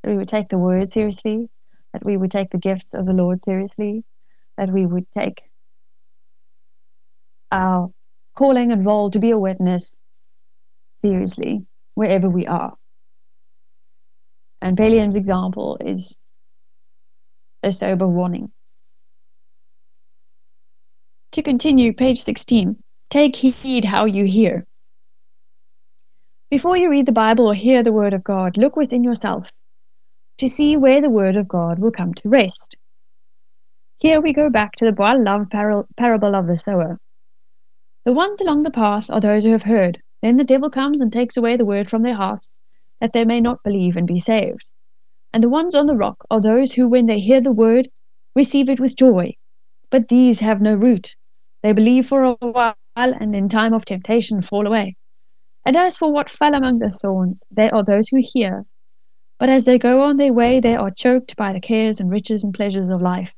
that 0.03 0.11
we 0.11 0.17
would 0.17 0.29
take 0.29 0.49
the 0.49 0.59
word 0.59 0.91
seriously, 0.91 1.49
that 1.91 2.05
we 2.05 2.17
would 2.17 2.29
take 2.29 2.51
the 2.51 2.59
gifts 2.59 2.89
of 2.93 3.07
the 3.07 3.13
Lord 3.13 3.43
seriously, 3.43 4.03
that 4.59 4.69
we 4.69 4.85
would 4.85 5.07
take 5.17 5.41
our 7.51 7.89
calling 8.35 8.71
and 8.71 8.85
role 8.85 9.09
to 9.09 9.17
be 9.17 9.31
a 9.31 9.39
witness 9.39 9.91
seriously 11.03 11.65
wherever 11.95 12.29
we 12.29 12.47
are. 12.47 12.73
And 14.61 14.75
Balaam's 14.75 15.15
example 15.15 15.77
is 15.79 16.15
a 17.63 17.71
sober 17.71 18.07
warning. 18.07 18.51
To 21.33 21.41
continue, 21.43 21.93
page 21.93 22.21
16, 22.21 22.77
take 23.09 23.35
heed 23.35 23.85
how 23.85 24.05
you 24.05 24.25
hear. 24.25 24.65
Before 26.49 26.77
you 26.77 26.89
read 26.89 27.05
the 27.05 27.11
Bible 27.11 27.45
or 27.45 27.53
hear 27.53 27.83
the 27.83 27.91
Word 27.91 28.13
of 28.13 28.23
God, 28.23 28.57
look 28.57 28.75
within 28.75 29.03
yourself 29.03 29.51
to 30.37 30.47
see 30.47 30.77
where 30.77 31.01
the 31.01 31.09
Word 31.09 31.35
of 31.35 31.47
God 31.47 31.79
will 31.79 31.91
come 31.91 32.13
to 32.15 32.29
rest. 32.29 32.75
Here 33.99 34.21
we 34.21 34.33
go 34.33 34.49
back 34.49 34.73
to 34.77 34.85
the 34.85 34.93
well 34.93 35.21
loved 35.21 35.51
parable 35.51 36.35
of 36.35 36.47
the 36.47 36.55
sower. 36.55 36.99
The 38.05 38.13
ones 38.13 38.39
along 38.39 38.63
the 38.63 38.71
path 38.71 39.09
are 39.09 39.19
those 39.19 39.43
who 39.43 39.51
have 39.51 39.63
heard. 39.63 40.01
Then 40.21 40.37
the 40.37 40.43
devil 40.43 40.69
comes 40.69 41.01
and 41.01 41.11
takes 41.11 41.37
away 41.37 41.57
the 41.57 41.65
word 41.65 41.89
from 41.89 42.01
their 42.01 42.15
hearts, 42.15 42.49
that 42.99 43.13
they 43.13 43.25
may 43.25 43.39
not 43.39 43.63
believe 43.63 43.95
and 43.95 44.07
be 44.07 44.19
saved. 44.19 44.65
And 45.33 45.43
the 45.43 45.49
ones 45.49 45.75
on 45.75 45.85
the 45.85 45.95
rock 45.95 46.25
are 46.31 46.41
those 46.41 46.73
who, 46.73 46.87
when 46.87 47.05
they 47.05 47.19
hear 47.19 47.41
the 47.41 47.51
word, 47.51 47.89
receive 48.35 48.69
it 48.69 48.79
with 48.79 48.95
joy. 48.95 49.35
But 49.89 50.07
these 50.07 50.39
have 50.39 50.61
no 50.61 50.73
root. 50.73 51.15
They 51.61 51.73
believe 51.73 52.07
for 52.07 52.23
a 52.23 52.33
while, 52.39 52.75
and 52.95 53.35
in 53.35 53.49
time 53.49 53.73
of 53.73 53.85
temptation 53.85 54.41
fall 54.41 54.65
away. 54.65 54.95
And 55.65 55.75
as 55.75 55.97
for 55.97 56.11
what 56.11 56.29
fell 56.29 56.55
among 56.55 56.79
the 56.79 56.89
thorns, 56.89 57.43
they 57.51 57.69
are 57.69 57.83
those 57.83 58.07
who 58.07 58.21
hear. 58.21 58.65
But 59.39 59.49
as 59.49 59.65
they 59.65 59.77
go 59.77 60.01
on 60.01 60.17
their 60.17 60.33
way, 60.33 60.59
they 60.59 60.75
are 60.75 60.89
choked 60.89 61.35
by 61.35 61.53
the 61.53 61.59
cares 61.59 61.99
and 61.99 62.09
riches 62.09 62.43
and 62.43 62.53
pleasures 62.53 62.89
of 62.89 63.01
life, 63.01 63.33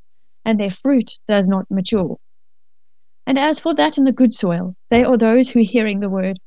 and 0.46 0.60
their 0.60 0.70
fruit 0.70 1.16
does 1.28 1.48
not 1.48 1.66
mature. 1.70 2.18
And 3.28 3.38
as 3.38 3.60
for 3.60 3.76
that 3.76 3.98
in 3.98 4.06
the 4.06 4.12
good 4.12 4.34
soil, 4.34 4.76
they 4.90 5.04
are 5.04 5.18
those 5.18 5.50
who, 5.50 5.60
hearing 5.60 6.00
the 6.00 6.10
word, 6.10 6.40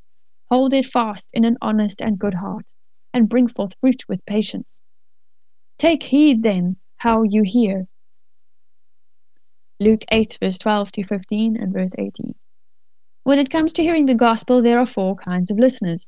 hold 0.53 0.75
it 0.75 0.85
fast 0.85 1.31
in 1.33 1.47
an 1.47 1.57
honest 1.63 2.03
and 2.03 2.19
good 2.19 2.35
heart, 2.35 2.67
and 3.15 3.27
bring 3.27 3.49
forth 3.49 3.75
fruit 3.81 4.03
with 4.07 4.27
patience. 4.27 4.81
Take 5.79 6.03
heed 6.03 6.43
then 6.43 6.77
how 6.99 7.23
you 7.23 7.43
hear. 7.43 7.87
Luke 9.81 10.05
8, 10.13 10.37
verse 10.43 10.59
12 10.59 10.93
to 10.93 11.05
15, 11.05 11.57
and 11.57 11.73
verse 11.73 11.93
18. 11.97 12.35
When 13.25 13.39
it 13.39 13.49
comes 13.49 13.73
to 13.73 13.83
hearing 13.83 14.05
the 14.05 14.15
gospel, 14.15 14.61
there 14.61 14.79
are 14.79 14.85
four 14.85 15.17
kinds 15.17 15.51
of 15.51 15.59
listeners. 15.59 16.07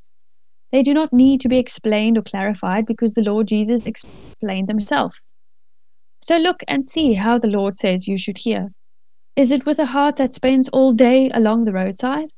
They 0.73 0.83
do 0.83 0.93
not 0.93 1.11
need 1.11 1.41
to 1.41 1.49
be 1.49 1.59
explained 1.59 2.19
or 2.19 2.23
clarified 2.23 2.85
because 2.85 3.15
the 3.15 3.23
Lord 3.23 3.49
Jesus 3.49 3.87
explained 3.87 4.69
them 4.69 4.79
himself. 4.79 5.17
So 6.23 6.37
look 6.37 6.61
and 6.69 6.87
see 6.87 7.15
how 7.15 7.39
the 7.39 7.49
Lord 7.49 7.79
says 7.79 8.07
you 8.07 8.19
should 8.19 8.37
hear. 8.37 8.69
Is 9.37 9.53
it 9.53 9.65
with 9.65 9.79
a 9.79 9.87
heart 9.87 10.17
that 10.17 10.35
spends 10.35 10.69
all 10.69 10.93
day 10.93 11.31
along 11.33 11.65
the 11.65 11.73
roadside? 11.73 12.29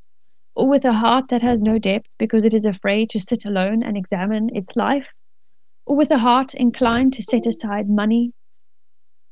Or 0.57 0.67
with 0.67 0.87
a 0.87 0.95
heart 0.95 1.29
that 1.29 1.43
has 1.43 1.61
no 1.61 1.79
depth 1.79 2.09
because 2.19 2.47
it 2.47 2.55
is 2.55 2.65
afraid 2.65 3.11
to 3.11 3.21
sit 3.21 3.45
alone 3.45 3.83
and 3.83 3.95
examine 3.95 4.49
its 4.57 4.75
life? 4.75 5.07
Or 5.85 5.95
with 5.95 6.11
a 6.11 6.17
heart 6.19 6.55
inclined 6.55 7.13
to 7.13 7.23
set 7.23 7.47
aside 7.47 7.91
money 7.91 8.33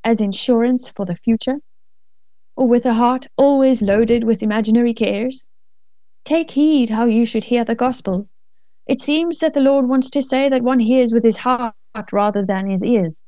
as 0.05 0.20
insurance 0.20 0.91
for 0.91 1.07
the 1.07 1.16
future? 1.16 1.57
Or 2.57 2.68
with 2.68 2.85
a 2.85 2.93
heart 2.93 3.27
always 3.39 3.81
loaded 3.81 4.25
with 4.25 4.43
imaginary 4.43 4.93
cares? 4.93 5.47
Take 6.27 6.51
heed 6.51 6.91
how 6.91 7.07
you 7.07 7.25
should 7.25 7.45
hear 7.45 7.64
the 7.64 7.75
gospel. 7.75 8.29
It 8.87 9.01
seems 9.01 9.39
that 9.39 9.55
the 9.55 9.61
Lord 9.61 9.89
wants 9.89 10.11
to 10.11 10.22
say 10.22 10.51
that 10.51 10.62
one 10.62 10.79
hears 10.79 11.14
with 11.14 11.25
his 11.25 11.39
heart 11.39 11.75
rather 12.12 12.45
than 12.45 12.68
his 12.68 12.85
ears, 12.85 13.22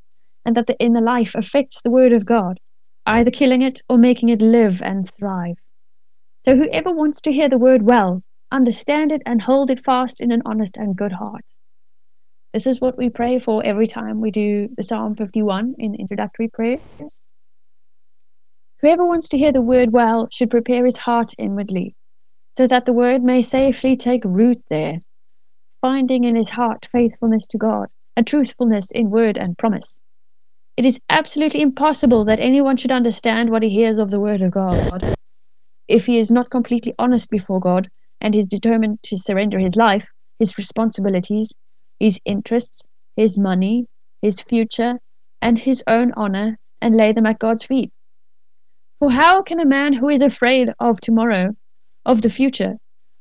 and 0.45 0.55
that 0.55 0.67
the 0.67 0.79
inner 0.79 1.01
life 1.01 1.35
affects 1.35 1.81
the 1.81 1.91
word 1.91 2.13
of 2.13 2.27
God 2.27 2.61
either 3.07 3.31
killing 3.31 3.63
it 3.63 3.81
or 3.89 3.97
making 3.97 4.29
it 4.29 4.43
live 4.43 4.83
and 4.83 5.09
thrive. 5.11 5.57
So 6.47 6.55
whoever 6.55 6.93
wants 6.93 7.21
to 7.23 7.33
hear 7.33 7.49
the 7.49 7.59
word 7.59 7.83
well, 7.83 8.23
understand 8.53 9.11
it 9.11 9.21
and 9.27 9.43
hold 9.43 9.69
it 9.69 9.85
fast 9.85 10.21
in 10.21 10.31
an 10.31 10.43
honest 10.47 10.77
and 10.77 10.95
good 10.95 11.11
heart. 11.11 11.45
This 12.55 12.69
is 12.69 12.81
what 12.81 12.97
we 12.97 13.11
pray 13.11 13.41
for 13.41 13.67
every 13.67 13.89
time 13.89 14.21
we 14.21 14.31
do 14.31 14.69
the 14.77 14.85
Psalm 14.85 15.17
51 15.17 15.75
in 15.79 15.97
introductory 15.97 16.47
prayers. 16.47 17.19
Whoever 18.81 19.05
wants 19.05 19.29
to 19.31 19.39
hear 19.39 19.51
the 19.51 19.61
word 19.61 19.93
well 19.93 20.29
should 20.31 20.49
prepare 20.49 20.85
his 20.85 20.99
heart 20.99 21.33
inwardly, 21.37 21.97
so 22.57 22.69
that 22.69 22.85
the 22.85 22.93
word 22.93 23.25
may 23.25 23.43
safely 23.43 23.97
take 23.97 24.23
root 24.25 24.63
there, 24.71 25.01
finding 25.81 26.23
in 26.23 26.37
his 26.37 26.51
heart 26.51 26.87
faithfulness 26.93 27.49
to 27.49 27.59
God 27.59 27.89
and 28.17 28.25
truthfulness 28.25 28.93
in 28.93 29.11
word 29.11 29.37
and 29.37 29.59
promise. 29.59 29.99
It 30.77 30.87
is 30.87 31.01
absolutely 31.11 31.63
impossible 31.63 32.25
that 32.27 32.39
anyone 32.39 32.77
should 32.77 32.93
understand 32.93 33.51
what 33.51 33.65
he 33.65 33.71
hears 33.71 33.99
of 33.99 34.13
the 34.13 34.21
Word 34.21 34.43
of 34.43 34.53
God 34.53 35.17
if 35.89 36.07
he 36.07 36.19
is 36.19 36.31
not 36.31 36.51
completely 36.51 36.95
honest 36.99 37.31
before 37.31 37.61
God 37.61 37.89
and 38.21 38.35
is 38.35 38.47
determined 38.47 39.03
to 39.05 39.17
surrender 39.17 39.59
his 39.59 39.77
life, 39.77 40.11
his 40.39 40.59
responsibilities, 40.59 41.53
his 42.01 42.21
interests, 42.25 42.83
his 43.17 43.39
money, 43.39 43.87
his 44.23 44.41
future, 44.41 44.99
and 45.41 45.59
his 45.59 45.83
own 45.87 46.13
honor 46.17 46.59
and 46.81 46.97
lay 46.97 47.13
them 47.13 47.27
at 47.27 47.39
God's 47.39 47.65
feet. 47.65 47.91
For 48.99 49.11
how 49.11 49.43
can 49.43 49.61
a 49.61 49.67
man 49.67 49.93
who 49.93 50.09
is 50.09 50.23
afraid 50.23 50.71
of 50.81 51.01
tomorrow, 51.01 51.55
of 52.05 52.23
the 52.23 52.31
future, 52.31 52.77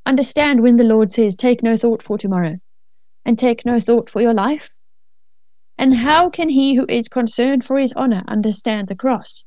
understand 0.05 0.61
when 0.61 0.78
the 0.78 0.84
Lord 0.84 1.11
says, 1.11 1.36
Take 1.36 1.63
no 1.63 1.76
thought 1.78 2.01
for 2.01 2.18
tomorrow, 2.18 2.55
and 3.26 3.38
take 3.38 3.66
no 3.66 3.80
thought 3.80 4.09
for 4.09 4.22
your 4.22 4.34
life? 4.34 4.70
And 5.78 5.95
how 5.95 6.30
can 6.30 6.47
he 6.49 6.76
who 6.76 6.86
is 6.88 7.09
concerned 7.09 7.66
for 7.66 7.78
his 7.78 7.93
honor 7.93 8.24
understand 8.28 8.88
the 8.88 8.95
cross? 8.95 9.43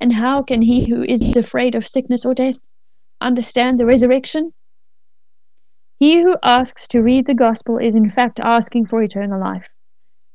And 0.00 0.12
how 0.12 0.42
can 0.42 0.62
he 0.62 0.84
who 0.84 1.02
is 1.02 1.36
afraid 1.36 1.74
of 1.74 1.86
sickness 1.86 2.24
or 2.24 2.34
death 2.34 2.60
understand 3.20 3.80
the 3.80 3.86
resurrection? 3.86 4.52
He 5.98 6.20
who 6.20 6.36
asks 6.42 6.86
to 6.88 7.00
read 7.00 7.26
the 7.26 7.34
gospel 7.34 7.78
is 7.78 7.94
in 7.94 8.10
fact 8.10 8.38
asking 8.40 8.86
for 8.86 9.02
eternal 9.02 9.40
life. 9.40 9.68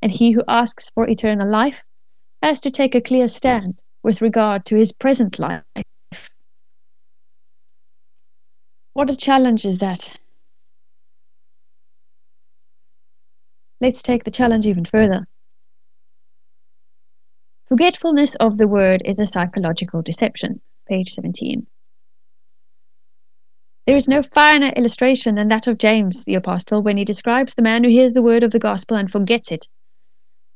And 0.02 0.12
he 0.12 0.32
who 0.32 0.44
asks 0.48 0.90
for 0.90 1.08
eternal 1.08 1.48
life 1.48 1.84
has 2.42 2.60
to 2.62 2.72
take 2.72 2.96
a 2.96 3.02
clear 3.02 3.28
stand 3.28 3.78
with 4.02 4.22
regard 4.22 4.66
to 4.66 4.76
his 4.76 4.92
present 4.92 5.38
life. 5.38 5.62
What 8.94 9.12
a 9.12 9.16
challenge 9.16 9.66
is 9.66 9.78
that! 9.78 10.18
Let's 13.80 14.02
take 14.02 14.24
the 14.24 14.32
challenge 14.32 14.68
even 14.68 14.86
further. 14.86 15.28
Forgetfulness 17.72 18.36
of 18.36 18.58
the 18.58 18.68
word 18.68 19.02
is 19.06 19.18
a 19.18 19.26
psychological 19.26 20.02
deception. 20.02 20.60
Page 20.90 21.14
17. 21.14 21.66
There 23.88 23.96
is 23.96 24.10
no 24.10 24.22
finer 24.22 24.74
illustration 24.76 25.36
than 25.36 25.48
that 25.48 25.68
of 25.68 25.78
James 25.78 26.26
the 26.26 26.36
Apostle 26.36 26.84
when 26.84 26.98
he 26.98 27.06
describes 27.06 27.56
the 27.56 27.62
man 27.62 27.86
who 27.86 27.90
hears 27.90 28.12
the 28.12 28.22
word 28.22 28.44
of 28.44 28.52
the 28.52 28.60
gospel 28.60 28.98
and 28.98 29.10
forgets 29.10 29.54
it 29.54 29.70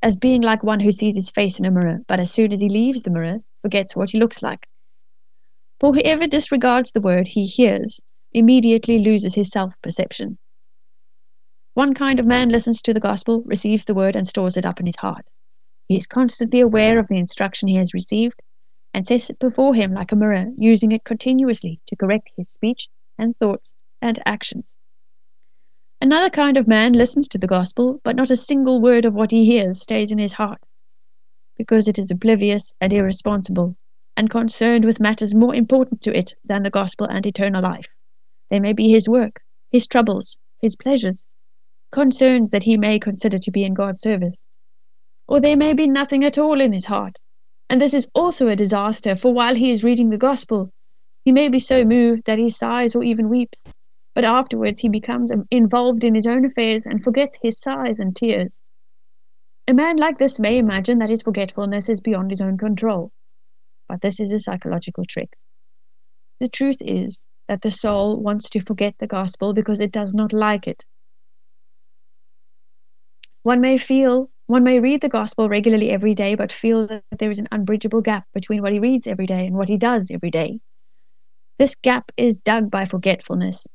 as 0.03 0.17
being 0.17 0.41
like 0.41 0.61
one 0.61 0.81
who 0.81 0.91
sees 0.91 1.15
his 1.15 1.29
face 1.29 1.57
in 1.57 1.63
a 1.63 1.71
mirror, 1.71 2.01
but 2.09 2.19
as 2.19 2.31
soon 2.31 2.51
as 2.51 2.59
he 2.59 2.67
leaves 2.67 3.03
the 3.03 3.11
mirror, 3.11 3.37
forgets 3.61 3.95
what 3.95 4.11
he 4.11 4.19
looks 4.19 4.43
like. 4.43 4.67
For 5.79 5.93
whoever 5.93 6.27
disregards 6.27 6.91
the 6.91 6.99
word 6.99 7.29
he 7.29 7.45
hears 7.45 8.01
immediately 8.33 8.99
loses 8.99 9.35
his 9.35 9.49
self 9.49 9.81
perception. 9.81 10.37
One 11.75 11.93
kind 11.93 12.19
of 12.19 12.25
man 12.25 12.49
listens 12.49 12.81
to 12.81 12.93
the 12.93 12.99
gospel, 12.99 13.41
receives 13.45 13.85
the 13.85 13.93
word, 13.93 14.17
and 14.17 14.27
stores 14.27 14.57
it 14.57 14.65
up 14.65 14.81
in 14.81 14.85
his 14.85 14.97
heart. 14.97 15.25
He 15.87 15.95
is 15.97 16.07
constantly 16.07 16.61
aware 16.61 16.97
of 16.97 17.07
the 17.07 17.17
instruction 17.17 17.67
he 17.67 17.75
has 17.75 17.93
received 17.93 18.41
and 18.93 19.05
sets 19.05 19.29
it 19.29 19.39
before 19.39 19.75
him 19.75 19.93
like 19.93 20.11
a 20.11 20.15
mirror, 20.15 20.47
using 20.57 20.91
it 20.91 21.03
continuously 21.03 21.79
to 21.87 21.95
correct 21.95 22.29
his 22.35 22.47
speech 22.47 22.87
and 23.17 23.37
thoughts 23.37 23.73
and 24.01 24.21
actions. 24.25 24.65
Another 26.01 26.29
kind 26.29 26.57
of 26.57 26.67
man 26.67 26.93
listens 26.93 27.27
to 27.27 27.37
the 27.37 27.47
gospel, 27.47 28.01
but 28.03 28.15
not 28.15 28.31
a 28.31 28.35
single 28.35 28.81
word 28.81 29.05
of 29.05 29.15
what 29.15 29.31
he 29.31 29.45
hears 29.45 29.81
stays 29.81 30.11
in 30.11 30.17
his 30.17 30.33
heart, 30.33 30.61
because 31.57 31.87
it 31.87 31.97
is 31.97 32.11
oblivious 32.11 32.73
and 32.81 32.91
irresponsible, 32.91 33.75
and 34.17 34.29
concerned 34.29 34.85
with 34.85 34.99
matters 34.99 35.33
more 35.33 35.55
important 35.55 36.01
to 36.01 36.15
it 36.15 36.33
than 36.43 36.63
the 36.63 36.69
gospel 36.69 37.07
and 37.07 37.25
eternal 37.25 37.61
life. 37.61 37.87
They 38.49 38.59
may 38.59 38.73
be 38.73 38.89
his 38.89 39.09
work, 39.09 39.41
his 39.71 39.87
troubles, 39.87 40.37
his 40.61 40.75
pleasures, 40.75 41.25
concerns 41.91 42.51
that 42.51 42.63
he 42.63 42.77
may 42.77 42.99
consider 42.99 43.37
to 43.37 43.51
be 43.51 43.63
in 43.63 43.73
God's 43.73 44.01
service. 44.01 44.41
Or 45.27 45.39
there 45.39 45.57
may 45.57 45.73
be 45.73 45.87
nothing 45.87 46.23
at 46.23 46.37
all 46.37 46.61
in 46.61 46.73
his 46.73 46.85
heart. 46.85 47.17
And 47.69 47.81
this 47.81 47.93
is 47.93 48.07
also 48.13 48.47
a 48.47 48.55
disaster, 48.55 49.15
for 49.15 49.33
while 49.33 49.55
he 49.55 49.71
is 49.71 49.83
reading 49.83 50.09
the 50.09 50.17
gospel, 50.17 50.71
he 51.23 51.31
may 51.31 51.49
be 51.49 51.59
so 51.59 51.83
moved 51.83 52.23
that 52.25 52.37
he 52.37 52.49
sighs 52.49 52.95
or 52.95 53.03
even 53.03 53.29
weeps, 53.29 53.63
but 54.13 54.23
afterwards 54.23 54.79
he 54.79 54.89
becomes 54.89 55.31
um, 55.31 55.45
involved 55.49 56.03
in 56.03 56.13
his 56.13 56.27
own 56.27 56.45
affairs 56.45 56.85
and 56.85 57.03
forgets 57.03 57.37
his 57.41 57.59
sighs 57.59 57.99
and 57.99 58.15
tears. 58.15 58.59
A 59.67 59.73
man 59.73 59.97
like 59.97 60.19
this 60.19 60.39
may 60.39 60.59
imagine 60.59 60.99
that 60.99 61.09
his 61.09 61.23
forgetfulness 61.23 61.89
is 61.89 61.99
beyond 61.99 62.29
his 62.29 62.41
own 62.41 62.57
control, 62.59 63.11
but 63.89 64.01
this 64.01 64.19
is 64.19 64.31
a 64.31 64.37
psychological 64.37 65.05
trick. 65.05 65.33
The 66.39 66.47
truth 66.47 66.77
is 66.81 67.17
that 67.47 67.63
the 67.63 67.71
soul 67.71 68.21
wants 68.21 68.49
to 68.51 68.59
forget 68.59 68.93
the 68.99 69.07
gospel 69.07 69.53
because 69.53 69.79
it 69.79 69.91
does 69.91 70.13
not 70.13 70.33
like 70.33 70.67
it. 70.67 70.83
One 73.41 73.61
may 73.61 73.79
feel, 73.79 74.29
one 74.47 74.63
may 74.63 74.79
read 74.79 75.01
the 75.01 75.09
gospel 75.09 75.49
regularly 75.49 75.89
every 75.89 76.13
day, 76.13 76.35
but 76.35 76.51
feel 76.51 76.87
that 76.87 77.03
there 77.17 77.31
is 77.31 77.39
an 77.39 77.47
unbridgeable 77.51 78.01
gap 78.01 78.25
between 78.33 78.61
what 78.61 78.73
he 78.73 78.79
reads 78.79 79.07
every 79.07 79.25
day 79.25 79.45
and 79.45 79.55
what 79.55 79.69
he 79.69 79.77
does 79.77 80.11
every 80.11 80.29
day. 80.31 80.59
This 81.57 81.75
gap 81.75 82.11
is 82.17 82.37
dug 82.37 82.69
by 82.69 82.85
forgetfulness. 82.85 83.65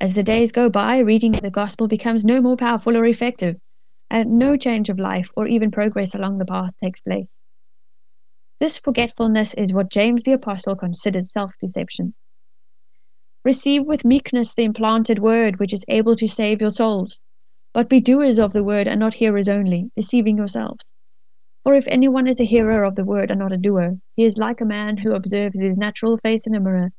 As 0.00 0.14
the 0.14 0.22
days 0.22 0.52
go 0.52 0.68
by, 0.68 0.98
reading 0.98 1.32
the 1.32 1.50
gospel 1.50 1.88
becomes 1.88 2.24
no 2.24 2.40
more 2.40 2.56
powerful 2.56 2.96
or 2.96 3.06
effective, 3.06 3.56
and 4.10 4.38
no 4.38 4.56
change 4.56 4.90
of 4.90 4.98
life 4.98 5.28
or 5.36 5.46
even 5.46 5.70
progress 5.70 6.14
along 6.14 6.38
the 6.38 6.44
path 6.44 6.72
takes 6.82 7.00
place. 7.00 7.34
This 8.60 8.78
forgetfulness 8.78 9.54
is 9.54 9.72
what 9.72 9.90
James 9.90 10.24
the 10.24 10.32
Apostle 10.32 10.76
considers 10.76 11.32
self 11.32 11.52
deception. 11.60 12.14
Receive 13.44 13.82
with 13.86 14.04
meekness 14.04 14.54
the 14.54 14.64
implanted 14.64 15.18
word 15.18 15.58
which 15.58 15.72
is 15.72 15.84
able 15.88 16.16
to 16.16 16.28
save 16.28 16.60
your 16.60 16.70
souls. 16.70 17.20
But 17.74 17.88
be 17.88 18.00
doers 18.00 18.38
of 18.38 18.52
the 18.52 18.62
word 18.62 18.86
and 18.86 19.00
not 19.00 19.14
hearers 19.14 19.48
only, 19.48 19.90
deceiving 19.96 20.36
yourselves. 20.36 20.84
For 21.64 21.74
if 21.74 21.84
anyone 21.88 22.28
is 22.28 22.40
a 22.40 22.44
hearer 22.44 22.84
of 22.84 22.94
the 22.94 23.04
word 23.04 23.30
and 23.30 23.40
not 23.40 23.52
a 23.52 23.56
doer, 23.56 23.96
he 24.14 24.24
is 24.24 24.38
like 24.38 24.60
a 24.60 24.64
man 24.64 24.96
who 24.96 25.12
observes 25.12 25.58
his 25.58 25.76
natural 25.76 26.16
face 26.18 26.46
in 26.46 26.54
a 26.54 26.60
mirror. 26.60 26.90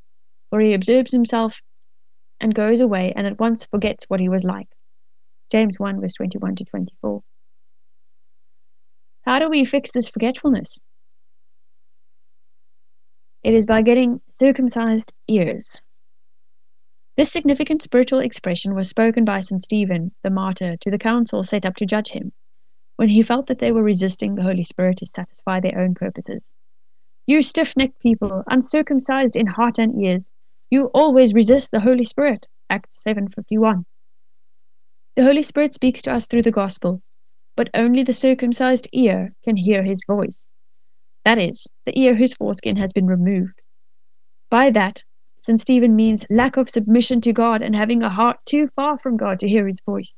For 0.50 0.60
he 0.60 0.74
observes 0.74 1.14
himself 1.14 1.62
and 2.42 2.54
goes 2.54 2.82
away 2.82 3.14
and 3.16 3.26
at 3.26 3.40
once 3.40 3.66
forgets 3.66 4.04
what 4.10 4.20
he 4.20 4.28
was 4.28 4.44
like. 4.44 4.68
James 5.50 5.80
1, 5.80 6.02
verse 6.02 6.16
21 6.16 6.56
to 6.56 6.66
24. 6.66 7.22
How 9.22 9.40
do 9.40 9.50
we 9.50 9.64
fix 9.64 9.92
this 9.92 10.10
forgetfulness? 10.10 10.78
It 13.44 13.54
is 13.54 13.66
by 13.66 13.82
getting 13.82 14.20
circumcised 14.30 15.14
ears. 15.28 15.82
This 17.18 17.32
significant 17.32 17.82
spiritual 17.82 18.20
expression 18.20 18.76
was 18.76 18.90
spoken 18.90 19.24
by 19.24 19.40
St. 19.40 19.64
Stephen, 19.64 20.12
the 20.22 20.30
martyr, 20.30 20.76
to 20.78 20.92
the 20.92 20.98
council 20.98 21.44
set 21.44 21.66
up 21.66 21.78
to 21.78 21.86
judge 21.86 22.10
him, 22.10 22.34
when 22.98 23.08
he 23.08 23.22
felt 23.22 23.48
that 23.48 23.60
they 23.60 23.72
were 23.72 23.84
resisting 23.84 24.36
the 24.36 24.44
Holy 24.44 24.64
Spirit 24.64 24.98
to 24.98 25.06
satisfy 25.06 25.62
their 25.62 25.80
own 25.80 25.96
purposes. 25.96 26.50
You 27.26 27.42
stiff 27.42 27.74
necked 27.78 28.00
people, 28.02 28.44
uncircumcised 28.48 29.38
in 29.38 29.48
heart 29.48 29.80
and 29.80 29.98
ears, 30.04 30.30
you 30.70 30.88
always 30.88 31.34
resist 31.34 31.72
the 31.72 31.80
Holy 31.80 32.04
Spirit. 32.04 32.48
Acts 32.70 33.02
7:51. 33.08 33.86
The 35.16 35.24
Holy 35.24 35.44
Spirit 35.44 35.74
speaks 35.74 36.02
to 36.02 36.14
us 36.14 36.28
through 36.28 36.42
the 36.42 36.52
gospel, 36.52 37.02
but 37.56 37.70
only 37.74 38.04
the 38.04 38.12
circumcised 38.12 38.90
ear 38.92 39.32
can 39.44 39.56
hear 39.56 39.84
his 39.84 40.02
voice. 40.06 40.50
That 41.24 41.38
is, 41.38 41.66
the 41.86 41.98
ear 41.98 42.16
whose 42.16 42.34
foreskin 42.34 42.76
has 42.76 42.92
been 42.92 43.08
removed. 43.08 43.62
By 44.50 44.70
that, 44.72 45.04
St. 45.46 45.62
Stephen 45.62 45.96
means 45.96 46.26
lack 46.32 46.58
of 46.58 46.72
submission 46.72 47.22
to 47.22 47.32
God 47.32 47.62
and 47.62 47.76
having 47.76 48.02
a 48.02 48.10
heart 48.10 48.38
too 48.48 48.68
far 48.76 48.98
from 48.98 49.16
God 49.16 49.40
to 49.42 49.48
hear 49.48 49.68
his 49.68 49.80
voice. 49.86 50.18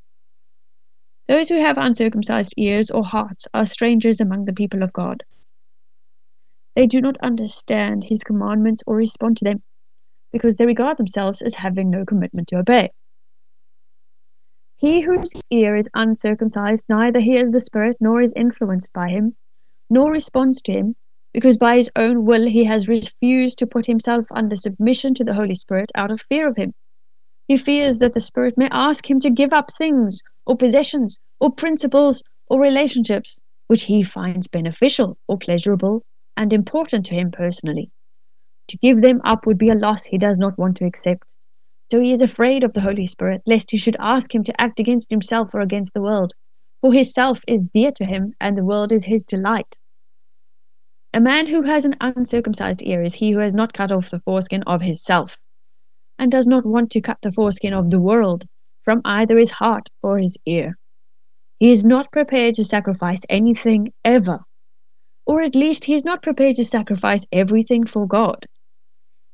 Those 1.27 1.49
who 1.49 1.59
have 1.59 1.77
uncircumcised 1.77 2.53
ears 2.55 2.89
or 2.89 3.03
hearts 3.03 3.45
are 3.53 3.65
strangers 3.65 4.21
among 4.21 4.45
the 4.45 4.53
people 4.53 4.83
of 4.83 4.93
God. 4.93 5.23
They 6.77 6.87
do 6.87 7.01
not 7.01 7.17
understand 7.21 8.05
his 8.05 8.23
commandments 8.23 8.83
or 8.87 8.95
respond 8.95 9.35
to 9.37 9.43
them 9.43 9.61
because 10.31 10.55
they 10.55 10.65
regard 10.65 10.95
themselves 10.95 11.41
as 11.41 11.55
having 11.55 11.89
no 11.89 12.05
commitment 12.05 12.47
to 12.47 12.59
obey. 12.59 12.91
He 14.77 15.01
whose 15.01 15.33
ear 15.51 15.75
is 15.75 15.89
uncircumcised 15.93 16.85
neither 16.87 17.19
hears 17.19 17.49
the 17.49 17.59
Spirit 17.59 17.97
nor 17.99 18.21
is 18.21 18.31
influenced 18.37 18.93
by 18.93 19.09
him, 19.09 19.35
nor 19.89 20.09
responds 20.09 20.61
to 20.61 20.71
him, 20.71 20.95
because 21.37 21.55
by 21.55 21.75
his 21.75 21.91
own 21.95 22.25
will 22.25 22.47
he 22.47 22.63
has 22.63 22.87
refused 22.87 23.59
to 23.59 23.67
put 23.67 23.85
himself 23.85 24.25
under 24.31 24.55
submission 24.55 25.13
to 25.13 25.23
the 25.23 25.35
Holy 25.35 25.53
Spirit 25.53 25.91
out 25.93 26.09
of 26.09 26.19
fear 26.19 26.47
of 26.47 26.57
him. 26.57 26.73
He 27.47 27.57
fears 27.57 27.99
that 27.99 28.15
the 28.15 28.19
Spirit 28.19 28.57
may 28.57 28.67
ask 28.71 29.07
him 29.07 29.19
to 29.19 29.29
give 29.29 29.53
up 29.53 29.69
things, 29.77 30.19
or 30.47 30.57
possessions, 30.57 31.19
or 31.39 31.51
principles, 31.51 32.23
or 32.47 32.59
relationships 32.59 33.39
which 33.67 33.83
he 33.83 34.01
finds 34.01 34.47
beneficial, 34.47 35.15
or 35.27 35.37
pleasurable, 35.37 36.01
and 36.35 36.51
important 36.53 37.05
to 37.05 37.13
him 37.13 37.29
personally. 37.29 37.91
To 38.69 38.77
give 38.79 39.03
them 39.03 39.21
up 39.23 39.45
would 39.45 39.59
be 39.59 39.69
a 39.69 39.75
loss 39.75 40.05
he 40.05 40.17
does 40.17 40.39
not 40.39 40.57
want 40.57 40.75
to 40.77 40.85
accept. 40.85 41.21
So 41.91 41.99
he 41.99 42.13
is 42.13 42.23
afraid 42.23 42.63
of 42.63 42.73
the 42.73 42.81
Holy 42.81 43.05
Spirit, 43.05 43.43
lest 43.45 43.69
he 43.69 43.77
should 43.77 43.97
ask 43.99 44.33
him 44.33 44.43
to 44.45 44.59
act 44.59 44.79
against 44.79 45.11
himself 45.11 45.53
or 45.53 45.61
against 45.61 45.93
the 45.93 46.01
world. 46.01 46.33
For 46.81 46.91
his 46.91 47.13
self 47.13 47.41
is 47.47 47.67
dear 47.71 47.91
to 47.91 48.05
him, 48.05 48.33
and 48.41 48.57
the 48.57 48.65
world 48.65 48.91
is 48.91 49.03
his 49.03 49.21
delight. 49.21 49.75
A 51.13 51.21
man 51.21 51.47
who 51.47 51.61
has 51.61 51.85
an 51.85 51.95
uncircumcised 52.01 52.81
ear 52.83 53.01
is 53.01 53.15
he 53.15 53.31
who 53.31 53.39
has 53.39 53.53
not 53.53 53.73
cut 53.73 53.91
off 53.91 54.09
the 54.09 54.19
foreskin 54.19 54.63
of 54.63 54.81
his 54.81 55.01
self, 55.03 55.37
and 56.19 56.31
does 56.31 56.47
not 56.47 56.65
want 56.65 56.91
to 56.91 57.01
cut 57.01 57.17
the 57.21 57.31
foreskin 57.31 57.73
of 57.73 57.89
the 57.89 57.99
world 57.99 58.45
from 58.83 59.01
either 59.05 59.37
his 59.37 59.51
heart 59.51 59.89
or 60.03 60.17
his 60.17 60.37
ear. 60.45 60.77
He 61.59 61.71
is 61.71 61.85
not 61.85 62.11
prepared 62.11 62.55
to 62.55 62.65
sacrifice 62.65 63.23
anything 63.29 63.93
ever, 64.03 64.39
or 65.25 65.41
at 65.41 65.55
least 65.55 65.85
he 65.85 65.93
is 65.93 66.03
not 66.03 66.21
prepared 66.21 66.55
to 66.57 66.65
sacrifice 66.65 67.25
everything 67.31 67.85
for 67.85 68.05
God. 68.05 68.45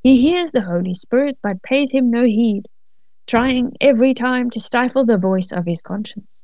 He 0.03 0.21
hears 0.21 0.51
the 0.51 0.61
Holy 0.61 0.93
Spirit 0.93 1.37
but 1.41 1.63
pays 1.63 1.91
him 1.91 2.11
no 2.11 2.23
heed, 2.23 2.67
trying 3.25 3.73
every 3.81 4.13
time 4.13 4.49
to 4.51 4.59
stifle 4.59 5.05
the 5.05 5.17
voice 5.17 5.51
of 5.51 5.65
his 5.65 5.81
conscience. 5.81 6.43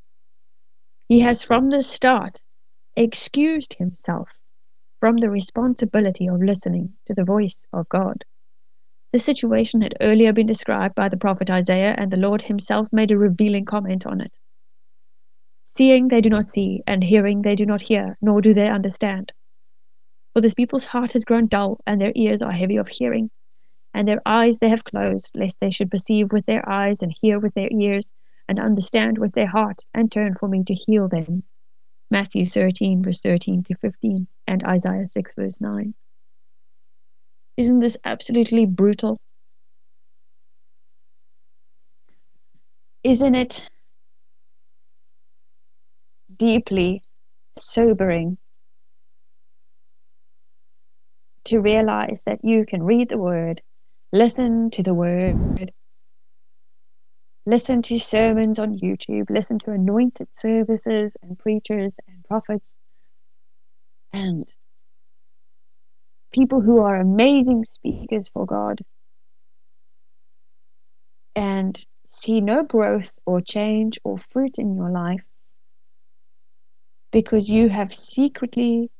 He 1.07 1.19
has 1.19 1.43
from 1.43 1.69
the 1.69 1.83
start 1.83 2.39
excused 2.95 3.75
himself 3.75 4.38
from 4.99 5.17
the 5.17 5.29
responsibility 5.29 6.27
of 6.27 6.41
listening 6.41 6.93
to 7.07 7.13
the 7.13 7.23
voice 7.23 7.65
of 7.73 7.87
God. 7.89 8.25
The 9.11 9.19
situation 9.19 9.81
had 9.81 9.95
earlier 10.01 10.33
been 10.33 10.45
described 10.45 10.93
by 10.93 11.09
the 11.09 11.17
prophet 11.17 11.49
Isaiah, 11.49 11.95
and 11.97 12.11
the 12.11 12.17
Lord 12.17 12.43
himself 12.43 12.89
made 12.91 13.11
a 13.11 13.17
revealing 13.17 13.65
comment 13.65 14.05
on 14.05 14.21
it. 14.21 14.31
Seeing 15.75 16.09
they 16.09 16.21
do 16.21 16.29
not 16.29 16.51
see, 16.51 16.83
and 16.85 17.03
hearing 17.03 17.41
they 17.41 17.55
do 17.55 17.65
not 17.65 17.81
hear, 17.81 18.17
nor 18.21 18.41
do 18.41 18.53
they 18.53 18.67
understand. 18.67 19.31
For 20.33 20.41
this 20.41 20.53
people's 20.53 20.85
heart 20.85 21.13
has 21.13 21.25
grown 21.25 21.47
dull, 21.47 21.79
and 21.87 21.99
their 21.99 22.11
ears 22.15 22.41
are 22.41 22.51
heavy 22.51 22.75
of 22.75 22.87
hearing, 22.87 23.31
and 23.93 24.07
their 24.07 24.21
eyes 24.25 24.59
they 24.59 24.69
have 24.69 24.83
closed, 24.83 25.35
lest 25.35 25.59
they 25.59 25.71
should 25.71 25.89
perceive 25.89 26.31
with 26.31 26.45
their 26.45 26.67
eyes, 26.69 27.01
and 27.01 27.15
hear 27.21 27.39
with 27.39 27.55
their 27.55 27.69
ears, 27.71 28.11
and 28.47 28.59
understand 28.59 29.17
with 29.17 29.33
their 29.33 29.47
heart, 29.47 29.85
and 29.93 30.11
turn 30.11 30.35
for 30.35 30.47
me 30.47 30.63
to 30.65 30.73
heal 30.73 31.07
them. 31.07 31.43
Matthew 32.11 32.45
13, 32.45 33.01
verse 33.01 33.21
13 33.21 33.63
to 33.63 33.75
15, 33.75 34.27
and 34.49 34.63
Isaiah 34.63 35.05
6, 35.05 35.33
verse 35.35 35.61
9. 35.61 35.93
Isn't 37.55 37.79
this 37.81 37.97
absolutely 38.03 38.65
brutal? 38.65 39.19
Isn't 43.03 43.35
it 43.35 43.69
deeply 46.35 47.03
sobering 47.59 48.39
to 51.45 51.59
realize 51.59 52.23
that 52.23 52.39
you 52.43 52.65
can 52.65 52.81
read 52.81 53.09
the 53.09 53.19
word, 53.19 53.61
listen 54.11 54.71
to 54.71 54.81
the 54.81 54.95
word, 54.95 55.71
listen 57.45 57.83
to 57.83 57.99
sermons 57.99 58.57
on 58.57 58.79
YouTube, 58.79 59.29
listen 59.29 59.59
to 59.59 59.71
anointed 59.71 60.27
services 60.33 61.13
and 61.21 61.37
preachers 61.37 61.97
and 62.07 62.23
prophets 62.27 62.73
and 64.13 64.45
people 66.33 66.61
who 66.61 66.79
are 66.79 66.95
amazing 66.95 67.63
speakers 67.63 68.29
for 68.29 68.45
God 68.45 68.81
and 71.35 71.83
see 72.07 72.41
no 72.41 72.63
growth 72.63 73.11
or 73.25 73.41
change 73.41 73.99
or 74.03 74.19
fruit 74.31 74.57
in 74.57 74.75
your 74.75 74.89
life 74.91 75.23
because 77.11 77.49
you 77.49 77.69
have 77.69 77.93
secretly 77.93 78.91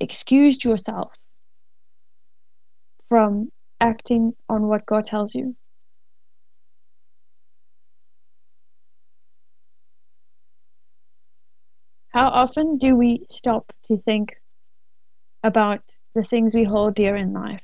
excused 0.00 0.64
yourself 0.64 1.12
from 3.08 3.50
acting 3.80 4.32
on 4.48 4.64
what 4.68 4.86
God 4.86 5.04
tells 5.04 5.34
you. 5.34 5.56
How 12.12 12.28
often 12.28 12.76
do 12.76 12.94
we 12.94 13.24
stop 13.30 13.72
to 13.86 13.96
think 13.96 14.34
about 15.42 15.80
the 16.14 16.22
things 16.22 16.54
we 16.54 16.64
hold 16.64 16.94
dear 16.94 17.16
in 17.16 17.32
life? 17.32 17.62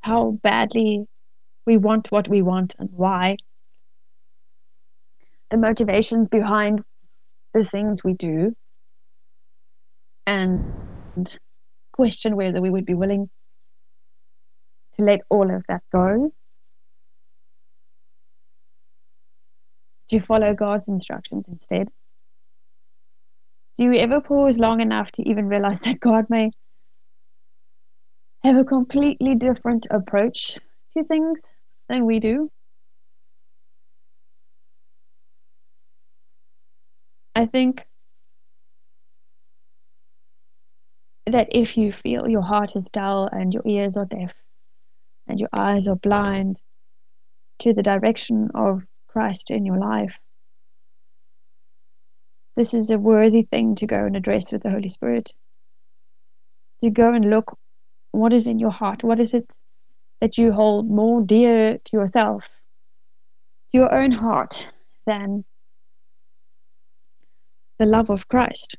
How 0.00 0.38
badly 0.42 1.06
we 1.66 1.76
want 1.76 2.10
what 2.10 2.28
we 2.28 2.40
want 2.40 2.74
and 2.78 2.88
why? 2.92 3.36
The 5.50 5.58
motivations 5.58 6.28
behind 6.28 6.82
the 7.52 7.62
things 7.62 8.02
we 8.02 8.14
do, 8.14 8.56
and 10.26 10.64
question 11.92 12.36
whether 12.36 12.62
we 12.62 12.70
would 12.70 12.86
be 12.86 12.94
willing 12.94 13.28
to 14.96 15.04
let 15.04 15.20
all 15.28 15.54
of 15.54 15.62
that 15.68 15.82
go 15.92 16.32
to 20.08 20.20
follow 20.20 20.54
God's 20.54 20.88
instructions 20.88 21.46
instead? 21.48 21.88
Do 23.82 23.90
you 23.90 23.98
ever 23.98 24.20
pause 24.20 24.58
long 24.58 24.80
enough 24.80 25.10
to 25.10 25.28
even 25.28 25.48
realize 25.48 25.80
that 25.80 25.98
God 25.98 26.26
may 26.30 26.52
have 28.44 28.56
a 28.56 28.62
completely 28.62 29.34
different 29.34 29.88
approach 29.90 30.56
to 30.96 31.02
things 31.02 31.40
than 31.88 32.06
we 32.06 32.20
do? 32.20 32.48
I 37.34 37.46
think 37.46 37.84
that 41.26 41.48
if 41.50 41.76
you 41.76 41.90
feel 41.90 42.28
your 42.28 42.42
heart 42.42 42.76
is 42.76 42.88
dull 42.88 43.28
and 43.32 43.52
your 43.52 43.64
ears 43.66 43.96
are 43.96 44.04
deaf 44.04 44.32
and 45.26 45.40
your 45.40 45.50
eyes 45.52 45.88
are 45.88 45.96
blind 45.96 46.60
to 47.58 47.72
the 47.72 47.82
direction 47.82 48.48
of 48.54 48.86
Christ 49.08 49.50
in 49.50 49.66
your 49.66 49.78
life, 49.78 50.16
this 52.56 52.74
is 52.74 52.90
a 52.90 52.98
worthy 52.98 53.42
thing 53.42 53.74
to 53.76 53.86
go 53.86 54.04
and 54.04 54.16
address 54.16 54.52
with 54.52 54.62
the 54.62 54.70
Holy 54.70 54.88
Spirit. 54.88 55.32
To 56.82 56.90
go 56.90 57.12
and 57.12 57.30
look 57.30 57.56
what 58.10 58.32
is 58.32 58.46
in 58.46 58.58
your 58.58 58.70
heart, 58.70 59.04
what 59.04 59.20
is 59.20 59.34
it 59.34 59.48
that 60.20 60.38
you 60.38 60.52
hold 60.52 60.88
more 60.88 61.22
dear 61.22 61.78
to 61.78 61.96
yourself, 61.96 62.44
to 62.44 63.78
your 63.78 63.94
own 63.94 64.12
heart, 64.12 64.64
than 65.06 65.44
the 67.78 67.86
love 67.86 68.10
of 68.10 68.28
Christ. 68.28 68.76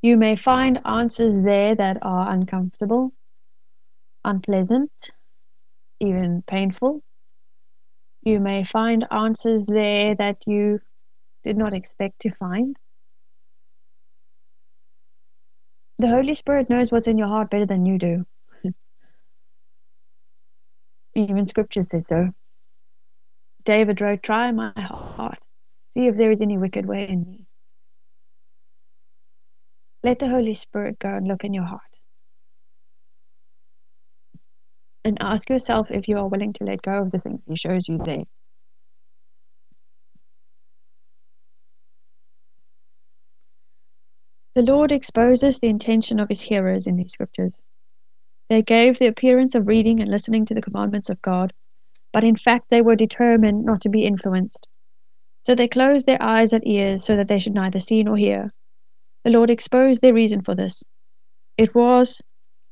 You 0.00 0.16
may 0.16 0.36
find 0.36 0.80
answers 0.86 1.36
there 1.38 1.74
that 1.74 1.98
are 2.02 2.32
uncomfortable, 2.32 3.12
unpleasant, 4.24 4.90
even 6.00 6.42
painful. 6.46 7.02
You 8.22 8.40
may 8.40 8.64
find 8.64 9.06
answers 9.10 9.66
there 9.66 10.14
that 10.14 10.38
you 10.46 10.80
did 11.48 11.56
not 11.56 11.72
expect 11.72 12.20
to 12.20 12.30
find. 12.30 12.76
The 15.98 16.08
Holy 16.08 16.34
Spirit 16.34 16.68
knows 16.68 16.92
what's 16.92 17.08
in 17.08 17.16
your 17.16 17.28
heart 17.28 17.48
better 17.48 17.64
than 17.64 17.86
you 17.86 17.96
do. 17.98 18.26
Even 21.14 21.46
scripture 21.46 21.80
says 21.80 22.06
so. 22.06 22.32
David 23.64 24.02
wrote, 24.02 24.22
Try 24.22 24.52
my 24.52 24.72
heart, 24.76 25.38
see 25.96 26.06
if 26.06 26.18
there 26.18 26.30
is 26.30 26.42
any 26.42 26.58
wicked 26.58 26.84
way 26.84 27.08
in 27.08 27.24
me. 27.24 27.46
Let 30.02 30.18
the 30.18 30.28
Holy 30.28 30.52
Spirit 30.52 30.98
go 30.98 31.08
and 31.08 31.26
look 31.26 31.44
in 31.44 31.54
your 31.54 31.64
heart. 31.64 31.80
And 35.02 35.16
ask 35.22 35.48
yourself 35.48 35.90
if 35.90 36.08
you 36.08 36.18
are 36.18 36.28
willing 36.28 36.52
to 36.54 36.64
let 36.64 36.82
go 36.82 36.92
of 36.92 37.10
the 37.10 37.18
things 37.18 37.40
He 37.48 37.56
shows 37.56 37.88
you 37.88 37.96
there. 38.04 38.24
The 44.58 44.72
Lord 44.72 44.90
exposes 44.90 45.60
the 45.60 45.68
intention 45.68 46.18
of 46.18 46.28
his 46.28 46.40
hearers 46.40 46.88
in 46.88 46.96
these 46.96 47.12
scriptures. 47.12 47.62
They 48.48 48.60
gave 48.60 48.98
the 48.98 49.06
appearance 49.06 49.54
of 49.54 49.68
reading 49.68 50.00
and 50.00 50.10
listening 50.10 50.46
to 50.46 50.54
the 50.54 50.60
commandments 50.60 51.08
of 51.08 51.22
God, 51.22 51.52
but 52.12 52.24
in 52.24 52.34
fact 52.34 52.66
they 52.68 52.82
were 52.82 52.96
determined 52.96 53.64
not 53.64 53.80
to 53.82 53.88
be 53.88 54.04
influenced. 54.04 54.66
So 55.44 55.54
they 55.54 55.68
closed 55.68 56.06
their 56.06 56.20
eyes 56.20 56.52
and 56.52 56.66
ears 56.66 57.04
so 57.04 57.14
that 57.14 57.28
they 57.28 57.38
should 57.38 57.54
neither 57.54 57.78
see 57.78 58.02
nor 58.02 58.16
hear. 58.16 58.50
The 59.22 59.30
Lord 59.30 59.48
exposed 59.48 60.02
their 60.02 60.12
reason 60.12 60.42
for 60.42 60.56
this. 60.56 60.82
It 61.56 61.72
was 61.72 62.20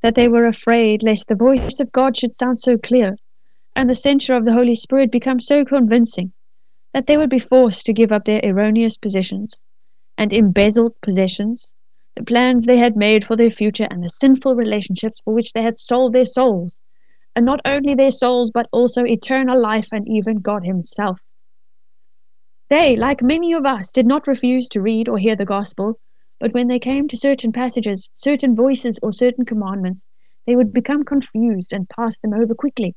that 0.03 0.17
they 0.17 0.27
were 0.27 0.47
afraid 0.47 1.05
lest 1.05 1.29
the 1.29 1.37
voice 1.37 1.79
of 1.79 1.93
God 1.93 2.17
should 2.17 2.35
sound 2.35 2.59
so 2.59 2.77
clear 2.77 3.15
and 3.77 3.89
the 3.89 3.95
censure 3.95 4.35
of 4.35 4.45
the 4.45 4.55
Holy 4.55 4.75
Spirit 4.75 5.13
become 5.13 5.39
so 5.39 5.65
convincing 5.65 6.33
that 6.93 7.07
they 7.07 7.17
would 7.17 7.31
be 7.31 7.39
forced 7.39 7.87
to 7.87 7.93
give 7.93 8.11
up 8.11 8.25
their 8.25 8.41
erroneous 8.43 8.99
positions 8.99 9.55
and 10.19 10.33
embezzled 10.33 10.95
possessions, 11.01 11.73
the 12.17 12.25
plans 12.25 12.65
they 12.65 12.79
had 12.79 12.97
made 12.97 13.25
for 13.25 13.37
their 13.37 13.51
future, 13.51 13.87
and 13.91 14.03
the 14.03 14.09
sinful 14.09 14.55
relationships 14.55 15.21
for 15.25 15.35
which 15.35 15.53
they 15.53 15.63
had 15.63 15.79
sold 15.79 16.13
their 16.13 16.25
souls, 16.25 16.79
and 17.35 17.45
not 17.45 17.61
only 17.65 17.95
their 17.95 18.11
souls, 18.11 18.51
but 18.51 18.67
also 18.73 19.05
eternal 19.05 19.61
life 19.61 19.89
and 19.93 20.09
even 20.09 20.39
God 20.39 20.65
Himself. 20.65 21.21
They, 22.71 22.97
like 22.97 23.23
many 23.23 23.53
of 23.53 23.67
us, 23.67 23.93
did 23.93 24.07
not 24.07 24.27
refuse 24.27 24.69
to 24.71 24.81
read 24.81 25.09
or 25.09 25.19
hear 25.19 25.37
the 25.37 25.45
gospel, 25.45 26.01
but 26.41 26.53
when 26.53 26.69
they 26.69 26.79
came 26.79 27.07
to 27.09 27.17
certain 27.17 27.53
passages, 27.53 28.09
certain 28.15 28.57
voices, 28.57 28.99
or 29.03 29.13
certain 29.13 29.45
commandments, 29.45 30.05
they 30.47 30.57
would 30.57 30.73
become 30.73 31.05
confused 31.05 31.73
and 31.73 31.89
pass 31.89 32.19
them 32.19 32.33
over 32.33 32.55
quickly, 32.55 32.95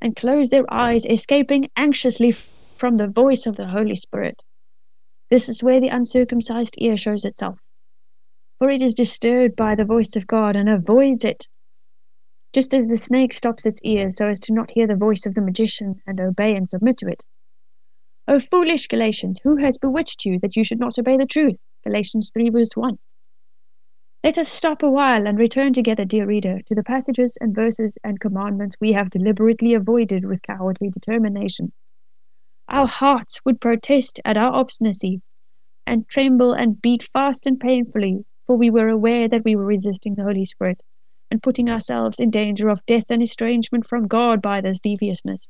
and 0.00 0.16
close 0.16 0.50
their 0.50 0.64
eyes, 0.72 1.06
escaping 1.06 1.68
anxiously 1.76 2.32
from 2.76 2.96
the 2.96 3.06
voice 3.06 3.46
of 3.46 3.56
the 3.56 3.68
Holy 3.68 3.94
Spirit. 3.94 4.42
This 5.34 5.48
is 5.48 5.64
where 5.64 5.80
the 5.80 5.88
uncircumcised 5.88 6.76
ear 6.78 6.96
shows 6.96 7.24
itself, 7.24 7.58
for 8.60 8.70
it 8.70 8.82
is 8.82 8.94
disturbed 8.94 9.56
by 9.56 9.74
the 9.74 9.84
voice 9.84 10.14
of 10.14 10.28
God 10.28 10.54
and 10.54 10.68
avoids 10.68 11.24
it, 11.24 11.48
just 12.52 12.72
as 12.72 12.86
the 12.86 12.96
snake 12.96 13.32
stops 13.32 13.66
its 13.66 13.80
ears 13.82 14.16
so 14.16 14.28
as 14.28 14.38
to 14.38 14.52
not 14.52 14.70
hear 14.70 14.86
the 14.86 14.94
voice 14.94 15.26
of 15.26 15.34
the 15.34 15.40
magician 15.40 16.00
and 16.06 16.20
obey 16.20 16.54
and 16.54 16.68
submit 16.68 16.98
to 16.98 17.08
it. 17.08 17.24
O 18.28 18.38
foolish 18.38 18.86
Galatians, 18.86 19.40
who 19.42 19.56
has 19.56 19.76
bewitched 19.76 20.24
you 20.24 20.38
that 20.38 20.54
you 20.54 20.62
should 20.62 20.78
not 20.78 21.00
obey 21.00 21.16
the 21.16 21.26
truth? 21.26 21.56
Galatians 21.82 22.30
3 22.32 22.50
verse 22.50 22.76
1. 22.76 22.96
Let 24.22 24.38
us 24.38 24.48
stop 24.48 24.84
a 24.84 24.88
while 24.88 25.26
and 25.26 25.36
return 25.36 25.72
together, 25.72 26.04
dear 26.04 26.26
reader, 26.26 26.60
to 26.66 26.76
the 26.76 26.84
passages 26.84 27.36
and 27.40 27.56
verses 27.56 27.98
and 28.04 28.20
commandments 28.20 28.76
we 28.80 28.92
have 28.92 29.10
deliberately 29.10 29.74
avoided 29.74 30.26
with 30.26 30.42
cowardly 30.42 30.90
determination. 30.90 31.72
Our 32.68 32.86
hearts 32.86 33.40
would 33.44 33.60
protest 33.60 34.20
at 34.24 34.36
our 34.36 34.52
obstinacy, 34.52 35.20
and 35.86 36.08
tremble 36.08 36.52
and 36.52 36.80
beat 36.80 37.08
fast 37.12 37.46
and 37.46 37.60
painfully, 37.60 38.24
for 38.46 38.56
we 38.56 38.70
were 38.70 38.88
aware 38.88 39.28
that 39.28 39.44
we 39.44 39.54
were 39.54 39.64
resisting 39.64 40.14
the 40.14 40.24
Holy 40.24 40.44
Spirit, 40.44 40.82
and 41.30 41.42
putting 41.42 41.68
ourselves 41.68 42.20
in 42.20 42.30
danger 42.30 42.68
of 42.68 42.84
death 42.86 43.06
and 43.10 43.22
estrangement 43.22 43.86
from 43.86 44.06
God 44.06 44.40
by 44.40 44.60
this 44.60 44.80
deviousness. 44.80 45.48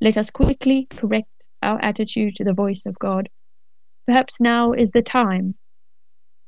Let 0.00 0.16
us 0.16 0.30
quickly 0.30 0.86
correct 0.90 1.28
our 1.62 1.78
attitude 1.82 2.36
to 2.36 2.44
the 2.44 2.54
voice 2.54 2.86
of 2.86 2.98
God. 2.98 3.28
Perhaps 4.06 4.40
now 4.40 4.72
is 4.72 4.90
the 4.90 5.02
time 5.02 5.54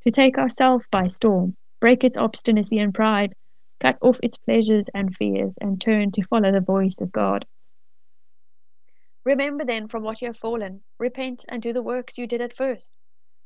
to 0.03 0.11
take 0.11 0.37
ourselves 0.37 0.85
by 0.91 1.07
storm, 1.07 1.55
break 1.79 2.03
its 2.03 2.17
obstinacy 2.17 2.79
and 2.79 2.93
pride, 2.93 3.35
cut 3.79 3.97
off 4.01 4.19
its 4.23 4.37
pleasures 4.37 4.89
and 4.93 5.15
fears, 5.15 5.57
and 5.61 5.79
turn 5.79 6.11
to 6.11 6.23
follow 6.23 6.51
the 6.51 6.61
voice 6.61 6.99
of 6.99 7.11
God. 7.11 7.45
Remember 9.25 9.63
then 9.63 9.87
from 9.87 10.03
what 10.03 10.21
you 10.21 10.27
have 10.27 10.37
fallen, 10.37 10.83
repent, 10.99 11.45
and 11.47 11.61
do 11.61 11.71
the 11.71 11.81
works 11.81 12.17
you 12.17 12.27
did 12.27 12.41
at 12.41 12.57
first. 12.57 12.91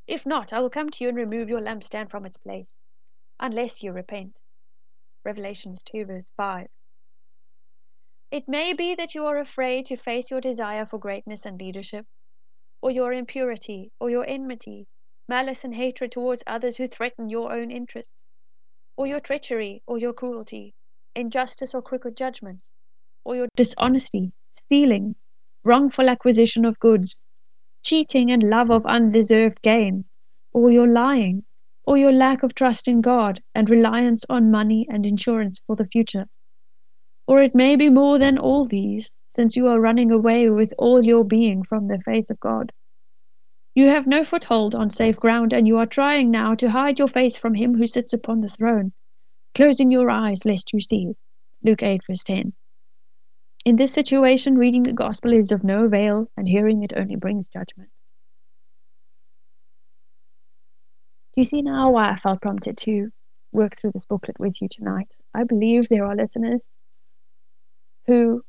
If 0.08 0.26
not, 0.26 0.52
I 0.52 0.60
will 0.60 0.70
come 0.70 0.90
to 0.90 1.04
you 1.04 1.10
and 1.10 1.18
remove 1.18 1.50
your 1.50 1.62
lampstand 1.62 2.10
from 2.10 2.26
its 2.26 2.38
place, 2.38 2.74
unless 3.40 3.84
you 3.84 3.92
repent. 3.92 4.40
Revelations 5.24 5.80
2, 5.84 6.06
verse 6.06 6.32
5. 6.38 6.68
It 8.32 8.48
may 8.48 8.74
be 8.74 8.96
that 8.96 9.14
you 9.14 9.26
are 9.26 9.38
afraid 9.38 9.86
to 9.86 9.98
face 9.98 10.32
your 10.32 10.42
desire 10.42 10.86
for 10.86 10.98
greatness 10.98 11.46
and 11.46 11.60
leadership, 11.60 12.06
or 12.82 12.90
your 12.90 13.14
impurity, 13.14 13.92
or 14.00 14.10
your 14.10 14.26
enmity, 14.28 14.88
malice 15.30 15.64
and 15.64 15.76
hatred 15.76 16.12
towards 16.12 16.44
others 16.48 16.78
who 16.78 16.88
threaten 16.88 17.30
your 17.30 17.52
own 17.52 17.70
interests, 17.70 18.24
or 18.96 19.06
your 19.06 19.20
treachery, 19.20 19.84
or 19.86 19.98
your 19.98 20.14
cruelty, 20.14 20.74
injustice 21.16 21.76
or 21.76 21.82
crooked 21.82 22.18
judgments, 22.18 22.70
or 23.24 23.36
your 23.36 23.48
dishonesty, 23.56 24.32
stealing, 24.54 25.16
wrongful 25.68 26.10
acquisition 26.10 26.66
of 26.66 26.80
goods, 26.80 27.18
cheating 27.84 28.32
and 28.32 28.50
love 28.50 28.72
of 28.72 28.86
undeserved 28.86 29.62
gain, 29.62 30.06
or 30.54 30.72
your 30.72 30.88
lying, 30.88 31.44
or 31.84 31.98
your 31.98 32.12
lack 32.12 32.44
of 32.44 32.56
trust 32.56 32.88
in 32.88 33.02
God 33.02 33.42
and 33.54 33.70
reliance 33.70 34.26
on 34.30 34.52
money 34.52 34.88
and 34.90 35.06
insurance 35.06 35.60
for 35.68 35.76
the 35.76 35.86
future. 35.86 36.26
Or 37.28 37.42
it 37.42 37.54
may 37.54 37.76
be 37.76 37.90
more 37.90 38.18
than 38.18 38.38
all 38.38 38.66
these, 38.66 39.12
since 39.36 39.56
you 39.56 39.68
are 39.68 39.80
running 39.80 40.12
away 40.12 40.50
with 40.50 40.74
all 40.78 41.06
your 41.06 41.24
being 41.24 41.64
from 41.64 41.88
the 41.88 42.00
face 42.00 42.30
of 42.30 42.40
God. 42.40 42.72
You 43.76 43.90
have 43.90 44.08
no 44.08 44.24
foothold 44.24 44.74
on 44.74 44.90
safe 44.90 45.18
ground, 45.18 45.54
and 45.54 45.68
you 45.68 45.78
are 45.78 45.86
trying 45.86 46.32
now 46.32 46.56
to 46.56 46.72
hide 46.72 46.98
your 46.98 47.08
face 47.08 47.38
from 47.38 47.54
him 47.54 47.76
who 47.76 47.86
sits 47.86 48.12
upon 48.14 48.42
the 48.42 48.50
throne, 48.50 48.92
closing 49.54 49.92
your 49.92 50.10
eyes 50.10 50.46
lest 50.46 50.74
you 50.74 50.80
see. 50.80 51.14
Luke 51.64 51.84
8, 51.84 52.02
verse 52.08 52.24
10. 52.24 52.54
In 53.68 53.76
this 53.76 53.92
situation, 53.92 54.58
reading 54.58 54.84
the 54.84 54.94
gospel 54.94 55.34
is 55.34 55.52
of 55.52 55.62
no 55.62 55.84
avail, 55.84 56.32
and 56.38 56.48
hearing 56.48 56.84
it 56.84 56.94
only 56.96 57.18
brings 57.18 57.50
judgment. 57.50 57.90
Do 61.36 61.42
you 61.42 61.44
see 61.44 61.62
now 61.62 61.92
why 61.92 62.12
I 62.12 62.16
felt 62.16 62.42
prompted 62.42 62.78
to 62.78 63.10
work 63.52 63.76
through 63.76 63.92
this 63.94 64.06
booklet 64.06 64.40
with 64.40 64.62
you 64.62 64.70
tonight? 64.72 65.10
I 65.34 65.44
believe 65.44 65.90
there 65.90 66.06
are 66.06 66.16
listeners 66.16 66.70
who 68.06 68.42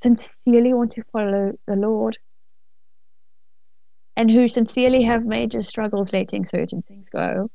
sincerely 0.00 0.74
want 0.74 0.92
to 0.92 1.02
follow 1.12 1.54
the 1.66 1.74
Lord 1.74 2.18
and 4.16 4.30
who 4.30 4.46
sincerely 4.46 5.02
have 5.02 5.24
major 5.24 5.60
struggles 5.60 6.12
letting 6.12 6.44
certain 6.44 6.82
things 6.82 7.08
go, 7.12 7.50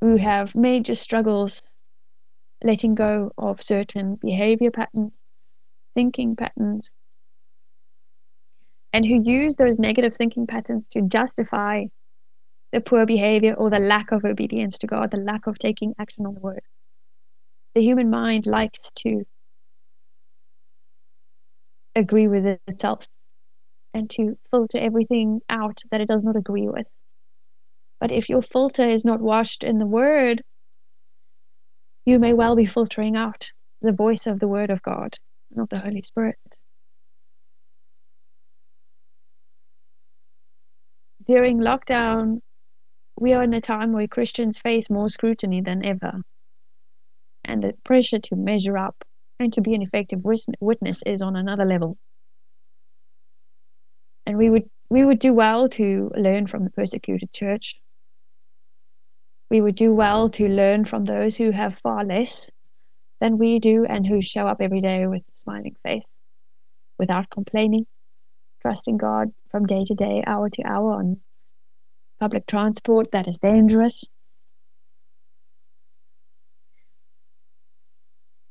who 0.00 0.16
have 0.16 0.54
major 0.54 0.94
struggles 0.94 1.62
letting 2.64 2.94
go 2.94 3.30
of 3.38 3.62
certain 3.62 4.16
behavior 4.16 4.70
patterns 4.70 5.16
thinking 5.94 6.34
patterns 6.34 6.90
and 8.92 9.04
who 9.04 9.20
use 9.22 9.56
those 9.56 9.78
negative 9.78 10.14
thinking 10.14 10.46
patterns 10.46 10.86
to 10.88 11.02
justify 11.02 11.84
the 12.72 12.80
poor 12.80 13.06
behavior 13.06 13.54
or 13.54 13.70
the 13.70 13.78
lack 13.78 14.12
of 14.12 14.24
obedience 14.24 14.78
to 14.78 14.86
God, 14.86 15.10
the 15.10 15.16
lack 15.16 15.46
of 15.46 15.58
taking 15.58 15.94
action 15.98 16.26
on 16.26 16.34
the 16.34 16.40
word. 16.40 16.62
The 17.74 17.82
human 17.82 18.10
mind 18.10 18.46
likes 18.46 18.80
to 19.04 19.24
agree 21.96 22.28
with 22.28 22.58
itself 22.66 23.06
and 23.92 24.10
to 24.10 24.36
filter 24.50 24.78
everything 24.78 25.40
out 25.48 25.82
that 25.90 26.00
it 26.00 26.08
does 26.08 26.24
not 26.24 26.36
agree 26.36 26.68
with. 26.68 26.86
But 28.00 28.12
if 28.12 28.28
your 28.28 28.42
filter 28.42 28.88
is 28.88 29.04
not 29.04 29.20
washed 29.20 29.64
in 29.64 29.78
the 29.78 29.86
word, 29.86 30.42
you 32.04 32.18
may 32.18 32.32
well 32.32 32.56
be 32.56 32.66
filtering 32.66 33.16
out 33.16 33.50
the 33.82 33.92
voice 33.92 34.26
of 34.26 34.40
the 34.40 34.48
word 34.48 34.70
of 34.70 34.82
God, 34.82 35.14
not 35.50 35.70
the 35.70 35.78
Holy 35.78 36.02
Spirit. 36.02 36.36
During 41.26 41.58
lockdown, 41.58 42.40
we 43.18 43.32
are 43.32 43.42
in 43.42 43.54
a 43.54 43.60
time 43.60 43.92
where 43.92 44.06
Christians 44.06 44.58
face 44.58 44.90
more 44.90 45.08
scrutiny 45.08 45.62
than 45.62 45.84
ever. 45.84 46.20
And 47.44 47.62
the 47.62 47.74
pressure 47.84 48.18
to 48.18 48.36
measure 48.36 48.76
up 48.76 48.96
and 49.38 49.52
to 49.54 49.60
be 49.60 49.74
an 49.74 49.82
effective 49.82 50.22
witness 50.60 51.02
is 51.06 51.22
on 51.22 51.36
another 51.36 51.64
level. 51.64 51.96
And 54.26 54.38
we 54.38 54.50
would 54.50 54.64
we 54.90 55.04
would 55.04 55.18
do 55.18 55.32
well 55.32 55.68
to 55.70 56.10
learn 56.16 56.46
from 56.46 56.64
the 56.64 56.70
persecuted 56.70 57.32
church. 57.32 57.76
We 59.50 59.60
would 59.60 59.74
do 59.74 59.94
well 59.94 60.28
to 60.30 60.48
learn 60.48 60.84
from 60.84 61.04
those 61.04 61.36
who 61.36 61.50
have 61.50 61.78
far 61.78 62.04
less 62.04 62.50
than 63.20 63.38
we 63.38 63.58
do 63.58 63.84
and 63.84 64.06
who 64.06 64.20
show 64.20 64.46
up 64.46 64.60
every 64.60 64.80
day 64.80 65.06
with 65.06 65.26
a 65.28 65.36
smiling 65.42 65.76
face, 65.82 66.08
without 66.98 67.30
complaining, 67.30 67.86
trusting 68.62 68.96
God 68.96 69.32
from 69.50 69.66
day 69.66 69.84
to 69.84 69.94
day, 69.94 70.22
hour 70.26 70.50
to 70.50 70.62
hour 70.64 70.92
on 70.94 71.20
public 72.20 72.46
transport 72.46 73.12
that 73.12 73.28
is 73.28 73.38
dangerous. 73.38 74.04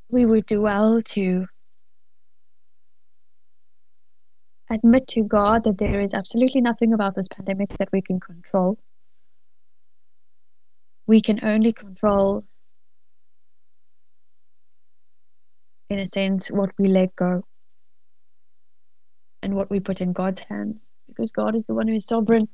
We 0.10 0.26
would 0.26 0.46
do 0.46 0.62
well 0.62 1.02
to 1.02 1.48
admit 4.70 5.08
to 5.08 5.24
God 5.24 5.64
that 5.64 5.78
there 5.78 6.02
is 6.02 6.14
absolutely 6.14 6.62
nothing 6.62 6.94
about 6.94 7.16
this 7.16 7.28
pandemic 7.28 7.70
that 7.80 7.90
we 7.92 8.02
can 8.02 8.20
control. 8.20 8.78
We 11.08 11.22
can 11.22 11.40
only 11.44 11.74
control, 11.74 12.46
in 15.90 16.00
a 16.00 16.08
sense, 16.08 16.50
what 16.50 16.72
we 16.80 16.88
let 16.88 17.16
go 17.16 17.44
and 19.42 19.56
what 19.56 19.70
we 19.70 19.80
put 19.80 20.02
in 20.02 20.14
God's 20.14 20.42
hands 20.42 20.88
because 21.08 21.32
God 21.32 21.56
is 21.56 21.66
the 21.66 21.74
one 21.74 21.88
who 21.88 21.96
is 21.96 22.06
sovereign 22.06 22.48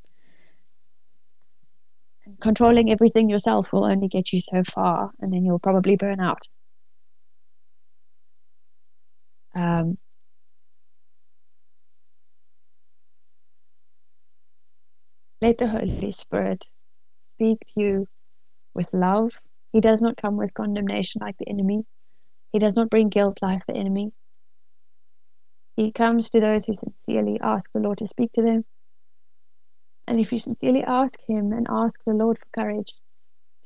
controlling 2.41 2.91
everything 2.91 3.29
yourself 3.29 3.73
will 3.73 3.85
only 3.85 4.07
get 4.07 4.31
you 4.33 4.39
so 4.39 4.63
far, 4.63 5.11
and 5.19 5.33
then 5.33 5.45
you'll 5.45 5.59
probably 5.59 5.95
burn 5.95 6.19
out. 6.19 6.47
Um, 9.55 9.97
let 15.41 15.57
the 15.57 15.67
Holy 15.67 16.11
Spirit 16.11 16.65
speak 17.35 17.59
to 17.59 17.81
you 17.81 18.07
with 18.79 18.89
love. 18.93 19.31
He 19.73 19.81
does 19.81 20.01
not 20.01 20.17
come 20.17 20.37
with 20.37 20.55
condemnation 20.55 21.21
like 21.21 21.37
the 21.37 21.49
enemy. 21.49 21.83
He 22.53 22.59
does 22.59 22.75
not 22.77 22.89
bring 22.89 23.09
guilt 23.09 23.39
like 23.43 23.65
the 23.67 23.75
enemy. 23.75 24.11
He 25.77 25.91
comes 25.91 26.29
to 26.31 26.39
those 26.39 26.65
who 26.65 26.73
sincerely 26.73 27.39
ask 27.41 27.69
the 27.73 27.81
Lord 27.81 27.99
to 27.99 28.07
speak 28.07 28.31
to 28.33 28.41
them 28.41 28.65
and 30.09 30.19
if 30.19 30.31
you 30.31 30.39
sincerely 30.39 30.83
ask 30.83 31.15
Him 31.27 31.53
and 31.53 31.67
ask 31.69 31.99
the 32.05 32.15
Lord 32.15 32.39
for 32.39 32.61
courage 32.61 32.93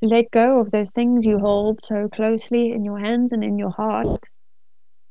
to 0.01 0.09
let 0.09 0.29
go 0.31 0.59
of 0.59 0.71
those 0.71 0.91
things 0.91 1.25
you 1.25 1.39
hold 1.39 1.81
so 1.81 2.09
closely 2.09 2.73
in 2.73 2.83
your 2.83 2.99
hands 2.99 3.31
and 3.31 3.45
in 3.45 3.57
your 3.57 3.71
heart, 3.71 4.25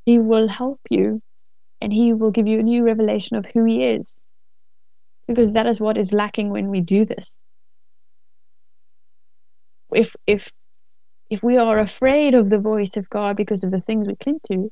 He 0.05 0.19
will 0.19 0.47
help 0.47 0.79
you 0.91 1.21
and 1.81 1.91
He 1.91 2.13
will 2.13 2.31
give 2.31 2.47
you 2.47 2.59
a 2.59 2.63
new 2.63 2.83
revelation 2.83 3.35
of 3.35 3.47
who 3.47 3.65
He 3.65 3.83
is. 3.83 4.13
Because 5.27 5.53
that 5.53 5.65
is 5.65 5.79
what 5.79 5.97
is 5.97 6.13
lacking 6.13 6.51
when 6.51 6.69
we 6.69 6.81
do 6.81 7.05
this. 7.05 7.39
If, 9.95 10.15
if, 10.27 10.51
if 11.29 11.43
we 11.43 11.57
are 11.57 11.79
afraid 11.79 12.33
of 12.33 12.49
the 12.49 12.59
voice 12.59 12.97
of 12.97 13.09
God 13.09 13.37
because 13.37 13.63
of 13.63 13.71
the 13.71 13.79
things 13.79 14.07
we 14.07 14.15
cling 14.15 14.39
to, 14.51 14.71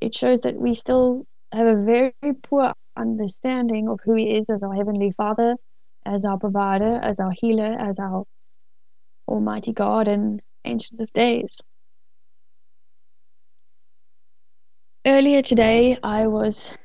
it 0.00 0.14
shows 0.14 0.40
that 0.42 0.56
we 0.56 0.74
still 0.74 1.26
have 1.52 1.66
a 1.66 1.82
very 1.82 2.12
poor 2.42 2.72
understanding 2.96 3.88
of 3.88 4.00
who 4.04 4.14
He 4.14 4.36
is 4.36 4.50
as 4.50 4.62
our 4.62 4.74
Heavenly 4.74 5.12
Father 5.12 5.56
as 6.06 6.24
our 6.24 6.38
provider, 6.38 7.00
as 7.02 7.20
our 7.20 7.32
healer, 7.32 7.76
as 7.78 7.98
our 7.98 8.24
Almighty 9.26 9.72
God 9.72 10.08
and 10.08 10.40
Ancient 10.64 11.00
of 11.00 11.12
Days. 11.12 11.60
Earlier 15.06 15.42
today, 15.42 15.98
I 16.02 16.26
was 16.26 16.76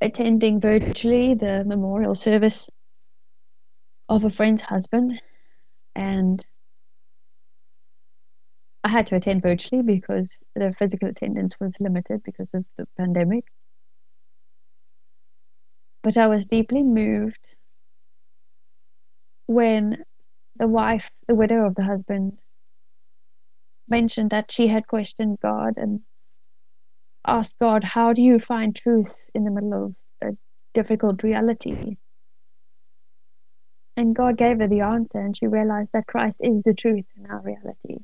attending 0.00 0.60
virtually 0.60 1.34
the 1.34 1.64
memorial 1.64 2.14
service 2.14 2.68
of 4.08 4.24
a 4.24 4.30
friend's 4.30 4.62
husband, 4.62 5.20
and 5.98 6.46
I 8.84 8.88
had 8.88 9.06
to 9.06 9.16
attend 9.16 9.42
virtually 9.42 9.82
because 9.82 10.38
the 10.54 10.72
physical 10.78 11.08
attendance 11.08 11.54
was 11.60 11.76
limited 11.80 12.22
because 12.22 12.52
of 12.54 12.64
the 12.78 12.86
pandemic. 12.96 13.44
But 16.04 16.16
I 16.16 16.28
was 16.28 16.46
deeply 16.46 16.84
moved 16.84 17.40
when 19.48 20.04
the 20.56 20.68
wife, 20.68 21.10
the 21.26 21.34
widow 21.34 21.66
of 21.66 21.74
the 21.74 21.82
husband, 21.82 22.38
mentioned 23.88 24.30
that 24.30 24.52
she 24.52 24.68
had 24.68 24.86
questioned 24.86 25.40
God 25.42 25.74
and 25.76 26.02
asked 27.26 27.56
God, 27.58 27.82
How 27.82 28.12
do 28.12 28.22
you 28.22 28.38
find 28.38 28.74
truth 28.74 29.16
in 29.34 29.42
the 29.42 29.50
middle 29.50 29.86
of 29.86 29.94
a 30.22 30.36
difficult 30.74 31.24
reality? 31.24 31.96
And 33.98 34.14
God 34.14 34.36
gave 34.36 34.60
her 34.60 34.68
the 34.68 34.82
answer, 34.82 35.18
and 35.18 35.36
she 35.36 35.48
realized 35.48 35.90
that 35.92 36.06
Christ 36.06 36.40
is 36.44 36.62
the 36.62 36.72
truth 36.72 37.06
in 37.16 37.26
our 37.26 37.40
reality. 37.40 37.98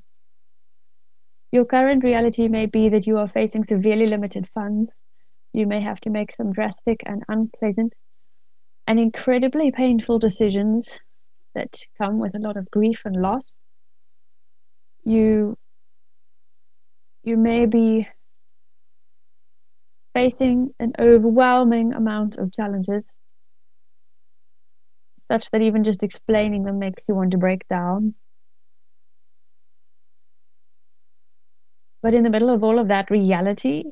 Your 1.53 1.64
current 1.64 2.03
reality 2.03 2.49
may 2.49 2.66
be 2.66 2.88
that 2.88 3.07
you 3.07 3.16
are 3.18 3.28
facing 3.28 3.62
severely 3.62 4.09
limited 4.09 4.49
funds. 4.53 4.97
You 5.53 5.68
may 5.68 5.80
have 5.80 6.01
to 6.01 6.11
make 6.11 6.32
some 6.32 6.53
drastic 6.53 7.05
and 7.07 7.22
unpleasant 7.28 7.92
and 8.88 8.99
incredibly 8.99 9.70
painful 9.70 10.18
decisions 10.18 10.99
that 11.55 11.86
come 11.97 12.18
with 12.18 12.34
a 12.34 12.40
lot 12.40 12.57
of 12.57 12.68
grief 12.72 13.03
and 13.05 13.14
loss. 13.14 13.53
You 15.05 15.57
you 17.22 17.36
may 17.36 17.66
be 17.66 18.09
facing 20.12 20.74
an 20.80 20.95
overwhelming 20.99 21.92
amount 21.95 22.34
of 22.34 22.53
challenges, 22.53 23.09
such 25.31 25.51
that 25.53 25.62
even 25.62 25.85
just 25.85 26.03
explaining 26.03 26.64
them 26.64 26.79
makes 26.79 27.03
you 27.09 27.14
want 27.14 27.33
to 27.33 27.39
break 27.39 27.66
down. 27.68 28.14
But 32.03 32.14
in 32.14 32.22
the 32.22 32.31
middle 32.31 32.51
of 32.51 32.62
all 32.62 32.79
of 32.79 32.89
that 32.89 33.11
reality, 33.11 33.85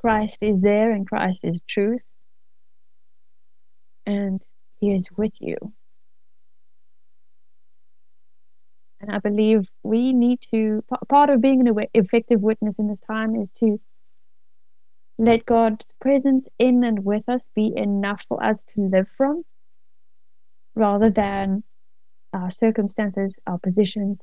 Christ 0.00 0.38
is 0.42 0.60
there 0.60 0.92
and 0.92 1.06
Christ 1.06 1.44
is 1.44 1.60
truth. 1.68 2.02
And 4.06 4.42
he 4.80 4.94
is 4.94 5.08
with 5.16 5.34
you. 5.40 5.56
And 9.00 9.10
I 9.10 9.18
believe 9.18 9.70
we 9.82 10.12
need 10.12 10.40
to, 10.52 10.82
part 11.08 11.30
of 11.30 11.40
being 11.40 11.66
an 11.66 11.86
effective 11.94 12.40
witness 12.40 12.74
in 12.78 12.88
this 12.88 13.00
time 13.00 13.34
is 13.36 13.50
to 13.60 13.80
let 15.20 15.44
God's 15.44 15.84
presence 16.00 16.48
in 16.58 16.82
and 16.82 17.04
with 17.04 17.28
us 17.28 17.46
be 17.54 17.74
enough 17.76 18.22
for 18.26 18.42
us 18.42 18.64
to 18.74 18.80
live 18.80 19.06
from 19.18 19.42
rather 20.74 21.10
than 21.10 21.62
our 22.32 22.48
circumstances, 22.48 23.34
our 23.46 23.58
positions, 23.58 24.18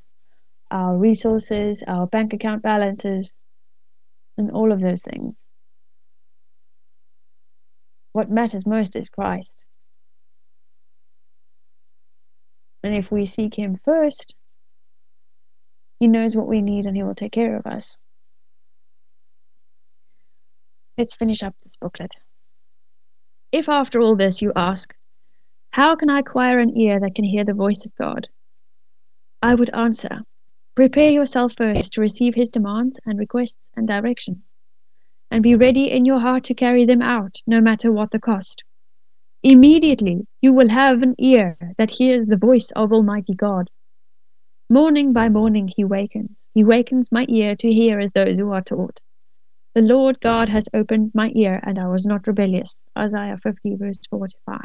our 0.72 0.98
resources, 0.98 1.84
our 1.86 2.08
bank 2.08 2.32
account 2.32 2.62
balances, 2.62 3.32
and 4.36 4.50
all 4.50 4.72
of 4.72 4.80
those 4.80 5.02
things. 5.02 5.36
What 8.12 8.28
matters 8.28 8.66
most 8.66 8.96
is 8.96 9.08
Christ. 9.08 9.54
And 12.82 12.96
if 12.96 13.12
we 13.12 13.24
seek 13.24 13.56
Him 13.56 13.78
first, 13.84 14.34
He 16.00 16.08
knows 16.08 16.34
what 16.34 16.48
we 16.48 16.60
need 16.60 16.86
and 16.86 16.96
He 16.96 17.04
will 17.04 17.14
take 17.14 17.32
care 17.32 17.56
of 17.56 17.66
us. 17.66 17.98
Let's 20.98 21.14
finish 21.14 21.44
up 21.44 21.54
this 21.62 21.76
booklet. 21.80 22.10
If 23.52 23.68
after 23.68 24.00
all 24.00 24.16
this 24.16 24.42
you 24.42 24.52
ask, 24.56 24.92
How 25.70 25.94
can 25.94 26.10
I 26.10 26.18
acquire 26.18 26.58
an 26.58 26.76
ear 26.76 26.98
that 26.98 27.14
can 27.14 27.24
hear 27.24 27.44
the 27.44 27.54
voice 27.54 27.86
of 27.86 27.94
God? 27.94 28.26
I 29.40 29.54
would 29.54 29.70
answer, 29.70 30.22
Prepare 30.74 31.12
yourself 31.12 31.54
first 31.56 31.92
to 31.92 32.00
receive 32.00 32.34
his 32.34 32.48
demands 32.48 32.98
and 33.06 33.16
requests 33.16 33.70
and 33.76 33.86
directions, 33.86 34.50
and 35.30 35.40
be 35.40 35.54
ready 35.54 35.88
in 35.88 36.04
your 36.04 36.18
heart 36.18 36.42
to 36.44 36.54
carry 36.54 36.84
them 36.84 37.00
out, 37.00 37.36
no 37.46 37.60
matter 37.60 37.92
what 37.92 38.10
the 38.10 38.18
cost. 38.18 38.64
Immediately 39.44 40.26
you 40.42 40.52
will 40.52 40.68
have 40.68 41.04
an 41.04 41.14
ear 41.20 41.56
that 41.78 41.92
hears 41.92 42.26
the 42.26 42.36
voice 42.36 42.72
of 42.72 42.92
Almighty 42.92 43.34
God. 43.34 43.70
Morning 44.68 45.12
by 45.12 45.28
morning 45.28 45.68
he 45.68 45.84
wakens. 45.84 46.44
He 46.54 46.64
wakens 46.64 47.06
my 47.12 47.24
ear 47.28 47.54
to 47.54 47.72
hear 47.72 48.00
as 48.00 48.10
those 48.10 48.36
who 48.36 48.50
are 48.50 48.62
taught. 48.62 48.98
The 49.78 49.84
Lord 49.84 50.18
God 50.18 50.48
has 50.48 50.68
opened 50.74 51.12
my 51.14 51.30
ear, 51.36 51.60
and 51.62 51.78
I 51.78 51.86
was 51.86 52.04
not 52.04 52.26
rebellious. 52.26 52.74
Isaiah 52.98 53.38
50, 53.40 53.76
verse 53.76 54.00
45. 54.10 54.58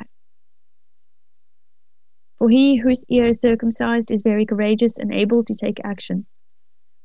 For 2.39 2.49
he 2.49 2.77
whose 2.77 3.05
ear 3.09 3.25
is 3.25 3.39
circumcised 3.39 4.09
is 4.09 4.23
very 4.23 4.43
courageous 4.43 4.97
and 4.97 5.13
able 5.13 5.45
to 5.45 5.53
take 5.53 5.79
action. 5.83 6.25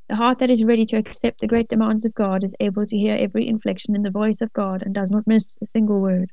The 0.08 0.16
heart 0.16 0.38
that 0.38 0.48
is 0.48 0.64
ready 0.64 0.86
to 0.86 0.96
accept 0.96 1.42
the 1.42 1.46
great 1.46 1.68
demands 1.68 2.06
of 2.06 2.14
God 2.14 2.44
is 2.44 2.54
able 2.60 2.86
to 2.86 2.96
hear 2.96 3.14
every 3.14 3.46
inflection 3.46 3.94
in 3.94 4.04
the 4.04 4.10
voice 4.10 4.40
of 4.40 4.54
God 4.54 4.82
and 4.82 4.94
does 4.94 5.10
not 5.10 5.26
miss 5.26 5.52
a 5.62 5.66
single 5.66 6.00
word. 6.00 6.30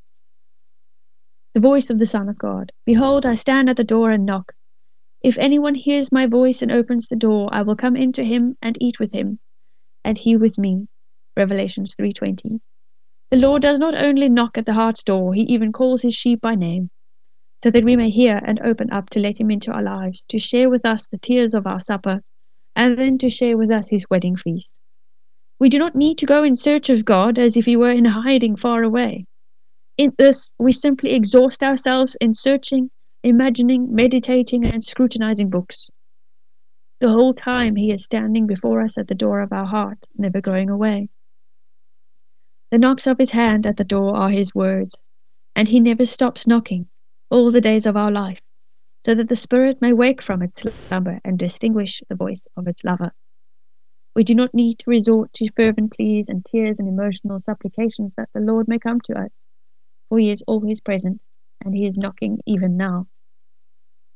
The 1.55 1.59
voice 1.59 1.89
of 1.89 1.99
the 1.99 2.05
Son 2.05 2.29
of 2.29 2.37
God. 2.37 2.71
Behold, 2.85 3.25
I 3.25 3.33
stand 3.33 3.69
at 3.69 3.75
the 3.75 3.83
door 3.83 4.11
and 4.11 4.25
knock. 4.25 4.53
If 5.21 5.37
anyone 5.37 5.75
hears 5.75 6.09
my 6.09 6.25
voice 6.25 6.61
and 6.61 6.71
opens 6.71 7.09
the 7.09 7.17
door, 7.17 7.49
I 7.51 7.63
will 7.63 7.75
come 7.75 7.97
into 7.97 8.23
him 8.23 8.57
and 8.61 8.77
eat 8.79 8.97
with 8.97 9.11
him, 9.11 9.39
and 10.05 10.17
he 10.17 10.37
with 10.37 10.57
me. 10.57 10.87
Revelation 11.37 11.85
3:20. 11.85 12.61
The 13.31 13.37
Lord 13.37 13.61
does 13.61 13.79
not 13.79 13.95
only 13.95 14.29
knock 14.29 14.57
at 14.57 14.65
the 14.65 14.73
heart's 14.73 15.03
door, 15.03 15.33
he 15.33 15.41
even 15.41 15.73
calls 15.73 16.01
his 16.01 16.15
sheep 16.15 16.39
by 16.39 16.55
name, 16.55 16.89
so 17.63 17.71
that 17.71 17.83
we 17.83 17.95
may 17.95 18.09
hear 18.09 18.39
and 18.45 18.59
open 18.61 18.91
up 18.91 19.09
to 19.09 19.19
let 19.19 19.39
him 19.39 19.51
into 19.51 19.71
our 19.71 19.83
lives, 19.83 20.23
to 20.29 20.39
share 20.39 20.69
with 20.69 20.85
us 20.85 21.07
the 21.07 21.17
tears 21.17 21.53
of 21.53 21.67
our 21.67 21.81
supper, 21.81 22.21
and 22.75 22.97
then 22.97 23.17
to 23.17 23.29
share 23.29 23.57
with 23.57 23.71
us 23.71 23.89
his 23.89 24.05
wedding 24.09 24.35
feast. 24.35 24.73
We 25.59 25.69
do 25.69 25.79
not 25.79 25.95
need 25.95 26.17
to 26.19 26.25
go 26.25 26.43
in 26.43 26.55
search 26.55 26.89
of 26.89 27.05
God 27.05 27.39
as 27.39 27.57
if 27.57 27.65
he 27.65 27.75
were 27.75 27.91
in 27.91 28.05
hiding 28.05 28.55
far 28.55 28.83
away. 28.83 29.25
In 29.97 30.13
this, 30.17 30.53
we 30.59 30.71
simply 30.71 31.11
exhaust 31.13 31.63
ourselves 31.63 32.15
in 32.21 32.33
searching, 32.33 32.91
imagining, 33.23 33.93
meditating, 33.93 34.65
and 34.65 34.83
scrutinizing 34.83 35.49
books. 35.49 35.89
The 36.99 37.09
whole 37.09 37.33
time 37.33 37.75
he 37.75 37.91
is 37.91 38.03
standing 38.03 38.47
before 38.47 38.81
us 38.81 38.97
at 38.97 39.07
the 39.07 39.15
door 39.15 39.41
of 39.41 39.51
our 39.51 39.65
heart, 39.65 40.05
never 40.17 40.39
going 40.41 40.69
away. 40.69 41.09
The 42.71 42.79
knocks 42.79 43.05
of 43.05 43.19
his 43.19 43.29
hand 43.29 43.67
at 43.67 43.77
the 43.77 43.83
door 43.83 44.15
are 44.15 44.31
his 44.31 44.55
words, 44.55 44.97
and 45.55 45.67
he 45.67 45.79
never 45.79 46.03
stops 46.03 46.47
knocking 46.47 46.89
all 47.29 47.51
the 47.51 47.61
days 47.61 47.85
of 47.85 47.95
our 47.95 48.09
life, 48.09 48.41
so 49.05 49.13
that 49.13 49.29
the 49.29 49.35
spirit 49.35 49.81
may 49.81 49.93
wake 49.93 50.21
from 50.23 50.41
its 50.41 50.61
slumber 50.61 51.21
and 51.23 51.37
distinguish 51.37 52.01
the 52.09 52.15
voice 52.15 52.47
of 52.57 52.67
its 52.67 52.83
lover. 52.83 53.11
We 54.15 54.23
do 54.23 54.33
not 54.33 54.55
need 54.55 54.79
to 54.79 54.89
resort 54.89 55.31
to 55.33 55.51
fervent 55.55 55.93
pleas 55.93 56.27
and 56.27 56.43
tears 56.43 56.79
and 56.79 56.87
emotional 56.87 57.39
supplications 57.39 58.15
that 58.15 58.29
the 58.33 58.39
Lord 58.39 58.67
may 58.67 58.79
come 58.79 58.99
to 59.01 59.19
us, 59.19 59.31
for 60.09 60.17
he 60.17 60.31
is 60.31 60.43
always 60.47 60.79
present, 60.79 61.21
and 61.63 61.75
he 61.75 61.85
is 61.85 61.99
knocking 61.99 62.39
even 62.47 62.77
now. 62.77 63.07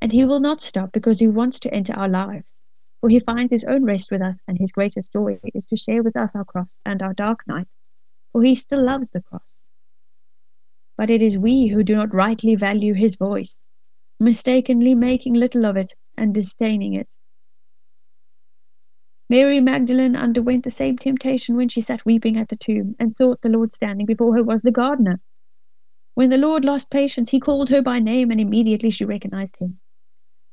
And 0.02 0.12
he 0.12 0.26
will 0.26 0.40
not 0.40 0.64
stop 0.64 0.92
because 0.92 1.20
he 1.20 1.28
wants 1.28 1.60
to 1.60 1.74
enter 1.74 1.94
our 1.94 2.10
lives, 2.10 2.48
for 3.00 3.10
he 3.10 3.20
finds 3.20 3.52
his 3.52 3.64
own 3.66 3.84
rest 3.84 4.10
with 4.10 4.24
us, 4.24 4.40
and 4.48 4.58
his 4.58 4.72
greatest 4.72 5.14
joy 5.14 5.40
is 5.54 5.68
to 5.68 5.78
share 5.78 6.02
with 6.02 6.18
us 6.18 6.36
our 6.36 6.46
cross 6.46 6.72
and 6.84 7.04
our 7.04 7.14
dark 7.14 7.48
night 7.48 7.68
for 8.32 8.44
he 8.44 8.56
still 8.56 8.84
loves 8.86 9.10
the 9.10 9.22
cross. 9.22 9.62
But 10.98 11.10
it 11.10 11.22
is 11.22 11.38
we 11.38 11.68
who 11.68 11.84
do 11.84 11.96
not 11.96 12.14
rightly 12.14 12.56
value 12.56 12.94
his 12.94 13.16
voice, 13.16 13.56
mistakenly 14.20 14.96
making 14.96 15.34
little 15.34 15.66
of 15.66 15.78
it 15.78 15.94
and 16.18 16.34
disdaining 16.34 16.94
it. 16.94 17.08
Mary 19.30 19.60
Magdalene 19.62 20.16
underwent 20.16 20.64
the 20.64 20.72
same 20.72 20.98
temptation 20.98 21.56
when 21.56 21.70
she 21.70 21.82
sat 21.82 22.06
weeping 22.06 22.36
at 22.36 22.50
the 22.50 22.58
tomb 22.58 22.96
and 23.00 23.16
thought 23.16 23.40
the 23.42 23.50
Lord 23.50 23.72
standing 23.72 24.06
before 24.06 24.36
her 24.36 24.44
was 24.44 24.62
the 24.62 24.72
gardener. 24.72 25.22
When 26.16 26.30
the 26.30 26.38
Lord 26.38 26.66
lost 26.66 26.90
patience, 26.90 27.30
he 27.30 27.40
called 27.40 27.70
her 27.70 27.82
by 27.82 28.00
name 28.00 28.32
and 28.32 28.42
immediately 28.42 28.90
she 28.90 29.06
recognized 29.06 29.56
him. 29.58 29.80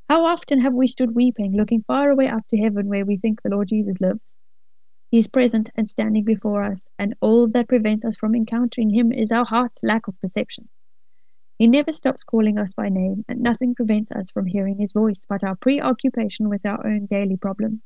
How 0.09 0.27
often 0.27 0.61
have 0.61 0.75
we 0.75 0.87
stood 0.87 1.17
weeping, 1.17 1.57
looking 1.57 1.83
far 1.89 2.11
away 2.11 2.29
up 2.29 2.47
to 2.51 2.59
heaven 2.59 2.87
where 2.87 3.05
we 3.05 3.17
think 3.17 3.43
the 3.43 3.51
Lord 3.51 3.69
Jesus 3.69 3.97
lives? 4.01 4.36
He 5.11 5.19
is 5.19 5.29
present 5.29 5.71
and 5.77 5.89
standing 5.89 6.25
before 6.25 6.65
us, 6.65 6.85
and 6.99 7.15
all 7.21 7.47
that 7.49 7.69
prevents 7.69 8.05
us 8.05 8.17
from 8.17 8.35
encountering 8.35 8.91
Him 8.91 9.13
is 9.13 9.31
our 9.31 9.45
heart's 9.45 9.79
lack 9.83 10.09
of 10.09 10.21
perception. 10.21 10.69
He 11.59 11.67
never 11.67 11.93
stops 11.93 12.25
calling 12.25 12.59
us 12.59 12.73
by 12.73 12.89
name, 12.89 13.25
and 13.29 13.41
nothing 13.41 13.75
prevents 13.75 14.11
us 14.13 14.31
from 14.31 14.47
hearing 14.47 14.79
His 14.79 14.93
voice 14.93 15.25
but 15.29 15.45
our 15.45 15.57
preoccupation 15.57 16.49
with 16.49 16.67
our 16.67 16.85
own 16.87 17.07
daily 17.07 17.37
problems. 17.37 17.81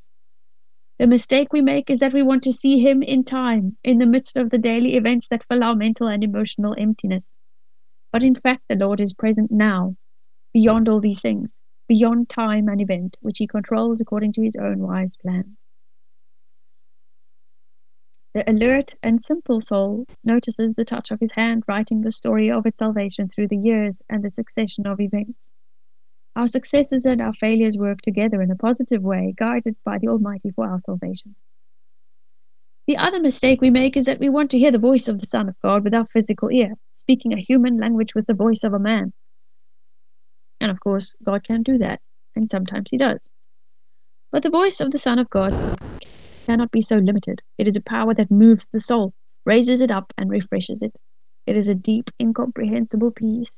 The 0.98 1.06
mistake 1.06 1.52
we 1.52 1.60
make 1.60 1.88
is 1.88 1.98
that 2.00 2.12
we 2.12 2.22
want 2.22 2.42
to 2.44 2.52
see 2.52 2.78
Him 2.78 3.02
in 3.02 3.22
time, 3.22 3.76
in 3.84 3.98
the 3.98 4.06
midst 4.06 4.36
of 4.36 4.50
the 4.50 4.58
daily 4.58 4.96
events 4.96 5.28
that 5.30 5.44
fill 5.46 5.62
our 5.62 5.76
mental 5.76 6.08
and 6.08 6.24
emotional 6.24 6.74
emptiness. 6.78 7.30
But 8.12 8.22
in 8.22 8.34
fact, 8.34 8.62
the 8.68 8.76
Lord 8.76 9.00
is 9.00 9.12
present 9.12 9.50
now, 9.52 9.96
beyond 10.52 10.88
all 10.88 11.00
these 11.00 11.20
things, 11.20 11.50
beyond 11.86 12.28
time 12.28 12.66
and 12.68 12.80
event, 12.80 13.18
which 13.20 13.38
He 13.38 13.46
controls 13.46 14.00
according 14.00 14.32
to 14.32 14.42
His 14.42 14.56
own 14.56 14.78
wise 14.78 15.16
plan. 15.16 15.56
The 18.32 18.48
alert 18.48 18.94
and 19.02 19.20
simple 19.20 19.60
soul 19.60 20.06
notices 20.22 20.74
the 20.74 20.84
touch 20.84 21.10
of 21.10 21.18
his 21.18 21.32
hand 21.32 21.64
writing 21.66 22.02
the 22.02 22.12
story 22.12 22.48
of 22.50 22.64
its 22.64 22.78
salvation 22.78 23.28
through 23.28 23.48
the 23.48 23.56
years 23.56 24.00
and 24.08 24.22
the 24.22 24.30
succession 24.30 24.86
of 24.86 25.00
events. 25.00 25.38
Our 26.36 26.46
successes 26.46 27.04
and 27.04 27.20
our 27.20 27.32
failures 27.32 27.76
work 27.76 28.02
together 28.02 28.40
in 28.40 28.52
a 28.52 28.56
positive 28.56 29.02
way, 29.02 29.34
guided 29.36 29.74
by 29.84 29.98
the 29.98 30.08
Almighty 30.08 30.52
for 30.52 30.68
our 30.68 30.80
salvation. 30.80 31.34
The 32.86 32.96
other 32.96 33.20
mistake 33.20 33.60
we 33.60 33.70
make 33.70 33.96
is 33.96 34.04
that 34.04 34.20
we 34.20 34.28
want 34.28 34.50
to 34.52 34.58
hear 34.58 34.70
the 34.70 34.78
voice 34.78 35.08
of 35.08 35.20
the 35.20 35.26
Son 35.26 35.48
of 35.48 35.60
God 35.60 35.82
with 35.82 35.92
our 35.94 36.06
physical 36.12 36.50
ear, 36.52 36.74
speaking 36.94 37.32
a 37.32 37.40
human 37.40 37.78
language 37.78 38.14
with 38.14 38.26
the 38.26 38.34
voice 38.34 38.62
of 38.62 38.72
a 38.72 38.78
man. 38.78 39.12
And 40.60 40.70
of 40.70 40.78
course, 40.78 41.14
God 41.24 41.42
can 41.42 41.64
do 41.64 41.78
that, 41.78 42.00
and 42.36 42.48
sometimes 42.48 42.90
He 42.92 42.96
does. 42.96 43.28
But 44.30 44.44
the 44.44 44.50
voice 44.50 44.80
of 44.80 44.92
the 44.92 44.98
Son 44.98 45.18
of 45.18 45.30
God 45.30 45.78
cannot 46.50 46.72
be 46.72 46.80
so 46.80 46.96
limited. 46.96 47.40
It 47.58 47.68
is 47.68 47.76
a 47.76 47.80
power 47.80 48.12
that 48.14 48.28
moves 48.28 48.68
the 48.68 48.80
soul, 48.80 49.14
raises 49.46 49.80
it 49.80 49.92
up, 49.92 50.12
and 50.18 50.28
refreshes 50.28 50.82
it. 50.82 50.98
It 51.46 51.56
is 51.56 51.68
a 51.68 51.76
deep, 51.76 52.10
incomprehensible 52.20 53.12
peace. 53.12 53.54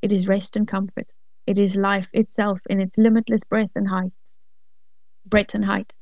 It 0.00 0.14
is 0.14 0.26
rest 0.26 0.56
and 0.56 0.66
comfort. 0.66 1.12
It 1.46 1.58
is 1.58 1.76
life 1.76 2.08
itself 2.14 2.60
in 2.70 2.80
its 2.80 2.96
limitless 2.96 3.42
breadth 3.50 3.72
and 3.76 3.86
height. 3.86 4.12
Breadth 5.26 5.54
and 5.54 5.66
height. 5.66 5.92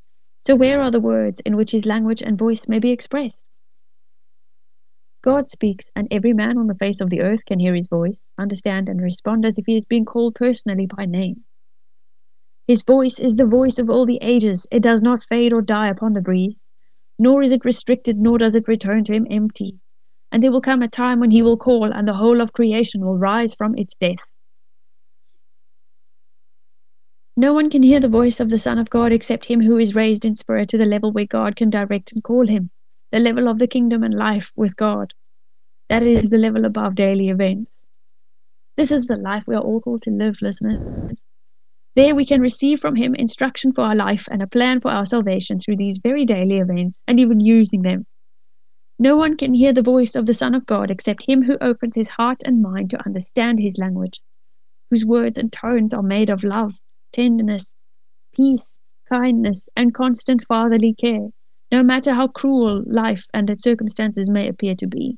So 0.47 0.55
where 0.55 0.81
are 0.81 0.91
the 0.91 1.01
words 1.01 1.41
in 1.45 1.57
which 1.57 1.71
his 1.71 1.85
language 1.85 2.21
and 2.21 2.39
voice 2.39 2.65
may 2.65 2.79
be 2.79 2.91
expressed? 2.91 3.43
God 5.21 5.49
speaks, 5.49 5.85
and 5.97 6.07
every 6.11 6.31
man 6.31 6.57
on 6.57 6.67
the 6.67 6.75
face 6.75 7.01
of 7.01 7.09
the 7.09 7.19
earth 7.19 7.43
can 7.45 7.59
hear 7.59 7.75
his 7.75 7.87
voice, 7.87 8.21
understand, 8.37 8.87
and 8.87 9.01
respond 9.01 9.45
as 9.45 9.57
if 9.57 9.65
he 9.65 9.75
is 9.75 9.83
being 9.83 10.05
called 10.05 10.35
personally 10.35 10.85
by 10.85 11.05
name. 11.05 11.43
His 12.67 12.83
voice 12.83 13.19
is 13.19 13.35
the 13.35 13.45
voice 13.45 13.77
of 13.77 13.89
all 13.89 14.05
the 14.05 14.19
ages. 14.21 14.65
It 14.71 14.81
does 14.81 15.01
not 15.01 15.23
fade 15.23 15.53
or 15.53 15.61
die 15.61 15.89
upon 15.89 16.13
the 16.13 16.21
breeze, 16.21 16.61
nor 17.19 17.43
is 17.43 17.51
it 17.51 17.65
restricted, 17.65 18.17
nor 18.17 18.37
does 18.37 18.55
it 18.55 18.67
return 18.67 19.03
to 19.03 19.13
him 19.13 19.27
empty. 19.29 19.79
And 20.31 20.41
there 20.41 20.51
will 20.51 20.61
come 20.61 20.81
a 20.81 20.87
time 20.87 21.19
when 21.19 21.31
he 21.31 21.41
will 21.41 21.57
call, 21.57 21.91
and 21.93 22.07
the 22.07 22.13
whole 22.13 22.41
of 22.41 22.53
creation 22.53 23.05
will 23.05 23.17
rise 23.17 23.53
from 23.53 23.77
its 23.77 23.95
death. 23.95 24.17
No 27.37 27.53
one 27.53 27.69
can 27.69 27.83
hear 27.83 27.99
the 27.99 28.09
voice 28.09 28.39
of 28.39 28.49
the 28.49 28.57
Son 28.57 28.79
of 28.79 28.89
God 28.89 29.11
except 29.11 29.45
him 29.45 29.61
who 29.61 29.77
is 29.77 29.93
raised 29.93 30.25
in 30.25 30.35
spirit 30.35 30.69
to 30.69 30.77
the 30.77 30.85
level 30.85 31.11
where 31.11 31.25
God 31.25 31.55
can 31.55 31.69
direct 31.69 32.13
and 32.13 32.23
call 32.23 32.47
him, 32.47 32.71
the 33.11 33.19
level 33.19 33.47
of 33.47 33.59
the 33.59 33.67
kingdom 33.67 34.03
and 34.03 34.13
life 34.13 34.51
with 34.55 34.75
God. 34.75 35.13
That 35.89 36.07
is 36.07 36.29
the 36.29 36.37
level 36.37 36.65
above 36.65 36.95
daily 36.95 37.29
events. 37.29 37.71
This 38.77 38.91
is 38.91 39.05
the 39.05 39.17
life 39.17 39.43
we 39.45 39.55
are 39.55 39.61
all 39.61 39.81
called 39.81 40.01
to 40.03 40.11
live, 40.11 40.37
listeners. 40.41 40.79
There 41.95 42.13
we 42.13 42.25
can 42.25 42.41
receive 42.41 42.79
from 42.81 42.95
Him 42.95 43.15
instruction 43.15 43.71
for 43.71 43.81
our 43.81 43.95
life 43.95 44.27
and 44.29 44.41
a 44.41 44.47
plan 44.47 44.81
for 44.81 44.91
our 44.91 45.05
salvation 45.05 45.59
through 45.59 45.77
these 45.77 45.99
very 45.99 46.25
daily 46.25 46.57
events 46.57 46.97
and 47.07 47.19
even 47.19 47.39
using 47.39 47.83
them. 47.83 48.05
No 48.99 49.17
one 49.17 49.35
can 49.35 49.53
hear 49.53 49.73
the 49.73 49.81
voice 49.81 50.15
of 50.15 50.25
the 50.25 50.33
Son 50.33 50.55
of 50.55 50.65
God 50.65 50.89
except 50.89 51.25
him 51.25 51.43
who 51.43 51.57
opens 51.59 51.95
his 51.95 52.07
heart 52.07 52.41
and 52.45 52.61
mind 52.61 52.89
to 52.91 53.05
understand 53.05 53.59
his 53.59 53.77
language, 53.77 54.21
whose 54.89 55.05
words 55.05 55.37
and 55.37 55.51
tones 55.51 55.93
are 55.93 56.01
made 56.01 56.29
of 56.29 56.45
love, 56.45 56.79
tenderness, 57.11 57.73
peace, 58.33 58.79
kindness, 59.09 59.67
and 59.75 59.93
constant 59.93 60.45
fatherly 60.47 60.93
care, 60.93 61.27
no 61.71 61.83
matter 61.83 62.13
how 62.13 62.27
cruel 62.27 62.83
life 62.87 63.25
and 63.33 63.49
its 63.49 63.63
circumstances 63.63 64.29
may 64.29 64.47
appear 64.47 64.75
to 64.75 64.87
be. 64.87 65.17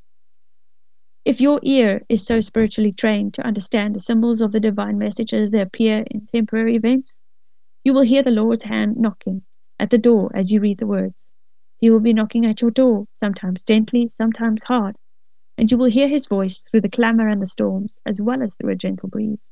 If 1.28 1.42
your 1.42 1.60
ear 1.62 2.06
is 2.08 2.26
so 2.26 2.40
spiritually 2.40 2.92
trained 2.92 3.34
to 3.34 3.46
understand 3.46 3.94
the 3.94 4.00
symbols 4.00 4.40
of 4.40 4.54
the 4.54 4.62
divine 4.62 4.98
message 4.98 5.34
as 5.34 5.52
they 5.52 5.60
appear 5.60 6.06
in 6.10 6.26
temporary 6.26 6.78
events, 6.78 7.16
you 7.84 7.94
will 7.94 8.04
hear 8.04 8.24
the 8.24 8.32
Lord's 8.32 8.64
hand 8.64 8.96
knocking 8.96 9.42
at 9.78 9.90
the 9.90 9.98
door 9.98 10.32
as 10.34 10.54
you 10.54 10.62
read 10.62 10.78
the 10.78 10.88
words. 10.88 11.22
He 11.80 11.90
will 11.90 12.00
be 12.00 12.14
knocking 12.14 12.46
at 12.46 12.62
your 12.62 12.72
door, 12.72 13.08
sometimes 13.20 13.62
gently, 13.64 14.10
sometimes 14.16 14.64
hard, 14.64 14.96
and 15.58 15.70
you 15.70 15.78
will 15.78 15.90
hear 15.90 16.08
his 16.08 16.28
voice 16.28 16.64
through 16.72 16.80
the 16.80 16.88
clamor 16.88 17.28
and 17.28 17.42
the 17.42 17.46
storms, 17.46 17.98
as 18.06 18.22
well 18.22 18.42
as 18.42 18.54
through 18.54 18.72
a 18.72 18.76
gentle 18.76 19.10
breeze. 19.10 19.44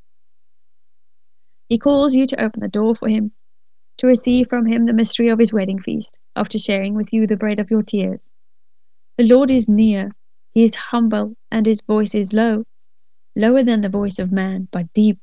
He 1.67 1.77
calls 1.77 2.15
you 2.15 2.25
to 2.25 2.41
open 2.41 2.61
the 2.61 2.69
door 2.69 2.95
for 2.95 3.09
him, 3.09 3.33
to 3.97 4.07
receive 4.07 4.47
from 4.47 4.65
him 4.65 4.85
the 4.85 4.93
mystery 4.93 5.27
of 5.27 5.39
his 5.39 5.51
wedding 5.51 5.81
feast, 5.81 6.19
after 6.37 6.57
sharing 6.57 6.93
with 6.93 7.11
you 7.11 7.27
the 7.27 7.35
bread 7.35 7.59
of 7.59 7.69
your 7.69 7.83
tears. 7.83 8.29
The 9.17 9.25
Lord 9.25 9.51
is 9.51 9.67
near, 9.67 10.13
he 10.55 10.63
is 10.63 10.73
humble, 10.75 11.35
and 11.51 11.65
his 11.65 11.81
voice 11.81 12.15
is 12.15 12.33
low, 12.33 12.63
lower 13.35 13.61
than 13.61 13.81
the 13.81 13.89
voice 13.89 14.19
of 14.19 14.31
man, 14.31 14.67
but 14.71 14.91
deep, 14.93 15.19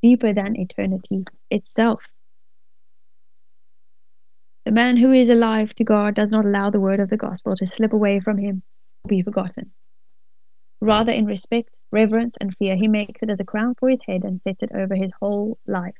deeper 0.00 0.32
than 0.32 0.56
eternity 0.56 1.24
itself. 1.50 2.00
The 4.64 4.70
man 4.70 4.96
who 4.96 5.12
is 5.12 5.28
alive 5.28 5.74
to 5.74 5.84
God 5.84 6.14
does 6.14 6.30
not 6.30 6.44
allow 6.44 6.70
the 6.70 6.78
word 6.78 7.00
of 7.00 7.10
the 7.10 7.16
gospel 7.16 7.56
to 7.56 7.66
slip 7.66 7.92
away 7.92 8.20
from 8.20 8.38
him 8.38 8.62
or 9.02 9.08
be 9.08 9.22
forgotten. 9.22 9.72
Rather, 10.80 11.10
in 11.10 11.26
respect, 11.26 11.70
reverence, 11.90 12.36
and 12.40 12.56
fear, 12.56 12.76
he 12.76 12.86
makes 12.86 13.22
it 13.22 13.30
as 13.30 13.40
a 13.40 13.44
crown 13.44 13.74
for 13.80 13.88
his 13.88 14.02
head 14.06 14.22
and 14.22 14.40
sets 14.42 14.62
it 14.62 14.70
over 14.72 14.94
his 14.94 15.10
whole 15.20 15.58
life. 15.66 15.96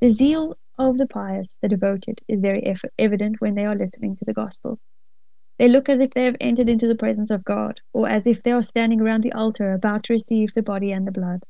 The 0.00 0.08
zeal 0.08 0.56
of 0.78 0.96
the 0.96 1.06
pious, 1.06 1.54
the 1.60 1.68
devoted, 1.68 2.20
is 2.26 2.40
very 2.40 2.74
evident 2.98 3.40
when 3.40 3.54
they 3.54 3.66
are 3.66 3.76
listening 3.76 4.16
to 4.16 4.24
the 4.24 4.32
gospel. 4.32 4.78
They 5.58 5.68
look 5.68 5.88
as 5.88 6.00
if 6.00 6.12
they 6.12 6.24
have 6.24 6.36
entered 6.40 6.68
into 6.68 6.86
the 6.86 6.94
presence 6.94 7.30
of 7.30 7.44
God, 7.44 7.80
or 7.92 8.08
as 8.08 8.26
if 8.26 8.42
they 8.42 8.52
are 8.52 8.62
standing 8.62 9.00
around 9.00 9.22
the 9.22 9.32
altar 9.32 9.72
about 9.72 10.04
to 10.04 10.12
receive 10.12 10.52
the 10.54 10.62
body 10.62 10.92
and 10.92 11.06
the 11.06 11.12
blood. 11.12 11.44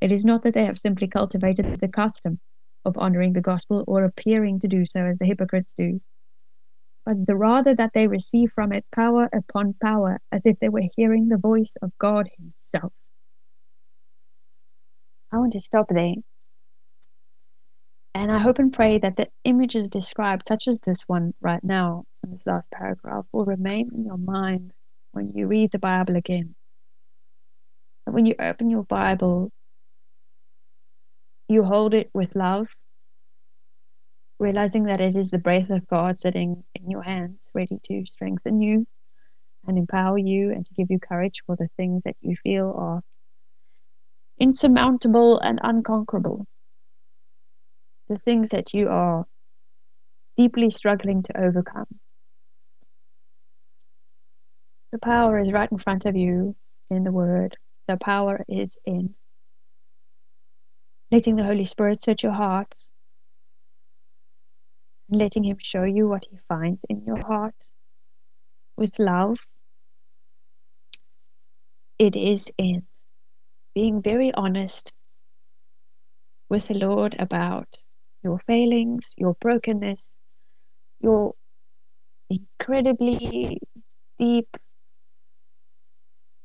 It 0.00 0.10
is 0.10 0.24
not 0.24 0.42
that 0.42 0.54
they 0.54 0.64
have 0.64 0.78
simply 0.78 1.06
cultivated 1.06 1.78
the 1.80 1.88
custom 1.88 2.40
of 2.84 2.98
honoring 2.98 3.32
the 3.32 3.40
gospel 3.40 3.84
or 3.86 4.04
appearing 4.04 4.58
to 4.60 4.68
do 4.68 4.84
so 4.86 5.00
as 5.06 5.18
the 5.18 5.26
hypocrites 5.26 5.72
do, 5.78 6.00
but 7.06 7.26
the 7.26 7.36
rather 7.36 7.74
that 7.74 7.92
they 7.94 8.06
receive 8.06 8.50
from 8.54 8.72
it 8.72 8.84
power 8.94 9.28
upon 9.32 9.74
power 9.82 10.20
as 10.32 10.42
if 10.44 10.58
they 10.58 10.68
were 10.68 10.88
hearing 10.96 11.28
the 11.28 11.36
voice 11.36 11.74
of 11.82 11.92
God 11.98 12.28
Himself. 12.36 12.92
I 15.32 15.38
want 15.38 15.52
to 15.52 15.60
stop 15.60 15.86
there. 15.88 16.14
And 18.14 18.30
I 18.30 18.38
hope 18.38 18.58
and 18.58 18.72
pray 18.72 18.98
that 18.98 19.16
the 19.16 19.28
images 19.44 19.88
described, 19.88 20.46
such 20.46 20.68
as 20.68 20.78
this 20.80 21.02
one 21.06 21.32
right 21.40 21.62
now 21.64 22.04
in 22.22 22.30
this 22.30 22.42
last 22.44 22.70
paragraph, 22.70 23.24
will 23.32 23.46
remain 23.46 23.90
in 23.94 24.04
your 24.04 24.18
mind 24.18 24.72
when 25.12 25.32
you 25.34 25.46
read 25.46 25.72
the 25.72 25.78
Bible 25.78 26.16
again. 26.16 26.54
That 28.04 28.12
when 28.12 28.26
you 28.26 28.34
open 28.38 28.68
your 28.68 28.84
Bible, 28.84 29.50
you 31.48 31.64
hold 31.64 31.94
it 31.94 32.10
with 32.12 32.34
love, 32.34 32.68
realizing 34.38 34.84
that 34.84 35.00
it 35.00 35.16
is 35.16 35.30
the 35.30 35.38
breath 35.38 35.70
of 35.70 35.86
God 35.86 36.20
sitting 36.20 36.64
in 36.74 36.90
your 36.90 37.02
hands, 37.02 37.48
ready 37.54 37.78
to 37.84 38.04
strengthen 38.06 38.60
you 38.60 38.86
and 39.66 39.78
empower 39.78 40.18
you 40.18 40.50
and 40.50 40.66
to 40.66 40.74
give 40.74 40.88
you 40.90 40.98
courage 40.98 41.42
for 41.46 41.56
the 41.56 41.68
things 41.78 42.02
that 42.02 42.16
you 42.20 42.36
feel 42.42 42.74
are 42.76 43.00
insurmountable 44.38 45.38
and 45.38 45.60
unconquerable. 45.62 46.46
The 48.12 48.18
things 48.18 48.50
that 48.50 48.74
you 48.74 48.90
are 48.90 49.24
deeply 50.36 50.68
struggling 50.68 51.22
to 51.22 51.40
overcome. 51.40 51.86
The 54.92 54.98
power 54.98 55.38
is 55.38 55.50
right 55.50 55.72
in 55.72 55.78
front 55.78 56.04
of 56.04 56.14
you 56.14 56.54
in 56.90 57.04
the 57.04 57.10
Word. 57.10 57.56
The 57.88 57.96
power 57.96 58.44
is 58.50 58.76
in 58.84 59.14
letting 61.10 61.36
the 61.36 61.44
Holy 61.44 61.64
Spirit 61.64 62.02
search 62.02 62.22
your 62.22 62.32
heart, 62.32 62.82
and 65.08 65.18
letting 65.18 65.44
Him 65.44 65.56
show 65.58 65.84
you 65.84 66.06
what 66.06 66.26
He 66.30 66.36
finds 66.48 66.82
in 66.90 67.06
your 67.06 67.24
heart 67.26 67.54
with 68.76 68.98
love. 68.98 69.38
It 71.98 72.14
is 72.14 72.52
in 72.58 72.82
being 73.74 74.02
very 74.02 74.34
honest 74.34 74.92
with 76.50 76.68
the 76.68 76.74
Lord 76.74 77.16
about 77.18 77.78
your 78.24 78.38
failings, 78.46 79.14
your 79.18 79.34
brokenness, 79.40 80.04
your 81.00 81.34
incredibly 82.30 83.58
deep 84.18 84.48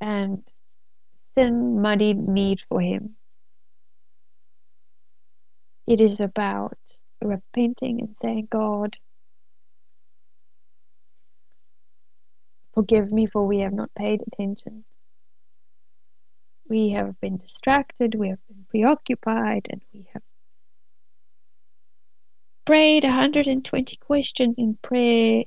and 0.01 0.43
sin 1.37 1.81
muddied 1.81 2.17
need 2.17 2.59
for 2.69 2.81
Him. 2.81 3.15
It 5.87 6.01
is 6.01 6.21
about 6.21 6.77
repenting 7.23 8.01
and 8.01 8.17
saying, 8.17 8.47
God, 8.51 8.97
forgive 12.73 13.11
me 13.11 13.27
for 13.27 13.45
we 13.47 13.59
have 13.59 13.73
not 13.73 13.91
paid 13.95 14.21
attention. 14.27 14.85
We 16.69 16.91
have 16.91 17.19
been 17.21 17.37
distracted, 17.37 18.15
we 18.15 18.29
have 18.29 18.39
been 18.47 18.65
preoccupied, 18.69 19.67
and 19.71 19.81
we 19.93 20.07
have 20.13 20.23
prayed 22.67 23.05
120 23.05 23.95
questions 23.95 24.57
in 24.59 24.77
prayer, 24.83 25.43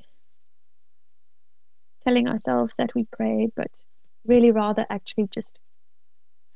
telling 2.02 2.26
ourselves 2.26 2.74
that 2.78 2.94
we 2.94 3.04
prayed, 3.12 3.50
but 3.54 3.70
really 4.26 4.50
rather 4.50 4.86
actually 4.88 5.28
just 5.30 5.58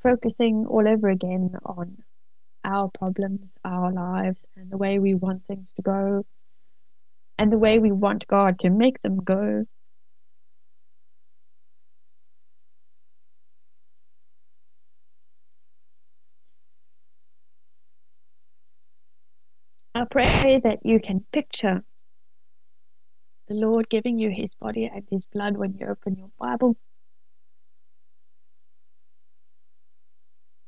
focusing 0.03 0.65
all 0.65 0.89
over 0.89 1.11
again 1.11 1.55
on 1.67 1.99
our 2.65 2.89
problems, 2.89 3.53
our 3.63 3.93
lives, 3.93 4.43
and 4.57 4.71
the 4.71 4.79
way 4.79 4.99
we 4.99 5.15
want 5.15 5.47
things 5.47 5.69
to 5.77 5.83
go, 5.83 6.25
and 7.39 7.53
the 7.53 7.59
way 7.59 7.79
we 7.79 7.93
want 7.93 8.27
God 8.27 8.59
to 8.61 8.71
make 8.71 9.03
them 9.03 9.19
go. 9.19 9.67
I 19.95 20.05
pray 20.11 20.61
that 20.65 20.81
you 20.85 20.99
can 20.99 21.25
picture 21.33 21.85
the 23.47 23.55
Lord 23.55 23.89
giving 23.89 24.19
you 24.19 24.31
his 24.31 24.57
body 24.57 24.91
and 24.93 25.05
his 25.09 25.27
blood 25.27 25.57
when 25.57 25.75
you 25.75 25.87
open 25.87 26.17
your 26.17 26.31
Bible. 26.39 26.77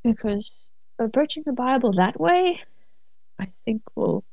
Because 0.04 0.52
approaching 1.00 1.42
the 1.44 1.52
Bible 1.52 1.94
that 1.94 2.20
way, 2.20 2.60
I 3.40 3.48
think 3.64 3.82
will 3.96 4.24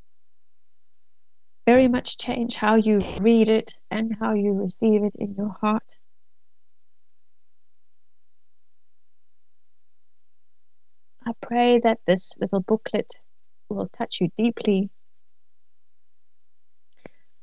very 1.66 1.88
much 1.88 2.18
change 2.18 2.56
how 2.56 2.76
you 2.76 3.02
read 3.20 3.50
it 3.50 3.74
and 3.90 4.16
how 4.20 4.34
you 4.34 4.54
receive 4.54 5.04
it 5.04 5.14
in 5.16 5.34
your 5.34 5.56
heart. 5.60 5.84
I 11.26 11.32
pray 11.42 11.80
that 11.80 12.00
this 12.06 12.34
little 12.40 12.60
booklet 12.60 13.14
will 13.70 13.90
touch 13.98 14.20
you 14.22 14.30
deeply 14.38 14.90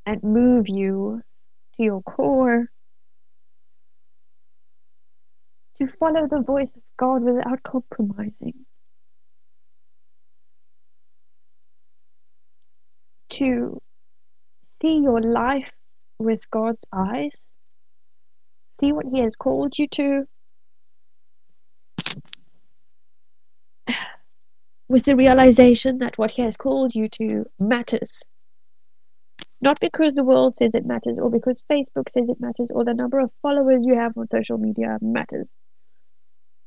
and 0.07 0.23
move 0.23 0.69
you 0.69 1.23
to 1.77 1.83
your 1.83 2.03
core 2.03 2.67
to 5.79 5.89
follow 5.99 6.27
the 6.29 6.43
voice 6.43 6.71
of 6.77 6.83
God 6.99 7.23
without 7.23 7.63
compromising. 7.63 8.67
to 13.41 13.81
see 14.81 14.99
your 15.03 15.23
life 15.23 15.71
with 16.19 16.41
God's 16.51 16.85
eyes, 16.93 17.41
see 18.79 18.93
what 18.93 19.07
He 19.13 19.21
has 19.21 19.35
called 19.37 19.79
you 19.79 19.89
to, 19.89 20.27
with 24.91 25.05
the 25.05 25.15
realization 25.15 25.99
that 25.99 26.19
what 26.19 26.33
He 26.33 26.43
has 26.43 26.57
called 26.57 26.97
you 26.97 27.09
to 27.11 27.47
matters. 27.61 28.25
Not 29.61 29.79
because 29.81 30.15
the 30.15 30.25
world 30.25 30.57
says 30.57 30.73
it 30.75 30.85
matters, 30.85 31.17
or 31.17 31.31
because 31.31 31.63
Facebook 31.71 32.11
says 32.11 32.29
it 32.29 32.41
matters, 32.41 32.71
or 32.73 32.85
the 32.85 32.93
number 32.93 33.21
of 33.21 33.31
followers 33.41 33.83
you 33.85 33.95
have 33.95 34.19
on 34.19 34.29
social 34.29 34.59
media 34.59 34.99
matters. 35.01 35.49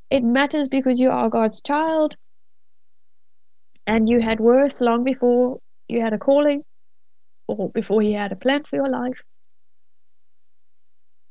It 0.09 0.23
matters 0.23 0.69
because 0.69 1.01
you 1.01 1.11
are 1.11 1.29
God's 1.29 1.61
child 1.61 2.15
and 3.85 4.07
you 4.07 4.21
had 4.21 4.39
worth 4.39 4.79
long 4.79 5.03
before 5.03 5.59
you 5.89 5.99
had 5.99 6.13
a 6.13 6.17
calling 6.17 6.63
or 7.49 7.71
before 7.71 8.01
he 8.01 8.13
had 8.13 8.31
a 8.31 8.37
plan 8.37 8.63
for 8.63 8.77
your 8.77 8.89
life. 8.89 9.19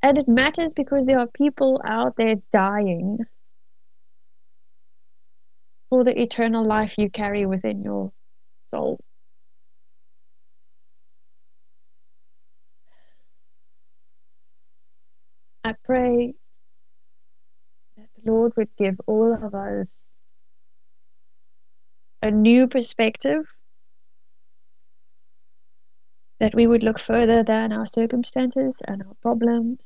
And 0.03 0.19
it 0.19 0.27
matters 0.27 0.73
because 0.73 1.07
there 1.07 1.17
are 1.17 1.27
people 1.27 1.81
out 1.83 2.15
there 2.17 2.35
dying 2.51 3.19
for 5.93 6.03
the 6.03 6.19
eternal 6.19 6.65
life 6.65 6.97
you 6.97 7.07
carry 7.07 7.45
within 7.45 7.83
your 7.83 8.11
soul. 8.73 8.99
I 15.63 15.75
pray 15.85 16.33
that 17.95 18.07
the 18.15 18.31
Lord 18.31 18.53
would 18.57 18.69
give 18.75 18.99
all 19.05 19.35
of 19.35 19.53
us 19.53 19.97
a 22.23 22.31
new 22.31 22.67
perspective 22.67 23.53
that 26.39 26.55
we 26.55 26.65
would 26.65 26.81
look 26.81 26.97
further 26.97 27.43
than 27.43 27.71
our 27.71 27.85
circumstances 27.85 28.81
and 28.87 29.03
our 29.03 29.13
problems 29.21 29.77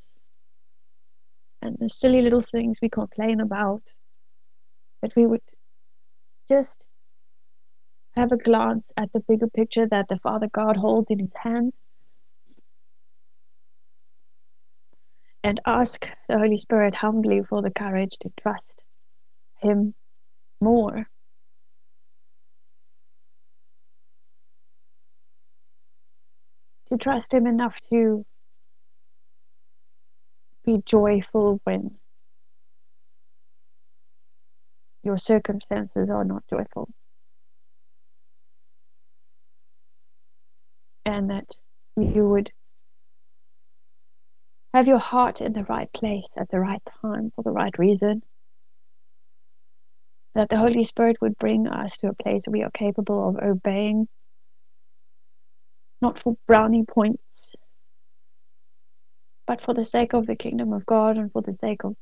and 1.61 1.75
the 1.81 1.89
silly 1.89 2.21
little 2.21 2.43
things 2.43 2.77
we 2.81 2.87
complain 2.87 3.41
about, 3.41 3.81
that 5.01 5.13
we 5.17 5.25
would 5.25 5.41
just 6.49 6.83
have 8.15 8.31
a 8.31 8.37
glance 8.37 8.89
at 8.97 9.11
the 9.13 9.19
bigger 9.19 9.47
picture 9.47 9.87
that 9.87 10.07
the 10.09 10.17
Father 10.19 10.47
God 10.51 10.77
holds 10.77 11.11
in 11.11 11.19
his 11.19 11.33
hands 11.35 11.75
and 15.43 15.61
ask 15.65 16.11
the 16.27 16.37
Holy 16.37 16.57
Spirit 16.57 16.95
humbly 16.95 17.41
for 17.43 17.61
the 17.61 17.71
courage 17.71 18.17
to 18.21 18.31
trust 18.41 18.81
him 19.61 19.93
more. 20.59 21.07
To 26.89 26.97
trust 26.97 27.33
him 27.33 27.47
enough 27.47 27.75
to 27.89 28.25
be 30.65 30.81
joyful 30.85 31.61
when 31.63 31.97
your 35.07 35.17
circumstances 35.17 36.09
are 36.09 36.25
not 36.25 36.43
joyful. 36.49 36.89
And 41.05 41.29
that 41.29 41.45
you 41.95 42.27
would 42.27 42.51
have 44.73 44.87
your 44.87 44.99
heart 44.99 45.41
in 45.41 45.53
the 45.53 45.63
right 45.63 45.91
place 45.93 46.27
at 46.37 46.51
the 46.51 46.59
right 46.59 46.81
time 47.01 47.31
for 47.35 47.43
the 47.43 47.51
right 47.51 47.73
reason. 47.79 48.21
That 50.35 50.49
the 50.49 50.57
Holy 50.57 50.83
Spirit 50.83 51.17
would 51.21 51.37
bring 51.39 51.67
us 51.67 51.97
to 51.99 52.09
a 52.09 52.13
place 52.13 52.43
where 52.45 52.51
we 52.51 52.63
are 52.63 52.69
capable 52.69 53.29
of 53.29 53.37
obeying, 53.37 54.07
not 56.01 56.21
for 56.21 56.35
brownie 56.45 56.83
points, 56.83 57.55
but 59.47 59.61
for 59.61 59.73
the 59.73 59.85
sake 59.85 60.13
of 60.13 60.27
the 60.27 60.35
kingdom 60.35 60.73
of 60.73 60.85
God 60.85 61.17
and 61.17 61.31
for 61.31 61.41
the 61.41 61.53
sake 61.53 61.85
of 61.85 61.95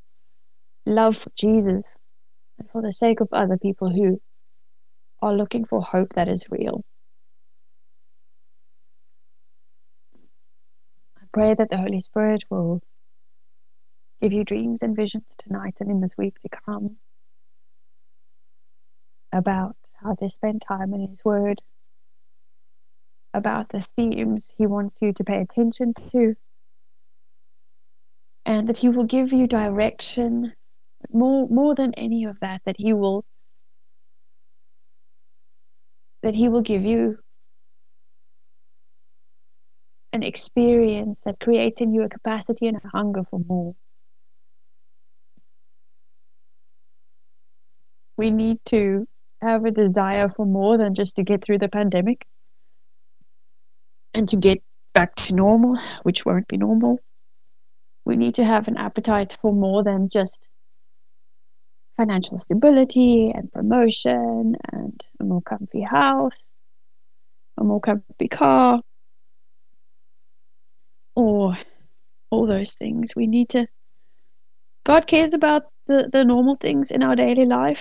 love 0.88 1.16
for 1.16 1.32
Jesus 1.38 1.98
and 2.60 2.70
for 2.72 2.82
the 2.82 2.92
sake 2.92 3.20
of 3.22 3.30
other 3.32 3.58
people 3.58 3.90
who 3.90 4.22
are 5.22 5.34
looking 5.34 5.66
for 5.66 5.82
hope 5.82 6.14
that 6.16 6.28
is 6.28 6.46
real. 6.50 6.84
I 11.22 11.26
pray 11.34 11.54
that 11.54 11.70
the 11.70 11.78
Holy 11.78 12.00
Spirit 12.00 12.44
will 12.50 12.82
give 14.22 14.34
you 14.34 14.44
dreams 14.44 14.84
and 14.84 14.96
visions 14.96 15.26
tonight 15.38 15.76
and 15.80 15.92
in 15.92 16.02
this 16.02 16.14
week 16.18 16.36
to 16.42 16.50
come 16.66 16.98
about 19.34 19.76
how 20.02 20.16
to 20.16 20.30
spend 20.30 20.62
time 20.68 20.94
in 20.94 21.08
His 21.08 21.20
Word, 21.26 21.62
about 23.34 23.70
the 23.70 23.82
themes 23.96 24.52
He 24.58 24.68
wants 24.68 24.98
you 25.02 25.14
to 25.14 25.24
pay 25.24 25.42
attention 25.42 25.94
to 26.12 26.36
and 28.46 28.70
that 28.70 28.78
he 28.78 28.90
will 28.90 29.04
give 29.06 29.34
you 29.34 29.48
direction 29.48 30.54
more 31.12 31.48
more 31.50 31.76
than 31.76 31.94
any 31.96 32.26
of 32.26 32.40
that 32.42 32.62
that 32.66 32.76
he 32.78 32.94
will 32.94 33.26
that 36.24 36.36
he 36.36 36.50
will 36.50 36.62
give 36.62 36.84
you 36.84 37.20
an 40.12 40.24
experience 40.24 41.20
that 41.26 41.40
creates 41.40 41.82
in 41.82 41.94
you 41.94 42.04
a 42.04 42.10
capacity 42.10 42.68
and 42.68 42.78
a 42.78 42.88
hunger 42.88 43.24
for 43.30 43.40
more. 43.48 43.76
We 48.18 48.32
need 48.32 48.60
to 48.66 49.08
have 49.42 49.66
a 49.66 49.72
desire 49.72 50.30
for 50.30 50.46
more 50.46 50.78
than 50.78 50.96
just 50.96 51.18
to 51.18 51.24
get 51.24 51.44
through 51.44 51.60
the 51.60 51.68
pandemic 51.68 52.26
and 54.14 54.28
to 54.30 54.38
get 54.38 54.64
back 54.94 55.16
to 55.16 55.36
normal 55.36 55.78
which 56.04 56.26
won't 56.26 56.48
be 56.48 56.58
normal. 56.58 57.00
We 58.06 58.16
need 58.16 58.36
to 58.36 58.46
have 58.46 58.68
an 58.68 58.78
appetite 58.78 59.38
for 59.42 59.52
more 59.52 59.84
than 59.84 60.10
just 60.10 60.40
financial 61.98 62.38
stability 62.38 63.32
and 63.34 63.52
promotion 63.52 64.56
and 64.72 65.04
a 65.20 65.24
more 65.24 65.42
comfy 65.42 65.82
house, 65.82 66.52
a 67.58 67.64
more 67.64 67.80
comfy 67.80 68.28
car, 68.28 68.82
or 71.16 71.58
all 72.30 72.48
those 72.48 72.74
things. 72.74 73.14
We 73.16 73.28
need 73.28 73.50
to. 73.50 73.68
God 74.84 75.08
cares 75.08 75.34
about 75.34 75.64
the, 75.88 76.10
the 76.12 76.26
normal 76.26 76.56
things 76.56 76.92
in 76.92 77.02
our 77.04 77.16
daily 77.16 77.46
life. 77.46 77.80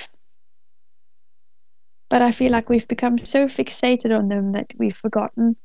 But 2.08 2.22
I 2.22 2.30
feel 2.30 2.52
like 2.52 2.68
we've 2.68 2.86
become 2.86 3.18
so 3.24 3.46
fixated 3.48 4.16
on 4.16 4.28
them 4.28 4.52
that 4.52 4.66
we've 4.76 4.96
forgotten 4.96 5.56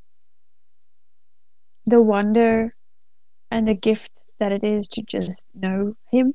the 1.85 2.01
wonder 2.01 2.75
and 3.51 3.67
the 3.67 3.73
gift 3.73 4.11
that 4.39 4.51
it 4.51 4.63
is 4.63 4.87
to 4.89 5.01
just 5.01 5.45
know 5.53 5.95
Him 6.11 6.33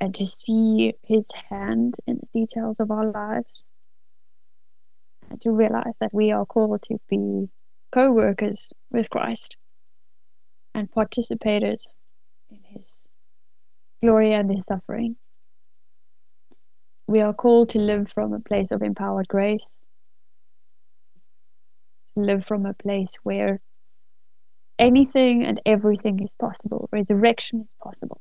and 0.00 0.14
to 0.14 0.26
see 0.26 0.94
His 1.02 1.30
hand 1.48 1.94
in 2.06 2.16
the 2.16 2.40
details 2.40 2.80
of 2.80 2.90
our 2.90 3.10
lives. 3.10 3.64
And 5.30 5.40
to 5.40 5.50
realize 5.50 5.96
that 6.00 6.14
we 6.14 6.30
are 6.30 6.46
called 6.46 6.82
to 6.82 6.98
be 7.08 7.48
co 7.92 8.12
workers 8.12 8.72
with 8.90 9.10
Christ 9.10 9.56
and 10.74 10.90
participators 10.90 11.86
in 12.50 12.60
His 12.64 12.88
glory 14.02 14.32
and 14.32 14.50
His 14.50 14.64
suffering. 14.64 15.16
We 17.08 17.20
are 17.20 17.32
called 17.32 17.70
to 17.70 17.78
live 17.78 18.10
from 18.12 18.32
a 18.32 18.40
place 18.40 18.70
of 18.72 18.82
empowered 18.82 19.28
grace, 19.28 19.70
to 22.16 22.24
live 22.24 22.44
from 22.46 22.66
a 22.66 22.74
place 22.74 23.14
where 23.22 23.60
anything 24.78 25.44
and 25.44 25.60
everything 25.64 26.20
is 26.22 26.34
possible. 26.38 26.88
Resurrection 26.92 27.60
is 27.60 27.68
possible. 27.82 28.20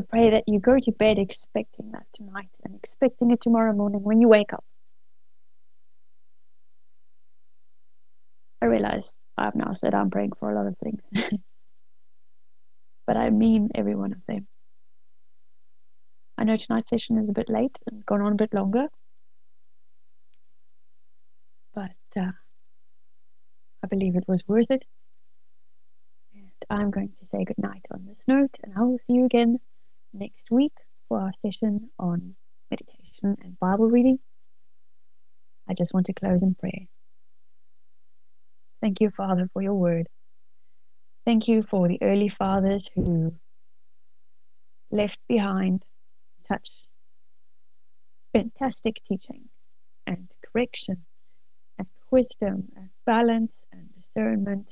I 0.00 0.02
pray 0.08 0.30
that 0.30 0.44
you 0.46 0.60
go 0.60 0.78
to 0.78 0.92
bed 0.92 1.18
expecting 1.18 1.90
that 1.92 2.06
tonight 2.14 2.48
and 2.64 2.74
expecting 2.74 3.30
it 3.32 3.42
tomorrow 3.42 3.74
morning 3.74 4.02
when 4.02 4.18
you 4.18 4.28
wake 4.28 4.54
up. 4.54 4.64
I 8.62 8.66
realize 8.66 9.12
I've 9.36 9.54
now 9.54 9.74
said 9.74 9.94
I'm 9.94 10.08
praying 10.10 10.32
for 10.40 10.50
a 10.50 10.54
lot 10.54 10.66
of 10.66 10.78
things, 10.78 11.02
but 13.06 13.18
I 13.18 13.28
mean 13.28 13.68
every 13.74 13.94
one 13.94 14.12
of 14.12 14.24
them. 14.26 14.46
I 16.38 16.44
know 16.44 16.56
tonight's 16.56 16.88
session 16.88 17.18
is 17.18 17.28
a 17.28 17.32
bit 17.32 17.50
late 17.50 17.78
and 17.86 18.04
gone 18.06 18.22
on 18.22 18.32
a 18.32 18.36
bit 18.36 18.54
longer, 18.54 18.86
but 21.74 21.90
uh, 22.16 22.32
I 23.82 23.86
believe 23.86 24.16
it 24.16 24.24
was 24.26 24.48
worth 24.48 24.70
it. 24.70 24.86
And 26.34 26.52
I'm 26.70 26.90
going 26.90 27.12
to 27.20 27.26
say 27.26 27.44
goodnight 27.44 27.86
on 27.90 28.06
this 28.06 28.22
note, 28.26 28.56
and 28.64 28.72
I 28.74 28.80
will 28.80 28.98
see 28.98 29.12
you 29.12 29.26
again 29.26 29.58
next 30.12 30.50
week 30.50 30.72
for 31.08 31.20
our 31.20 31.32
session 31.44 31.90
on 31.98 32.34
meditation 32.70 33.36
and 33.42 33.58
Bible 33.58 33.88
reading. 33.88 34.18
I 35.68 35.74
just 35.74 35.94
want 35.94 36.06
to 36.06 36.12
close 36.12 36.42
in 36.42 36.54
prayer. 36.54 36.86
Thank 38.80 39.00
you, 39.00 39.10
Father, 39.10 39.48
for 39.52 39.62
your 39.62 39.74
word. 39.74 40.08
Thank 41.26 41.48
you 41.48 41.62
for 41.62 41.86
the 41.86 41.98
early 42.02 42.28
fathers 42.28 42.90
who 42.94 43.34
left 44.90 45.18
behind 45.28 45.84
such 46.48 46.70
fantastic 48.32 48.96
teaching 49.06 49.48
and 50.06 50.28
correction 50.52 51.04
and 51.78 51.88
wisdom 52.10 52.68
and 52.76 52.90
balance 53.06 53.52
and 53.72 53.88
discernment 53.94 54.68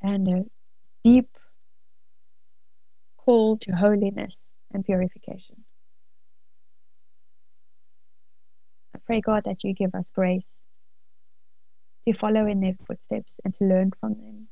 and 0.00 0.28
a 0.28 0.44
deep 1.02 1.28
call 3.24 3.58
to 3.58 3.72
holiness 3.72 4.36
and 4.72 4.84
purification. 4.84 5.64
I 8.94 9.00
pray, 9.06 9.20
God, 9.20 9.44
that 9.46 9.64
you 9.64 9.74
give 9.74 9.94
us 9.94 10.10
grace 10.10 10.50
to 12.06 12.14
follow 12.14 12.46
in 12.46 12.60
their 12.60 12.76
footsteps 12.86 13.40
and 13.44 13.54
to 13.56 13.64
learn 13.64 13.92
from 14.00 14.14
them. 14.14 14.48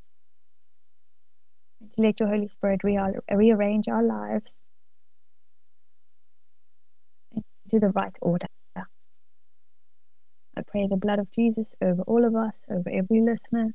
And 1.81 1.91
to 1.93 2.01
let 2.01 2.19
your 2.19 2.29
Holy 2.29 2.47
Spirit 2.47 2.83
re- 2.83 2.99
rearrange 3.31 3.87
our 3.87 4.03
lives 4.03 4.51
into 7.65 7.85
the 7.85 7.91
right 7.91 8.15
order. 8.21 8.47
I 10.57 10.61
pray 10.67 10.87
the 10.87 10.97
blood 10.97 11.19
of 11.19 11.31
Jesus 11.31 11.73
over 11.81 12.03
all 12.03 12.25
of 12.25 12.35
us, 12.35 12.57
over 12.69 12.89
every 12.89 13.21
listener. 13.21 13.73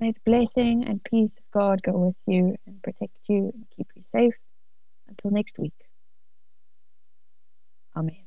May 0.00 0.12
the 0.12 0.20
blessing 0.26 0.84
and 0.86 1.02
peace 1.04 1.38
of 1.38 1.44
God 1.52 1.82
go 1.82 1.92
with 1.98 2.16
you 2.26 2.56
and 2.66 2.82
protect 2.82 3.16
you 3.28 3.50
and 3.54 3.66
keep 3.76 3.88
you 3.96 4.02
safe. 4.02 4.34
Until 5.08 5.30
next 5.32 5.58
week. 5.58 5.74
Amen. 7.96 8.25